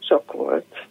[0.00, 0.86] sok volt.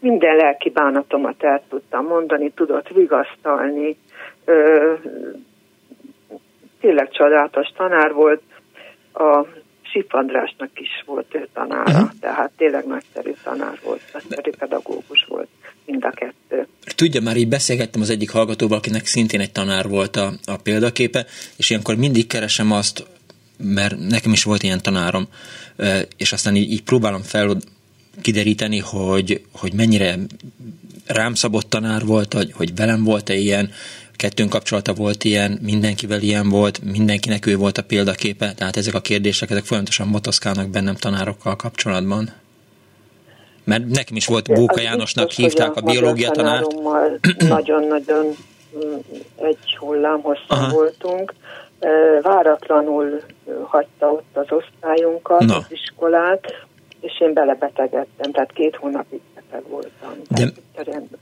[0.00, 3.96] Minden lelki bánatomat el tudtam mondani, tudott vigasztalni.
[4.44, 4.94] Ö,
[6.80, 8.42] tényleg csodálatos tanár volt.
[9.14, 9.46] A
[9.82, 12.10] Sip Andrásnak is volt ő tanára, uh-huh.
[12.20, 15.48] tehát tényleg nagyszerű tanár volt, nagyszerű pedagógus volt
[15.88, 16.68] mind a kettő.
[16.94, 21.26] Tudja, már így beszélgettem az egyik hallgatóval, akinek szintén egy tanár volt a, a példaképe,
[21.56, 23.06] és ilyenkor mindig keresem azt,
[23.56, 25.28] mert nekem is volt ilyen tanárom,
[26.16, 27.56] és aztán így, így próbálom fel
[28.20, 30.18] kideríteni, hogy, hogy mennyire
[31.06, 33.70] rám szabott tanár volt, hogy, hogy velem volt-e ilyen,
[34.16, 39.00] kettőnk kapcsolata volt ilyen, mindenkivel ilyen volt, mindenkinek ő volt a példaképe, tehát ezek a
[39.00, 42.32] kérdések, ezek folyamatosan motoszkálnak bennem tanárokkal kapcsolatban.
[43.68, 46.74] Mert nekem is volt Bóka Jánosnak hívták a, biológia tanárt.
[47.56, 48.26] nagyon-nagyon
[48.76, 48.94] mm,
[49.36, 51.34] egy hullám hosszú voltunk.
[52.22, 53.22] Váratlanul
[53.64, 55.56] hagyta ott az osztályunkat, Na.
[55.56, 56.66] az iskolát,
[57.00, 60.14] és én belebetegedtem, tehát két hónapig beteg voltam.
[60.28, 60.52] De...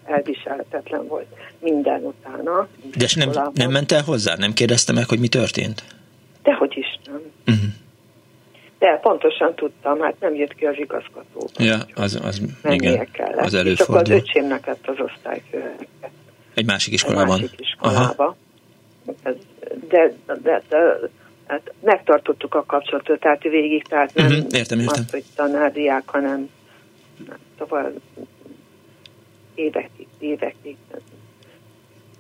[0.05, 1.27] elviselhetetlen volt
[1.59, 2.69] minden utána.
[2.97, 4.35] De nem, nem ment el hozzá?
[4.37, 5.85] Nem kérdezte meg, hogy mi történt?
[6.43, 7.21] Dehogy is nem.
[7.47, 7.71] Uh-huh.
[8.87, 11.49] De pontosan tudtam, hát nem jött ki az igazgató.
[11.59, 13.45] Ja, az, az igen, kellett.
[13.45, 13.97] az előfordul.
[13.97, 15.87] Akkor az öcsémnek lett az osztályfőnök.
[16.55, 17.35] Egy másik iskolában?
[17.35, 18.37] Egy másik iskolába.
[19.23, 19.35] Ez,
[19.89, 20.99] de, de, de,
[21.47, 24.95] hát megtartottuk a kapcsolatot, tehát végig, tehát nem uh-huh, értem, értem.
[25.01, 26.51] azt, hogy tanárdiák, hanem
[27.59, 28.01] tovább
[29.55, 30.77] évekig, évekig.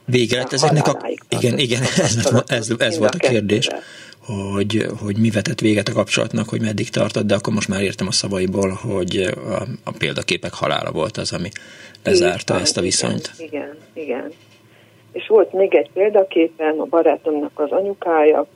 [0.04, 1.08] Vége lett ezeknek a...
[1.28, 3.66] Igen, igen, ez, ez, ez volt a kérdés.
[3.66, 3.84] Kettőre
[4.26, 8.06] hogy, hogy mi vetett véget a kapcsolatnak, hogy meddig tartott, de akkor most már értem
[8.06, 11.48] a szavaiból, hogy a, a példaképek halála volt az, ami
[12.04, 13.30] lezárta igen, ezt a viszonyt.
[13.38, 14.32] Igen, igen.
[15.12, 18.46] És volt még egy példaképen a barátomnak az anyukája,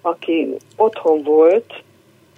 [0.00, 1.82] aki otthon volt,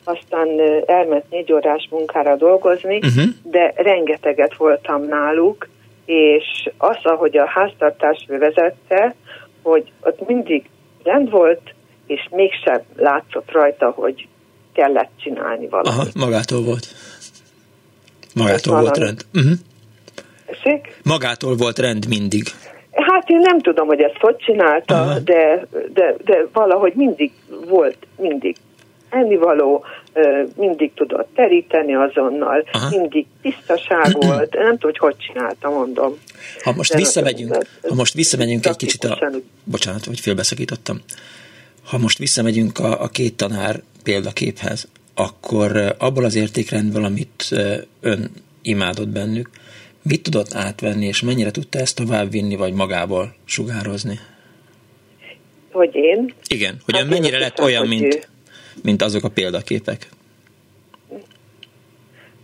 [0.05, 0.49] aztán
[0.87, 3.25] elment négy órás munkára dolgozni, uh-huh.
[3.43, 5.69] de rengeteget voltam náluk,
[6.05, 9.15] és az, ahogy a háztartás vezette,
[9.63, 10.69] hogy ott mindig
[11.03, 11.75] rend volt,
[12.09, 14.29] és mégsem látszott rajta, hogy
[14.73, 15.93] kellett csinálni valamit.
[15.93, 16.87] Aha, magától volt.
[18.35, 19.05] Magától Ez volt valami.
[19.05, 19.25] rend.
[19.35, 19.59] Uh-huh.
[21.03, 22.45] Magától volt rend mindig.
[22.93, 27.33] Hát én nem tudom, hogy ezt hogy csinálta, de, de, de valahogy mindig
[27.69, 28.57] volt, mindig
[29.11, 29.85] ennivaló,
[30.57, 32.89] mindig tudott teríteni azonnal, Aha.
[32.91, 36.19] mindig tisztaság volt, nem tudom, hogy hogy csinálta, mondom.
[36.63, 39.31] Ha most de visszamegyünk, ha most visszamegyünk egy kicsit a...
[39.65, 41.01] Bocsánat, hogy félbeszakítottam.
[41.91, 47.55] Ha most visszamegyünk a, a két tanár példaképhez, akkor abból az értékrendből, amit
[48.01, 48.31] ön
[48.63, 49.51] imádott bennük,
[50.03, 54.19] mit tudott átvenni, és mennyire tudta ezt továbbvinni, vagy magából sugározni?
[55.73, 56.35] Hogy én?
[56.49, 58.29] Igen, hogy hát ön mennyire lett olyan, mint,
[58.83, 60.09] mint azok a példaképek?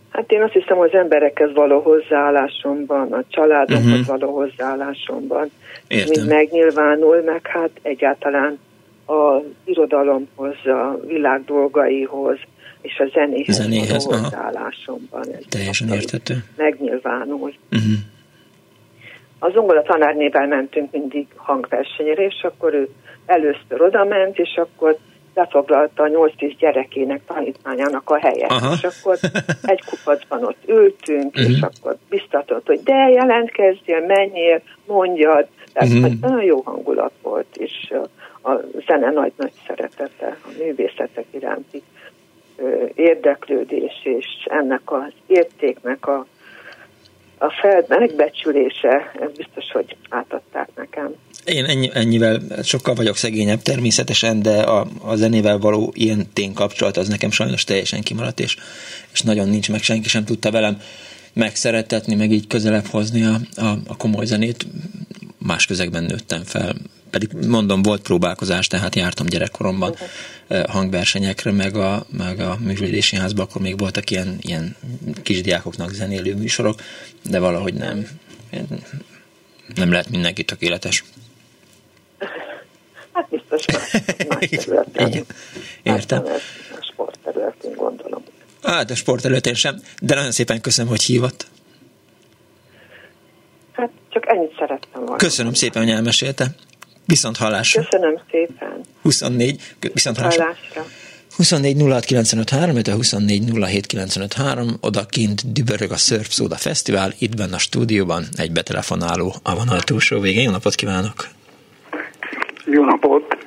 [0.09, 4.05] Hát én azt hiszem, az emberekhez való hozzáállásomban, a családomhoz uh-huh.
[4.05, 5.51] való hozzáállásomban
[5.87, 8.59] mind megnyilvánul, meg hát egyáltalán
[9.05, 12.37] az irodalomhoz, a világ dolgaihoz
[12.81, 15.23] és a zenéhez, zenéhez való hozzáállásomban.
[15.31, 16.43] Ez Teljesen érthető.
[16.55, 17.53] Megnyilvánul.
[17.71, 17.93] Uh-huh.
[19.39, 22.89] A zongola tanárnével mentünk mindig hangversenyre, és akkor ő
[23.25, 24.97] először oda ment, és akkor
[25.35, 28.51] lefoglalta a 8-10 gyerekének, tanítványának a helyet.
[28.51, 28.73] Aha.
[28.73, 29.17] És akkor
[29.61, 31.51] egy kupacban ott ültünk, uh-huh.
[31.51, 35.47] és akkor biztatott, hogy de jelentkezzél, menjél, mondjad.
[35.73, 36.19] Tehát uh-huh.
[36.21, 37.93] nagyon jó hangulat volt, és
[38.43, 41.83] a zene nagy-nagy szeretete, a művészetek iránti
[42.95, 46.25] érdeklődés és ennek az értéknek a,
[47.37, 51.15] a fel, megbecsülése, ez biztos, hogy átadták nekem.
[51.45, 56.97] Én ennyi, ennyivel sokkal vagyok szegényebb természetesen, de a, a zenével való ilyen tény kapcsolat
[56.97, 58.55] az nekem sajnos teljesen kimaradt, és,
[59.13, 60.81] és nagyon nincs meg, senki sem tudta velem
[61.33, 64.67] megszeretetni, meg így közelebb hozni a, a, a komoly zenét.
[65.37, 66.75] Más közegben nőttem fel,
[67.09, 70.65] pedig mondom, volt próbálkozás, tehát jártam gyerekkoromban uh-huh.
[70.65, 74.75] hangversenyekre, meg a, meg a művelődési házban, akkor még voltak ilyen, ilyen
[75.23, 76.81] kisdiákoknak zenélő műsorok,
[77.29, 78.07] de valahogy nem.
[79.75, 81.03] Nem lehet mindenki tökéletes.
[83.13, 83.65] Hát biztos
[84.93, 85.25] Igen.
[85.83, 86.23] Értem.
[86.23, 88.23] A sportterületén gondolom.
[88.63, 91.47] Hát a sportterületén sem, de nagyon szépen köszönöm, hogy hívott.
[93.71, 95.15] Hát csak ennyit szerettem volna.
[95.15, 96.45] Köszönöm szépen, hogy elmesélte.
[97.05, 97.81] Viszont hallásra.
[97.81, 98.81] Köszönöm szépen.
[99.01, 99.61] 24,
[99.93, 100.43] viszont hallásra.
[100.43, 100.85] hallásra.
[101.35, 103.51] 24 06 24
[104.79, 109.81] oda kint dübörög a Surf Soda Fesztivál, itt benne a stúdióban egy betelefonáló a vonal
[109.81, 110.43] túlsó végén.
[110.43, 111.34] Jó napot kívánok!
[112.65, 113.37] Jó napot!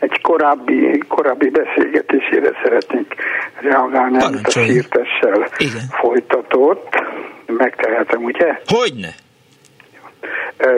[0.00, 3.14] Egy korábbi, korábbi beszélgetésére szeretnék
[3.60, 5.48] reagálni, amit a sírtessel
[5.90, 6.88] folytatott.
[7.46, 8.60] Megtehetem, ugye?
[8.66, 9.14] Hogyne!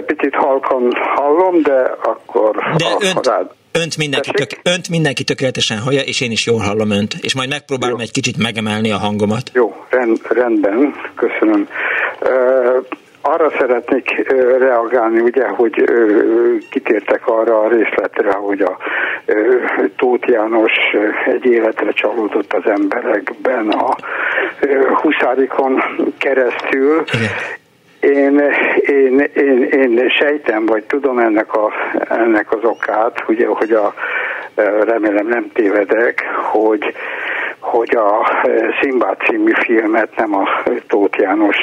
[0.07, 2.75] Picit halkan hallom, de akkor...
[2.77, 3.51] De ha, önt, rád...
[3.73, 7.49] önt, mindenki tök, önt mindenki tökéletesen hallja, és én is jól hallom önt, és majd
[7.49, 8.03] megpróbálom Jó.
[8.03, 9.51] egy kicsit megemelni a hangomat.
[9.53, 11.69] Jó, rend, rendben, köszönöm.
[12.21, 12.87] Uh,
[13.23, 14.29] arra szeretnék
[14.59, 15.85] reagálni, ugye, hogy
[16.71, 18.77] kitértek arra a részletre, hogy a
[19.97, 20.73] Tóth János
[21.27, 23.97] egy életre csalódott az emberekben a
[24.95, 25.83] Huszárikon
[26.19, 27.05] keresztül,
[28.01, 28.43] én,
[28.87, 31.73] én, én, én sejtem, vagy tudom ennek, a,
[32.09, 33.95] ennek az okát, ugye, hogy a,
[34.85, 36.95] remélem nem tévedek, hogy
[37.63, 38.27] hogy a
[38.81, 40.49] Szimbát című filmet nem a
[40.87, 41.57] Tóth János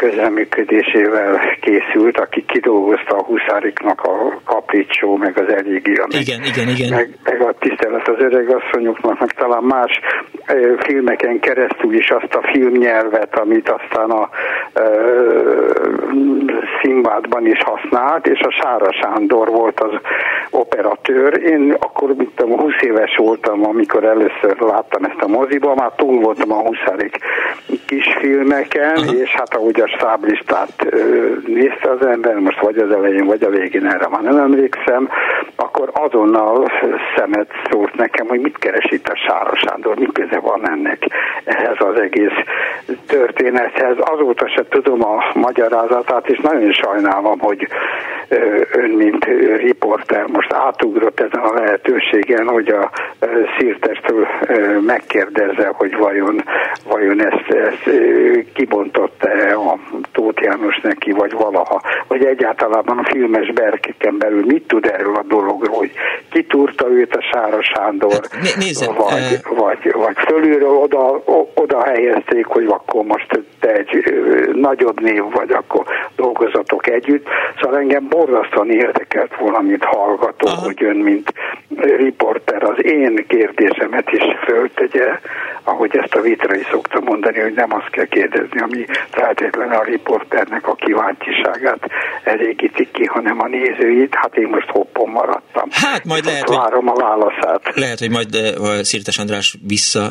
[0.00, 6.90] közeműködésével készült, aki kidolgozta a Huszáriknak a Kapricsó, meg az Elégi, meg, igen, igen, igen.
[6.90, 10.00] Meg, meg a Tisztelet az öreg asszonyoknak, meg talán más
[10.44, 14.28] e, filmeken keresztül is azt a filmnyelvet, amit aztán a
[16.82, 19.92] Szimbádban is használt, és a Sára Sándor volt az
[20.50, 21.42] operatőr.
[21.42, 26.20] Én akkor, mint tudom, 20 éves voltam, amikor először láttam ezt a moziba, már túl
[26.20, 27.18] voltam a Huszárik
[27.86, 29.20] kisfilmeken, uh-huh.
[29.20, 30.86] és hát ahogy a stáblistát
[31.46, 35.08] nézte az ember, most vagy az elején, vagy a végén, erre már nem emlékszem,
[35.56, 36.70] akkor azonnal
[37.16, 41.06] szemet szólt nekem, hogy mit keres itt a Sára Sándor, mi köze van ennek
[41.44, 42.38] ehhez az egész
[43.06, 43.96] történethez.
[43.98, 47.68] Azóta se tudom a magyarázatát, és nagyon sajnálom, hogy
[48.72, 49.24] ön, mint
[49.56, 52.90] riporter most átugrott ezen a lehetőségen, hogy a
[53.58, 54.26] szírtestől
[54.86, 56.44] megkérdezze, hogy vajon,
[56.88, 57.90] vajon ezt, ezt
[58.54, 59.78] kibontotta-e a
[60.12, 65.22] Tóth János neki, vagy valaha, vagy egyáltalán a filmes berkeken belül mit tud erről a
[65.22, 65.92] dologról, hogy
[66.30, 69.56] kitúrta őt a Sára Sándor, hát, nézze, vagy, uh...
[69.56, 71.22] vagy, vagy fölülről oda,
[71.54, 74.14] oda helyezték, hogy akkor most te egy
[74.54, 75.84] nagyobb név vagy, akkor
[76.16, 77.26] dolgozatok együtt.
[77.60, 80.64] Szóval engem borzasztóan érdekelt valamit hallgató, Aha.
[80.64, 81.32] hogy ön, mint
[81.76, 85.18] riporter, az én kérdésemet is föltegye,
[85.64, 90.66] ahogy ezt a vitrai szokta mondani, hogy nem azt kell kérdezni, ami feltétlenül a riporternek
[90.66, 91.78] a kíváncsiságát
[92.24, 94.14] elégítik ki, hanem a nézőit.
[94.14, 95.68] Hát én most hoppon maradtam.
[95.70, 97.74] Hát majd lehet, várom hogy, a válaszát.
[97.74, 98.36] Lehet, hogy majd
[98.82, 100.10] Szirtes András vissza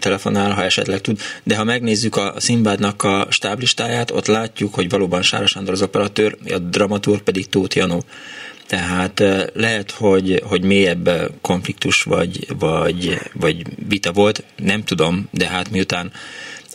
[0.00, 5.22] telefonál, ha esetleg tud, de ha megnézzük a Szimbádnak a stáblistáját, ott látjuk, hogy valóban
[5.22, 8.00] Sára Sándor az operatőr, a dramaturg pedig Tóth Janó.
[8.68, 9.22] Tehát
[9.54, 11.10] lehet, hogy, hogy mélyebb
[11.40, 16.12] konfliktus vagy, vagy, vagy vita volt, nem tudom, de hát miután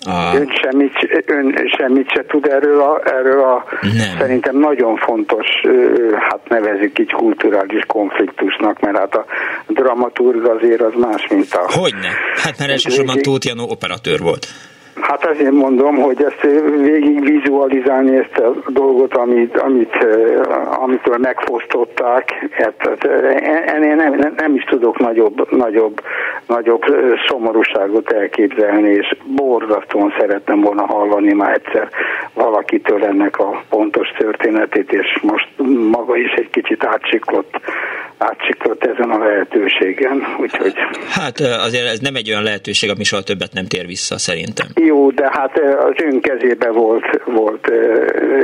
[0.05, 0.35] a...
[0.35, 4.17] Ön, semmit, ön semmit se tud erről a, erről a Nem.
[4.17, 5.47] szerintem nagyon fontos,
[6.19, 9.25] hát nevezük így kulturális konfliktusnak, mert hát a
[9.67, 11.71] dramaturg azért az más, mint a...
[11.79, 12.09] Hogyne?
[12.35, 14.47] Hát mert elsősorban Tóth Janó operatőr volt.
[15.01, 16.41] Hát azért mondom, hogy ezt
[16.81, 20.07] végig vizualizálni ezt a dolgot, amit, amit,
[20.69, 23.07] amitől megfosztották, hát,
[23.65, 26.01] ennél nem, nem, is tudok nagyobb, nagyobb,
[26.47, 26.81] nagyobb
[27.27, 31.89] szomorúságot elképzelni, és borzasztóan szerettem volna hallani már egyszer
[32.33, 35.47] valakitől ennek a pontos történetét, és most
[35.91, 37.59] maga is egy kicsit átsiklott,
[38.17, 40.73] átsiklott ezen a lehetőségen, úgyhogy...
[41.09, 44.67] Hát azért ez nem egy olyan lehetőség, ami soha többet nem tér vissza szerintem.
[44.85, 47.71] Jó, de hát az ön kezébe volt, volt,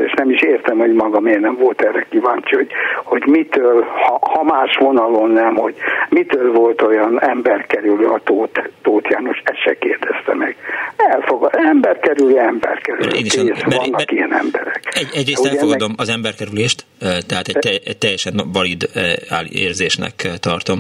[0.06, 2.72] és nem is értem, hogy maga miért nem volt erre kíváncsi, hogy,
[3.04, 5.76] hogy mitől, ha, ha más vonalon nem, hogy
[6.10, 10.56] mitől volt olyan ember kerülő a Tóth, Tóth János, ezt se kérdezte meg.
[10.98, 13.14] elfogad, ember kerül, ember kerül.
[13.14, 14.82] Én is Kész, mert, vannak mert, ilyen emberek.
[14.92, 16.00] Egy, egyrészt Ugye elfogadom ennek...
[16.00, 16.86] az emberkerülést,
[17.28, 18.90] tehát egy, te, egy teljesen valid
[19.50, 20.80] érzésnek tartom,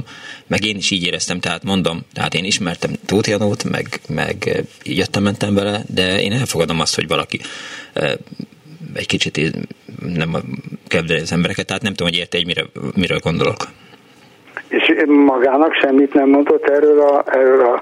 [0.50, 5.24] meg én is így éreztem, tehát mondom, tehát én ismertem Tóth Janót, meg, meg jöttem,
[5.24, 7.40] mentem vele, de én elfogadom azt, hogy valaki
[8.94, 9.58] egy kicsit
[10.16, 10.38] nem
[10.88, 12.64] kedveli az embereket, tehát nem tudom, hogy érte, hogy mire,
[12.96, 13.58] miről gondolok.
[14.68, 17.82] És magának semmit nem mondott erről a, erről a,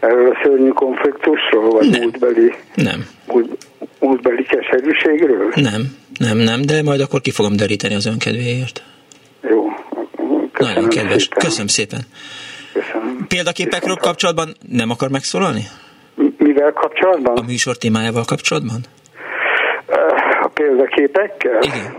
[0.00, 2.00] erről a szörnyű konfliktusról, vagy nem.
[2.00, 3.06] múltbeli, nem.
[3.26, 3.66] Múlt,
[4.00, 5.52] múltbeli keserűségről?
[5.54, 8.82] Nem, nem, nem, de majd akkor ki fogom deríteni az önkedvéért.
[9.50, 9.68] Jó.
[10.62, 11.22] Köszönöm Nagyon kedves.
[11.22, 11.38] Szépen.
[11.44, 12.00] Köszönöm szépen.
[12.72, 13.26] Köszönöm.
[13.28, 15.62] Példaképekről kapcsolatban nem akar megszólalni?
[16.38, 17.36] Mivel kapcsolatban?
[17.36, 18.80] A műsor témájával kapcsolatban?
[20.42, 21.62] A példaképekkel?
[21.62, 21.96] Igen.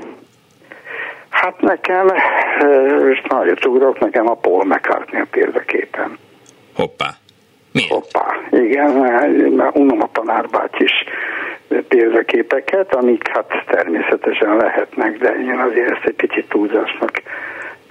[1.29, 2.07] Hát nekem,
[3.11, 6.17] és nagyot ugrok, nekem a Paul McCartney a példaképen.
[6.75, 7.09] Hoppá.
[7.71, 7.89] Miért?
[7.89, 8.89] Hoppá, igen,
[9.55, 10.91] mert unom a tanárbács is
[11.87, 17.21] példaképeket, amik hát természetesen lehetnek, de én azért ezt egy picit túlzásnak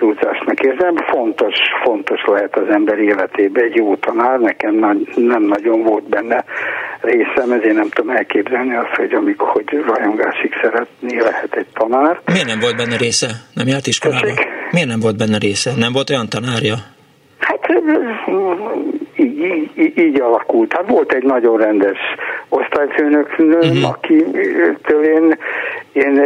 [0.02, 0.94] túlzásnak érzem.
[1.14, 4.74] Fontos, fontos lehet az ember életében egy jó tanár, nekem
[5.14, 6.44] nem nagyon volt benne
[7.00, 12.20] részem, ezért nem tudom elképzelni azt, hogy amikor hogy rajongásig szeretné lehet egy tanár.
[12.32, 13.28] Miért nem volt benne része?
[13.54, 14.26] Nem járt iskolába?
[14.70, 15.70] Miért nem volt benne része?
[15.76, 16.74] Nem volt olyan tanárja?
[17.38, 17.66] Hát
[19.22, 20.72] így, így, így alakult.
[20.72, 21.98] Hát volt egy nagyon rendes
[22.48, 23.88] osztályfőnöknőm, uh-huh.
[23.88, 25.38] akitől én,
[25.92, 26.18] én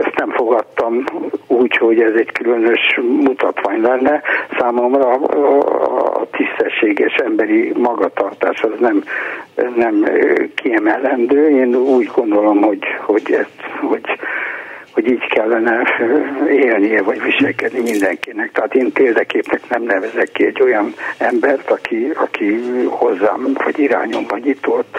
[0.00, 1.04] ezt nem fogadtam
[1.46, 4.22] úgy, hogy ez egy különös mutatvány lenne.
[4.58, 5.58] Számomra a,
[6.20, 9.02] a tisztességes emberi magatartás az nem,
[9.76, 10.06] nem
[10.54, 11.48] kiemelendő.
[11.48, 14.18] Én úgy gondolom, hogy, hogy, ezt, hogy
[14.90, 15.82] hogy így kellene
[16.48, 18.52] élnie vagy viselkedni mindenkinek.
[18.52, 24.96] Tehát én példaképnek nem nevezek ki egy olyan embert, aki, aki hozzám vagy irányomban nyitott,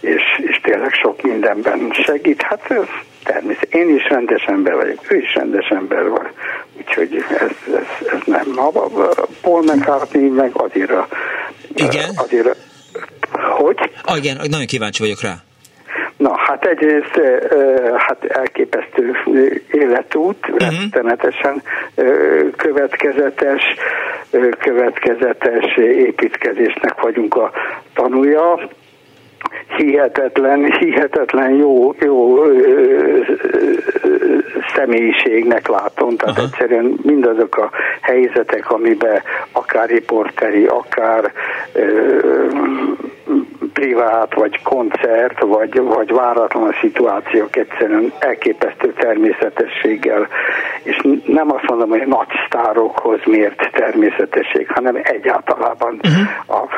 [0.00, 2.42] és, és tényleg sok mindenben segít.
[2.42, 2.74] Hát
[3.24, 6.30] természetesen én is rendes ember vagyok, ő is rendes ember van.
[6.78, 8.58] Úgyhogy ez, ez, ez nem.
[8.58, 8.70] A,
[9.40, 11.08] Paul McCartney meg azért a,
[11.74, 12.10] Igen?
[12.16, 12.54] Azért a,
[13.38, 13.90] hogy?
[14.02, 15.42] Ah, igen, nagyon kíváncsi vagyok rá.
[16.22, 17.20] Na, hát egyrészt
[17.96, 19.16] hát elképesztő
[19.70, 20.58] életút, uh-huh.
[20.58, 21.62] rettenetesen
[22.56, 23.62] következetes,
[24.58, 27.50] következetes építkezésnek vagyunk a
[27.94, 28.68] tanúja
[29.76, 33.18] hihetetlen, hihetetlen jó, jó ö, ö,
[34.74, 36.46] személyiségnek látom, tehát Aha.
[36.46, 37.70] egyszerűen mindazok a
[38.00, 39.22] helyzetek, amiben
[39.52, 41.32] akár riporteri, akár
[41.72, 42.18] ö,
[43.72, 50.28] privát, vagy koncert, vagy, vagy váratlan szituációk egyszerűen elképesztő természetességgel,
[50.82, 56.28] és nem azt mondom, hogy nagy sztárokhoz miért természetesség, hanem egyáltalában uh-huh.
[56.46, 56.68] a,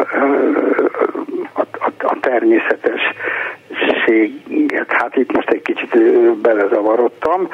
[1.52, 1.66] a, a,
[1.98, 5.98] a természetességet, hát itt most egy kicsit
[6.40, 7.48] belezavarodtam,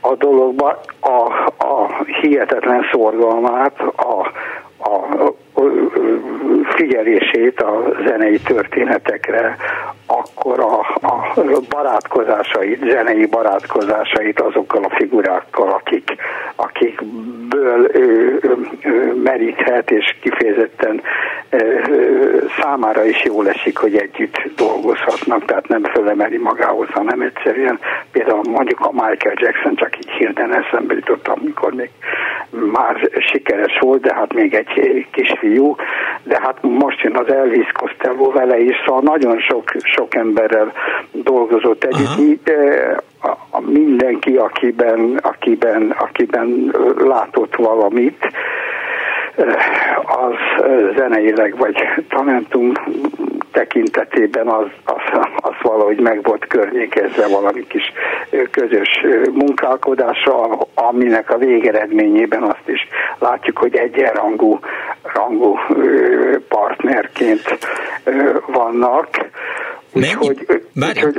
[0.00, 1.32] a dologba a,
[1.64, 4.32] a hihetetlen szorgalmát, a,
[4.80, 5.32] a
[6.74, 9.56] figyelését a zenei történetekre,
[10.06, 11.34] akkor a, a
[11.68, 16.16] barátkozásait, zenei barátkozásait azokkal a figurákkal, akik,
[16.56, 18.40] akikből ő,
[18.82, 21.02] ő meríthet, és kifejezetten
[22.60, 27.78] számára is jól esik, hogy együtt dolgozhatnak, tehát nem fölemeli magához, hanem egyszerűen
[28.12, 31.90] például mondjuk a Michael Jackson csak így hirtelen eszembe jutott, amikor még
[32.72, 35.76] már sikeres volt, de hát még egy kisfiú,
[36.22, 40.72] de hát most jön az Elvis Costello vele is, szóval nagyon sok, sok emberrel
[41.12, 42.50] dolgozott együtt.
[43.22, 48.30] A, a mindenki, akiben, akiben, akiben látott valamit,
[50.02, 50.64] az
[50.96, 51.76] zeneileg vagy
[52.08, 52.72] talentum
[53.52, 57.92] tekintetében az, az, az valahogy meg volt környékezve valami kis
[58.50, 64.58] közös munkálkodása, aminek a végeredményében azt is látjuk, hogy egyenrangú
[65.14, 65.58] rangú
[66.48, 67.58] partnerként
[68.46, 69.08] vannak.
[69.92, 71.16] Úgyhogy, úgyhogy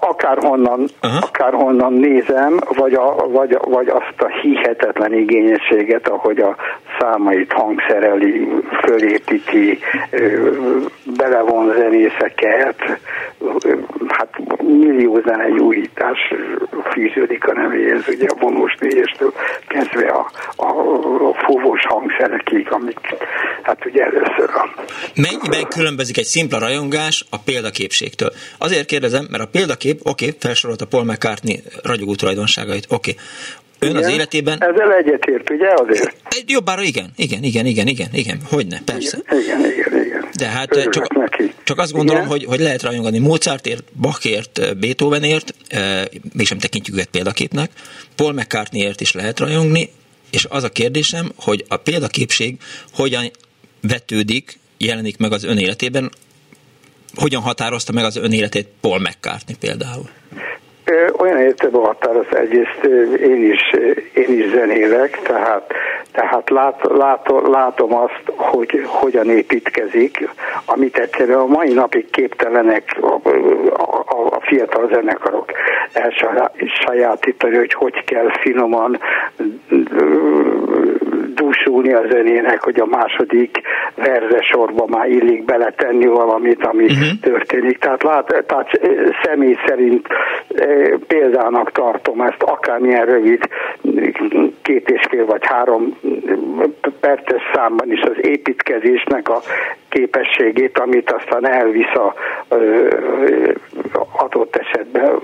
[0.00, 0.88] akárhonnan,
[1.20, 6.56] akárhonnan nézem, vagy, a, vagy, vagy azt a hihetetlen igényességet, ahogy a
[6.98, 8.48] számait hangszereli,
[8.84, 9.78] fölépíti,
[11.16, 12.76] belevon zenészeket,
[14.08, 14.28] hát
[14.62, 16.18] millió zenei újítás
[16.92, 19.32] fűződik a nevéhez, ugye a vonós négyestől
[19.68, 20.66] kezdve a, a,
[21.28, 22.98] a fúvós hangszerekig, amik
[23.62, 24.68] hát ugye először a...
[25.14, 27.36] Mennyiben különbözik egy szimpla rajongás a
[28.00, 28.32] példaképségtől?
[28.58, 33.10] Azért kérdezem, mert a példakép, oké, okay, felsorolt a Paul McCartney ragyogó tulajdonságait, oké.
[33.10, 33.24] Okay.
[33.82, 34.62] Ön igen, az életében...
[34.62, 36.16] Ezzel egyetért, ugye azért?
[36.46, 39.18] Jobbára igen, igen, igen, igen, igen, igen, hogyne, persze.
[39.30, 40.04] Igen, igen, igen.
[40.04, 40.28] igen.
[40.36, 41.52] De hát csak, neki.
[41.64, 45.54] csak azt gondolom, hogy, hogy lehet rajongani Mozartért, Bachért, Beethovenért,
[46.32, 47.70] mégsem tekintjük őket példaképnek,
[48.16, 49.88] Paul McCartneyért is lehet rajongni,
[50.30, 52.56] és az a kérdésem, hogy a példaképség
[52.92, 53.30] hogyan
[53.80, 56.10] vetődik, jelenik meg az ön életében,
[57.14, 60.04] hogyan határozta meg az ön életét Paul McCartney például?
[61.18, 62.84] Olyan értelemben határoz egyrészt
[63.20, 63.70] én is,
[64.14, 65.72] én is zenélek, tehát,
[66.12, 70.28] tehát lát, lát, látom azt, hogy hogyan építkezik,
[70.64, 73.28] amit egyszerűen a mai napig képtelenek a,
[74.06, 75.52] a, a fiatal zenekarok
[75.92, 78.98] elsajátítani, hogy hogy kell finoman
[81.34, 83.60] dúsulni a zenének, hogy a második
[83.94, 87.08] verze sorba már illik beletenni valamit, ami uh-huh.
[87.20, 87.78] történik.
[87.78, 88.80] Tehát, lát, tehát
[89.22, 90.06] személy szerint
[91.06, 93.48] példának tartom ezt, akármilyen rövid,
[94.62, 95.98] két és fél vagy három
[97.00, 99.40] perces számban is az építkezésnek a
[99.90, 102.14] képességét, amit aztán elvisz a
[104.16, 105.20] adott esetben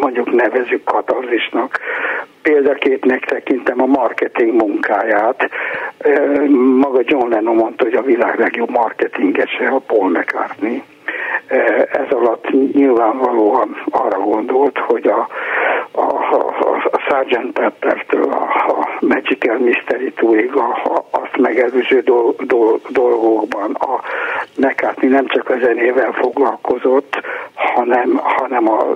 [0.00, 1.78] mondjuk nevezük katarzisnak.
[2.42, 5.50] Példaképnek tekintem a marketing munkáját.
[6.76, 10.82] Maga John Lennon mondta, hogy a világ legjobb marketingese a Paul McCartney
[11.92, 15.28] ez alatt nyilvánvalóan arra gondolt, hogy a,
[15.90, 17.52] a, a, a Sgt.
[17.52, 24.00] Pepper-től a, a Magical Mystery Tourig a, a, azt megelőző dol, dol, dolgokban a
[24.56, 27.20] McCartney nem csak a zenével foglalkozott,
[27.54, 28.86] hanem, hanem a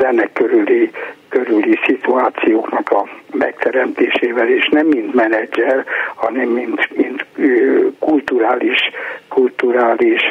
[0.00, 0.90] zene körüli
[1.28, 5.84] körüli szituációknak a megteremtésével, és nem mint menedzser,
[6.14, 7.24] hanem mint, mint
[7.98, 8.78] kulturális,
[9.28, 10.28] kulturális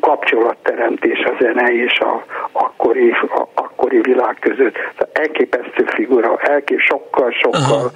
[0.00, 4.76] kapcsolatteremtés a zene és a akkori, a, akkori világ között.
[5.12, 7.90] Elképesztő figura, elkép sokkal-sokkal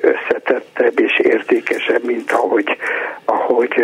[0.00, 2.76] összetettebb és értékesebb, mint ahogy,
[3.24, 3.82] ahogy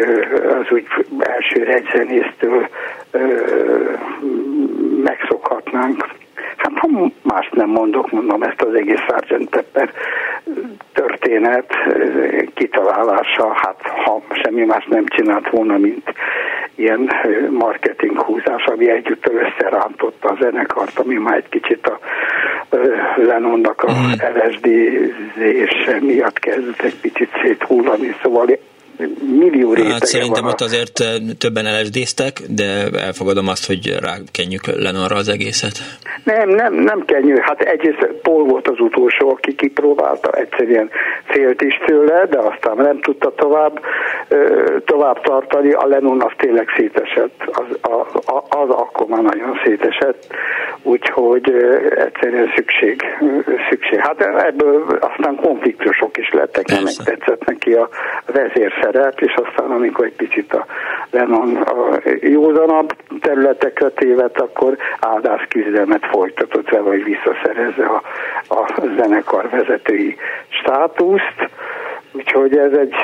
[0.61, 0.87] az úgy
[1.19, 2.69] első egyzenésztől
[5.03, 6.07] megszokhatnánk.
[6.57, 6.89] Hát ha
[7.23, 9.49] mást nem mondok, mondom ezt az egész Sgt.
[9.51, 9.93] Pepper
[10.93, 11.73] történet
[12.55, 16.13] kitalálása, hát ha semmi más nem csinált volna, mint
[16.77, 17.11] ilyen
[17.51, 21.99] marketing húzás, ami együtt összerántotta a zenekart, ami már egy kicsit a
[23.17, 24.13] Lennonnak a mm.
[24.35, 28.59] LSD-zése miatt kezdett egy picit széthullani, szóval
[29.39, 30.53] millió rétege hát szerintem van.
[30.53, 31.05] ott azért
[31.39, 35.79] többen lsd de elfogadom azt, hogy rákenjük Lenonra az egészet.
[36.27, 37.39] Nem, nem, nem kenyő.
[37.41, 40.91] Hát egyrészt Paul volt az utolsó, aki kipróbálta, egyszerűen
[41.25, 43.81] félt is tőle, de aztán nem tudta tovább,
[44.85, 45.73] tovább tartani.
[45.73, 50.27] A Lennon az tényleg szétesett, az, az, az akkor már nagyon szétesett,
[50.83, 51.53] úgyhogy
[51.97, 53.03] egyszerűen szükség,
[53.71, 53.99] szükség.
[53.99, 57.89] Hát ebből aztán konfliktusok is lettek, nem tetszett neki a
[58.27, 60.67] vezérszerep szerep, és aztán amikor egy picit a
[61.11, 68.03] Lennon a józanabb területekre tévedt, akkor áldás küzdelmet folytatott vele, hogy visszaszerezze a,
[68.55, 70.17] a zenekar vezetői
[70.49, 71.39] státuszt.
[72.13, 72.95] Úgyhogy ez egy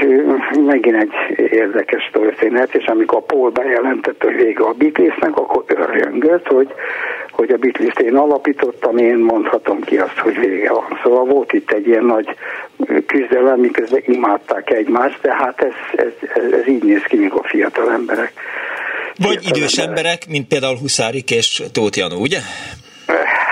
[0.66, 6.68] megint egy érdekes történet, és amikor Paul bejelentette, hogy vége a Beatlesnek, akkor örjöngött, hogy,
[7.30, 10.98] hogy a Beatles-t én alapítottam, én mondhatom ki azt, hogy vége van.
[11.02, 12.36] Szóval volt itt egy ilyen nagy
[13.06, 15.74] küzdelem, miközben imádták egymást, de hát ez,
[16.06, 18.32] ez, ez, ez így néz ki, mikor fiatal emberek.
[19.16, 22.39] Vagy idős emberek, mint például Huszárik és Tóth Janó, ugye?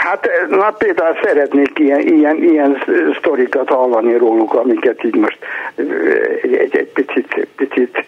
[0.03, 2.83] Hát na, például szeretnék ilyen, ilyen, ilyen
[3.19, 5.39] sztorikat hallani róluk, amiket így most
[6.43, 8.05] egy, egy, egy picit, picit,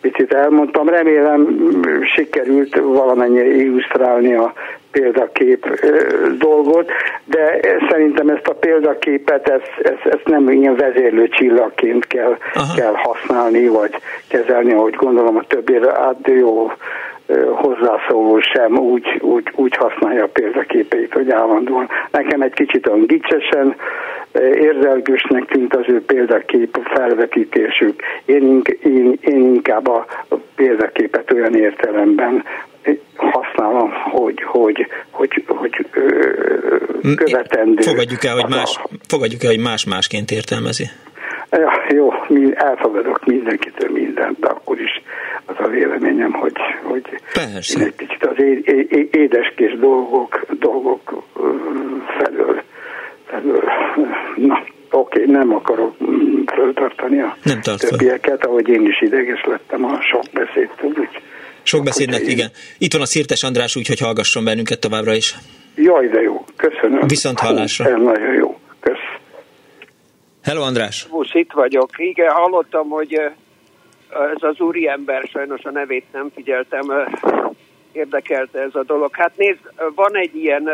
[0.00, 0.88] picit elmondtam.
[0.88, 1.70] Remélem
[2.14, 4.52] sikerült valamennyire illusztrálni a
[4.90, 5.80] példakép
[6.38, 6.90] dolgot,
[7.24, 7.60] de
[7.90, 12.36] szerintem ezt a példaképet, ezt, ezt, ezt nem ilyen vezérlő csillagként kell,
[12.76, 13.94] kell használni, vagy
[14.28, 16.72] kezelni, ahogy gondolom a többére, hát jó
[17.54, 21.88] hozzászóló sem úgy, úgy, úgy használja a példaképeit, hogy állandóan.
[22.10, 23.76] Nekem egy kicsit olyan gicsesen,
[24.54, 28.02] érzelgősnek tűnt az ő példakép felvetítésük.
[28.24, 30.06] Én, én, én inkább a
[30.54, 32.44] példaképet olyan értelemben
[33.16, 35.86] használom, hogy, hogy, hogy, hogy
[37.16, 37.82] követendő.
[37.82, 40.84] Fogadjuk el, hogy más, fogadjuk el, hogy más másként értelmezi.
[41.50, 42.12] Ja, jó,
[42.54, 45.02] elfogadok mindenkitől mindent, de akkor is
[45.44, 47.84] az a véleményem, hogy, hogy Persze.
[47.84, 48.36] egy kicsit az
[49.10, 51.24] édeskés dolgok, dolgok
[52.18, 52.62] felől,
[53.26, 53.64] felől
[54.36, 55.96] na, oké, okay, nem akarok
[56.54, 61.20] föltartani a nem többieket, ahogy én is ideges lettem a sok beszédtől, úgy
[61.62, 62.28] sok beszédnek, én...
[62.28, 62.50] igen.
[62.78, 65.34] Itt van a Szirtes András, úgyhogy hallgasson bennünket továbbra is.
[65.74, 66.44] Jaj, de jó.
[66.56, 67.06] Köszönöm.
[67.06, 67.84] Viszont hallásra.
[67.84, 68.55] Ez nagyon jó.
[70.46, 71.06] Hello, András.
[71.10, 71.90] Most itt vagyok.
[71.96, 73.14] Igen, hallottam, hogy
[74.34, 76.92] ez az úriember, sajnos a nevét nem figyeltem,
[77.92, 79.16] érdekelte ez a dolog.
[79.16, 79.58] Hát nézd,
[79.94, 80.70] van egy ilyen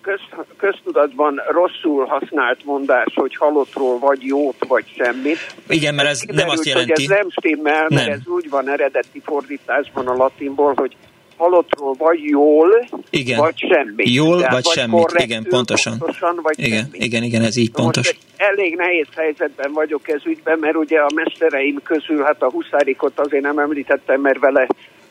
[0.00, 0.20] köz,
[0.56, 5.54] köztudatban rosszul használt mondás, hogy halottról vagy jót, vagy semmit.
[5.68, 6.92] Igen, mert ez Kiderült, nem azt jelenti.
[6.92, 8.12] Hogy ez nem stimmel, mert nem.
[8.12, 10.96] ez úgy van eredeti fordításban a latinból, hogy
[11.42, 13.38] halottról vagy jól, igen.
[13.38, 14.14] vagy semmit.
[14.14, 15.98] Jól, Tehát vagy, vagy semmit, igen, pontosan.
[15.98, 17.02] pontosan vagy igen, semmit.
[17.02, 18.06] igen, igen, ez így pontos.
[18.06, 23.18] Most elég nehéz helyzetben vagyok ez ügyben, mert ugye a mestereim közül, hát a Huszárikot
[23.18, 24.66] azért nem említettem, mert vele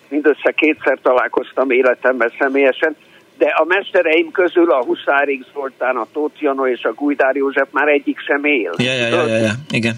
[0.09, 2.95] mindössze kétszer találkoztam életemben személyesen,
[3.37, 7.87] de a mestereim közül a Huszárik Zoltán, a Tóth Jano és a Gujdár József már
[7.87, 8.73] egyik sem él.
[8.77, 9.51] Ja, ja, ja, ja, ja.
[9.69, 9.95] igen.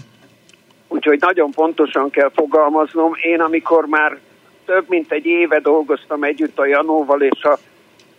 [0.88, 3.12] Úgyhogy nagyon pontosan kell fogalmaznom.
[3.22, 4.18] Én amikor már
[4.64, 7.58] több mint egy éve dolgoztam együtt a Janóval, és a,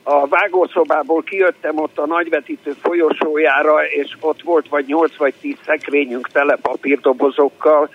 [0.03, 6.27] a vágószobából kijöttem ott a nagyvetítő folyosójára, és ott volt vagy 8 vagy 10 szekrényünk
[6.27, 7.89] tele papírdobozokkal,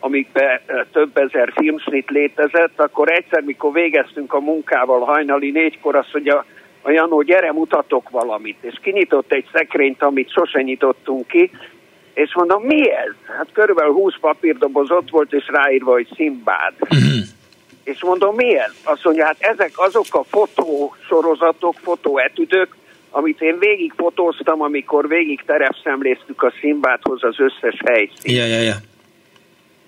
[0.00, 0.62] amikbe
[0.92, 6.44] több ezer filmsnit létezett, akkor egyszer, mikor végeztünk a munkával hajnali négykor, azt mondja,
[6.82, 8.56] a Janó, gyere, mutatok valamit.
[8.60, 11.50] És kinyitott egy szekrényt, amit sose nyitottunk ki,
[12.14, 13.14] és mondom, mi ez?
[13.36, 16.74] Hát körülbelül 20 papírdoboz ott volt, és ráírva, hogy Szimbád.
[17.86, 18.72] És mondom, mi ez?
[18.84, 22.76] Azt mondja, hát ezek azok a fotósorozatok, fotóetüdök,
[23.10, 28.22] amit én végig fotóztam, amikor végig terepszemléztük a Szimbádhoz az összes helyszínt.
[28.22, 28.74] Ja, ja, ja.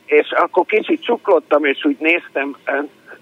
[0.04, 2.56] És akkor kicsit csuklottam, és úgy néztem,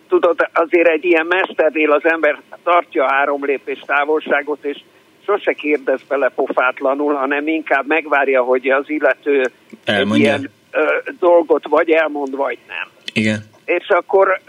[0.08, 4.78] tudod, azért egy ilyen mesternél az ember tartja három lépés távolságot, és
[5.24, 9.50] sose kérdez bele pofátlanul, hanem inkább megvárja, hogy az illető
[9.84, 10.24] Elmondja.
[10.24, 10.84] ilyen ö,
[11.18, 12.88] dolgot vagy elmond, vagy nem.
[13.12, 13.54] Igen.
[13.66, 14.40] És akkor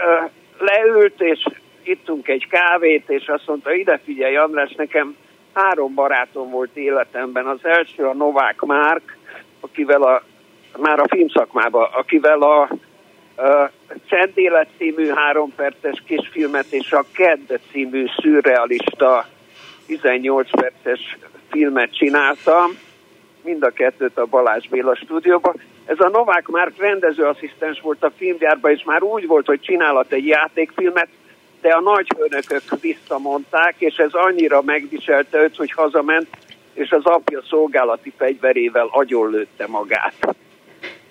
[0.58, 1.46] leült, és
[1.84, 5.16] ittunk egy kávét, és azt mondta, ide figyelj András, nekem
[5.54, 7.46] három barátom volt életemben.
[7.46, 9.18] Az első a Novák Márk,
[9.60, 10.24] akivel a,
[10.78, 12.70] már a filmszakmában, akivel a
[14.10, 19.28] Csendélet című három perces kisfilmet és a Kedd című szürrealista
[19.86, 21.18] 18 perces
[21.50, 22.78] filmet csináltam,
[23.48, 25.62] mind a kettőt a Balázs Béla stúdióban.
[25.86, 30.26] Ez a Novák már rendezőasszisztens volt a filmgyárban, és már úgy volt, hogy csinálhat egy
[30.26, 31.08] játékfilmet,
[31.62, 36.28] de a nagyfőnökök visszamondták, és ez annyira megviselte őt, hogy hazament,
[36.74, 40.36] és az apja szolgálati fegyverével agyonlőtte magát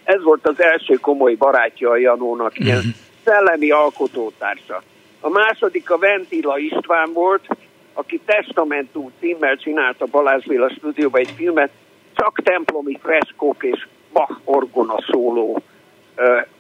[0.06, 2.92] ez volt az első komoly barátja a Janónak, ilyen uh-huh.
[3.24, 4.82] szellemi alkotótársa.
[5.20, 7.46] A második a Ventila István volt,
[7.92, 11.70] aki Testamentum címmel csinálta Balázs Béla stúdióban egy filmet,
[12.16, 15.62] csak templomi freskók és Bach orgona szóló.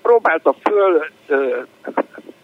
[0.02, 1.06] Próbálta föl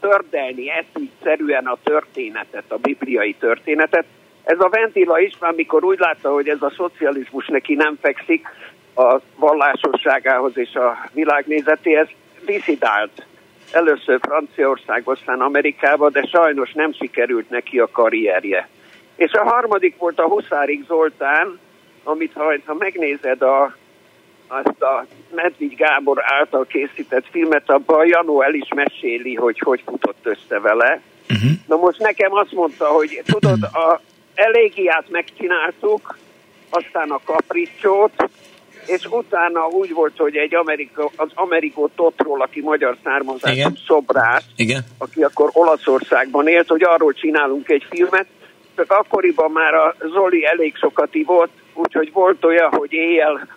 [0.01, 4.05] tördelni eszűszerűen a történetet, a bibliai történetet.
[4.45, 8.49] Ez a Ventila István, mikor úgy látta, hogy ez a szocializmus neki nem fekszik,
[8.95, 12.09] a vallásosságához és a világnézetéhez
[12.45, 13.27] diszidált.
[13.73, 18.69] Először Franciaországba, aztán Amerikába, de sajnos nem sikerült neki a karrierje.
[19.17, 21.59] És a harmadik volt a Huszárik Zoltán,
[22.03, 23.77] amit ha, ha megnézed a,
[24.47, 29.83] azt a Medvigy Gábor által készített filmet, abban a Janó el is meséli, hogy hogy
[29.87, 31.01] futott össze vele.
[31.31, 31.51] Uh-huh.
[31.67, 34.01] Na most nekem azt mondta, hogy tudod, a
[34.35, 36.19] elégiát megcsináltuk,
[36.71, 38.31] aztán a kapricsót,
[38.87, 44.85] és utána úgy volt, hogy egy Amerika, az Amerikó Totról, aki magyar származású szobrász, Igen.
[44.99, 48.27] aki akkor Olaszországban élt, hogy arról csinálunk egy filmet,
[48.77, 53.49] csak akkoriban már a Zoli elég sokat ivott, úgyhogy volt olyan, hogy éjjel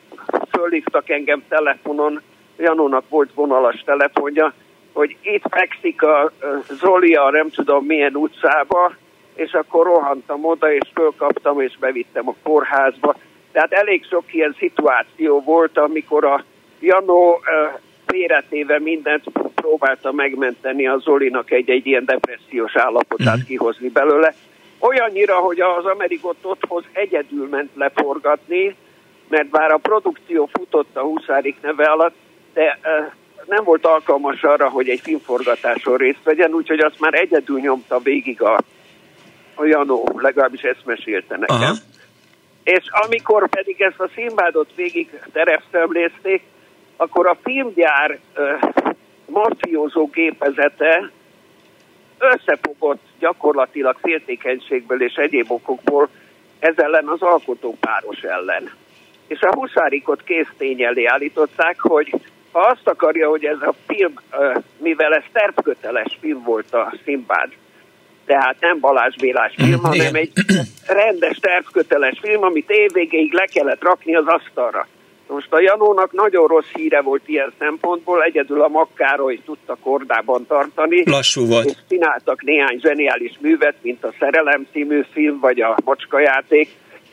[0.52, 2.22] fölhívtak engem telefonon,
[2.58, 4.54] Janónak volt vonalas telefonja,
[4.94, 6.32] hogy itt fekszik a
[6.70, 8.94] Zoli a nem tudom milyen utcába,
[9.34, 13.16] és akkor rohantam oda, és fölkaptam, és bevittem a kórházba.
[13.52, 16.44] Tehát elég sok ilyen szituáció volt, amikor a
[16.80, 17.40] Janó
[18.06, 19.24] félretéve mindent
[19.56, 23.48] próbálta megmenteni a Zolinak egy-egy ilyen depressziós állapotát uh-huh.
[23.48, 24.34] kihozni belőle.
[24.88, 28.76] Olyannyira, hogy az Amerikot otthoz egyedül ment leforgatni,
[29.28, 32.16] mert bár a produkció futott a Huszárik neve alatt,
[32.54, 32.80] de
[33.46, 38.42] nem volt alkalmas arra, hogy egy filmforgatáson részt vegyen, úgyhogy azt már egyedül nyomta végig
[38.42, 38.62] a,
[39.56, 41.58] a Janó, legalábbis ezt mesélte nekem.
[41.58, 41.78] Uh-huh.
[42.64, 46.44] És amikor pedig ezt a színvádot végig terepszemlézték,
[46.98, 48.72] akkor a filmgyár uh,
[49.26, 51.12] mafiózó gépezete
[52.34, 56.10] összefogott gyakorlatilag féltékenységből és egyéb okokból
[56.60, 58.72] ez ellen az alkotópáros ellen.
[59.28, 62.14] És a Huszárikot késztény elé állították, hogy
[62.52, 64.14] ha azt akarja, hogy ez a film,
[64.78, 67.50] mivel ez tervköteles film volt a Szimbád,
[68.26, 70.32] tehát nem Balázs Bélás film, hanem egy
[70.88, 74.88] rendes tervköteles film, amit évvégéig le kellett rakni az asztalra.
[75.28, 81.04] Most a Janónak nagyon rossz híre volt ilyen szempontból, egyedül a Makkároly tudta kordában tartani.
[81.06, 81.66] Lassú volt.
[81.66, 86.70] És csináltak néhány zseniális művet, mint a Szerelem című film, vagy a Macskajáték,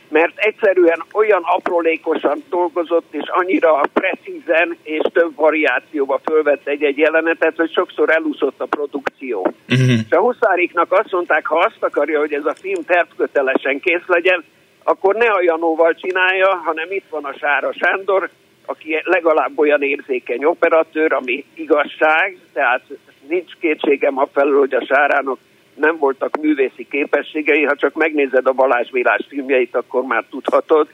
[0.08, 7.72] mert egyszerűen olyan aprólékosan dolgozott, és annyira precízen és több variációba fölvett egy-egy jelenetet, hogy
[7.72, 9.54] sokszor elúszott a produkció.
[9.68, 9.88] Uh-huh.
[9.88, 14.44] És a Huszáriknak azt mondták, ha azt akarja, hogy ez a film tervkötelesen kész legyen,
[14.82, 18.28] akkor ne a Janóval csinálja, hanem itt van a Sára Sándor,
[18.66, 22.82] aki legalább olyan érzékeny operatőr, ami igazság, tehát
[23.28, 25.38] nincs kétségem a felül, hogy a Sárának
[25.74, 30.88] nem voltak művészi képességei, ha csak megnézed a Balázs Vélás filmjeit, akkor már tudhatod.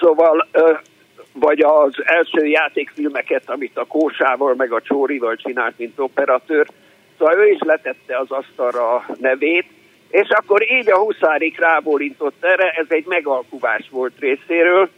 [0.00, 0.48] Szóval,
[1.32, 6.66] vagy az első játékfilmeket, amit a Kósával meg a Csórival csinált, mint operatőr,
[7.18, 9.66] szóval ő is letette az asztalra a nevét,
[10.10, 14.88] és akkor így a Huszárik rábólintott erre, ez egy megalkuvás volt részéről,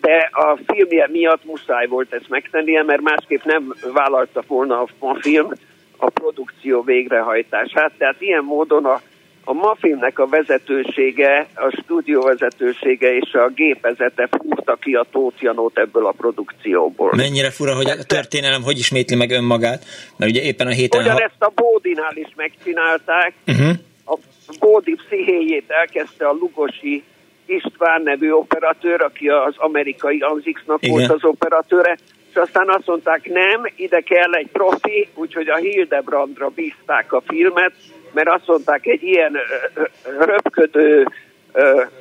[0.00, 5.52] de a filmje miatt muszáj volt ezt megtennie, mert másképp nem vállalta volna a film
[5.96, 7.92] a produkció végrehajtását.
[7.98, 9.00] Tehát ilyen módon a,
[9.44, 15.78] a Mafilmnek a vezetősége, a stúdió vezetősége és a gépezete fúrta ki a Tóth Janót
[15.78, 17.12] ebből a produkcióból.
[17.16, 19.84] Mennyire fura, hogy a történelem hogy ismétli meg önmagát,
[20.16, 21.00] mert ugye éppen a héten...
[21.00, 23.76] Ugyanezt a Bódinál is megcsinálták, uh-huh
[24.58, 27.04] Bódi pszichéjét elkezdte a Lugosi
[27.46, 31.98] István nevű operatőr, aki az amerikai Anzixnak volt az operatőre,
[32.30, 37.72] és aztán azt mondták, nem, ide kell egy profi, úgyhogy a Hildebrandra bízták a filmet,
[38.12, 39.36] mert azt mondták, egy ilyen
[40.18, 41.06] röpködő,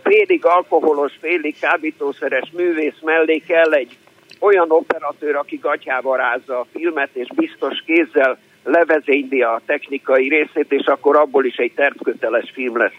[0.04, 3.98] félig alkoholos, félig kábítószeres művész mellé kell egy
[4.40, 8.38] olyan operatőr, aki gatyába rázza a filmet, és biztos kézzel
[8.70, 12.98] levezényli a technikai részét, és akkor abból is egy tervköteles film lesz.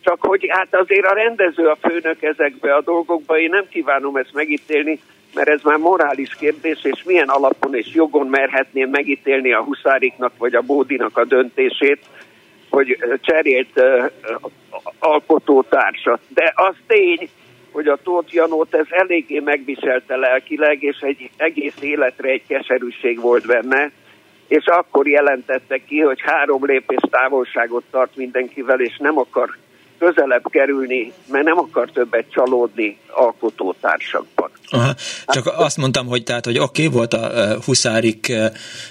[0.00, 4.32] Csak hogy hát azért a rendező a főnök ezekbe a dolgokba, én nem kívánom ezt
[4.32, 5.00] megítélni,
[5.34, 10.54] mert ez már morális kérdés, és milyen alapon és jogon merhetném megítélni a Huszáriknak vagy
[10.54, 12.00] a Bódinak a döntését,
[12.70, 14.10] hogy cserélt uh,
[14.98, 16.20] alkotótársat.
[16.28, 17.28] De az tény,
[17.72, 23.46] hogy a Tóth Janót ez eléggé megviselte lelkileg, és egy egész életre egy keserűség volt
[23.46, 23.90] benne,
[24.52, 29.56] és akkor jelentette ki, hogy három lépés távolságot tart mindenkivel, és nem akar
[30.02, 34.50] közelebb kerülni, mert nem akar többet csalódni alkotótársakban.
[34.70, 34.94] Aha.
[35.26, 38.32] Csak hát, azt mondtam, hogy tehát, hogy oké, okay, volt a Huszárik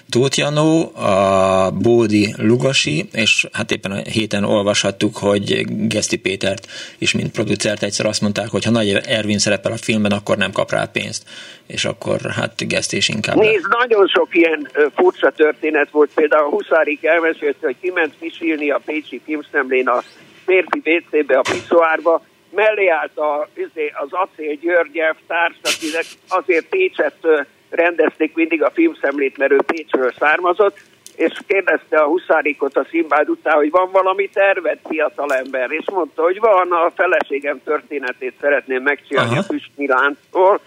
[0.09, 6.67] Tóth Janó, a Bódi Lugasi, és hát éppen a héten olvashattuk, hogy Geszti Pétert
[6.97, 10.51] is, mint producert egyszer azt mondták, hogy ha Nagy Ervin szerepel a filmben, akkor nem
[10.51, 11.23] kap rá pénzt,
[11.67, 13.35] és akkor hát Geszti is inkább.
[13.35, 18.81] Nézd, nagyon sok ilyen furcsa történet volt, például a Huszárik elmesélte, hogy kiment pisilni a
[18.85, 20.03] Pécsi Filmszemlén a
[20.45, 27.47] férfi WC-be, a piszoárba, mellé állt a, izé, az Acél György társ, akinek azért Pécset
[27.69, 30.77] rendezték mindig a filmszemlét, mert ő Pécsről származott,
[31.15, 36.39] és kérdezte a Huszárikot a Szimbád után, hogy van valami terved, fiatalember, és mondta, hogy
[36.39, 39.39] van, a feleségem történetét szeretném megcsinálni Aha.
[39.39, 40.59] a Füst Milántól.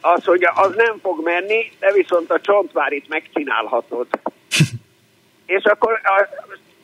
[0.00, 4.06] Azt mondja, az nem fog menni, de viszont a csontvárit megcsinálhatod.
[5.56, 6.28] és akkor a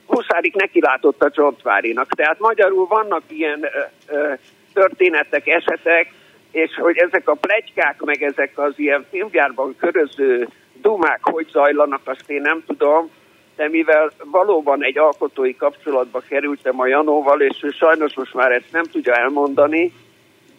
[0.09, 2.09] Huszárik nekilátott a Csontvárinak.
[2.14, 3.68] Tehát magyarul vannak ilyen ö,
[4.14, 4.32] ö,
[4.72, 6.12] történetek, esetek,
[6.51, 10.48] és hogy ezek a plegykák, meg ezek az ilyen filmgyárban köröző
[10.80, 13.10] dumák hogy zajlanak, azt én nem tudom,
[13.56, 18.72] de mivel valóban egy alkotói kapcsolatba kerültem a Janóval, és ő sajnos most már ezt
[18.72, 19.93] nem tudja elmondani,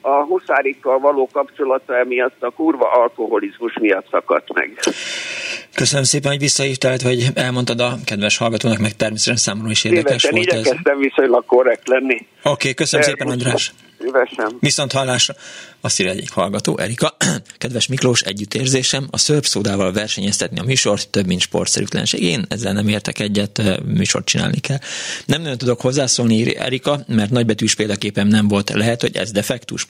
[0.02, 4.80] a Huszárikkal való kapcsolata emiatt a kurva alkoholizmus miatt szakadt meg.
[5.74, 10.32] Köszönöm szépen, hogy visszahívtál, hogy elmondtad a kedves hallgatónak, meg természetesen számomra is érdekes Szívesen,
[10.32, 10.60] volt ez.
[10.60, 12.16] igyekeztem viszonylag korrekt lenni.
[12.16, 13.74] Oké, okay, köszönöm De, szépen, András.
[14.00, 14.58] Szívesen.
[14.60, 15.34] Viszont hallásra.
[15.82, 17.18] Azt írja egyik hallgató, Erika.
[17.58, 22.24] Kedves Miklós, együttérzésem, a szörp szódával versenyeztetni a műsort több, mint sportszerűtlenség.
[22.24, 24.80] Én ezzel nem értek egyet, műsort csinálni kell.
[25.26, 28.70] Nem nagyon tudok hozzászólni, Erika, mert nagybetűs példaképem nem volt.
[28.70, 29.88] Lehet, hogy ez defektus.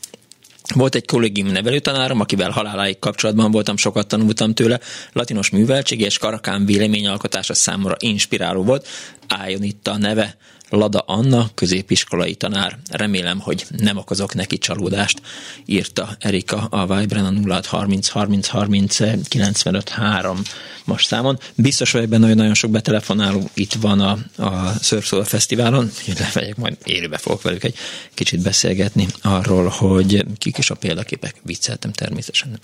[0.76, 4.80] Volt egy kollégium nevelőtanárom, akivel haláláig kapcsolatban voltam, sokat tanultam tőle.
[5.14, 8.88] Latinos műveltség és karakán véleményalkotása számomra inspiráló volt.
[9.28, 10.38] Álljon itt a neve.
[10.70, 12.78] Lada Anna, középiskolai tanár.
[12.92, 15.22] Remélem, hogy nem okozok neki csalódást,
[15.66, 18.98] írta Erika a Vibren a 0630 30 30
[19.28, 20.42] 95 3
[20.90, 21.40] most számon.
[21.56, 26.78] Biztos vagyok benne, hogy nagyon sok betelefonáló itt van a, a Surf Fesztiválon, levegyek, majd
[26.84, 27.76] élőbe fogok velük egy
[28.14, 31.36] kicsit beszélgetni arról, hogy kik is a példaképek.
[31.44, 32.50] Vicceltem természetesen.
[32.50, 32.60] Nem,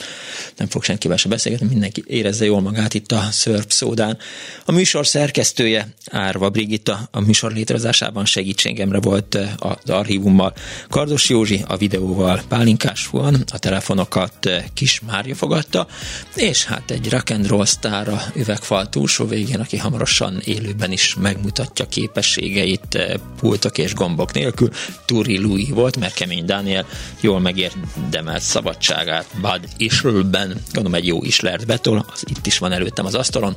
[0.57, 4.17] nem fog senkivel se beszélgetni, mindenki érezze jól magát itt a Surf Szódán.
[4.65, 7.53] A műsor szerkesztője Árva Brigitta a műsor
[7.95, 10.53] létrehozásában segítségemre volt az archívummal,
[10.89, 15.87] Kardos Józsi a videóval, Pálinkás Fuan, a telefonokat Kis Mária fogadta,
[16.35, 21.15] és hát egy rock and roll sztár a üvegfal túlsó végén, aki hamarosan élőben is
[21.21, 24.69] megmutatja képességeit pultok és gombok nélkül,
[25.05, 26.85] Turi Louis volt, mert Kemény Daniel
[27.21, 33.05] jól megérdemelt szabadságát Bud Isrelben, gondolom egy jó Islert betol, az itt is van előttem
[33.05, 33.55] az asztalon,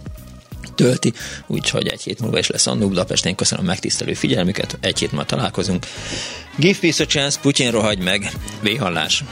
[0.79, 1.13] tölti,
[1.47, 3.27] úgyhogy egy hét múlva is lesz Annó Budapest.
[3.27, 5.87] Én köszönöm megtisztelő figyelmüket, egy hét múlva találkozunk.
[6.57, 9.25] Give peace a chance, Putyin rohagy meg, véhallás!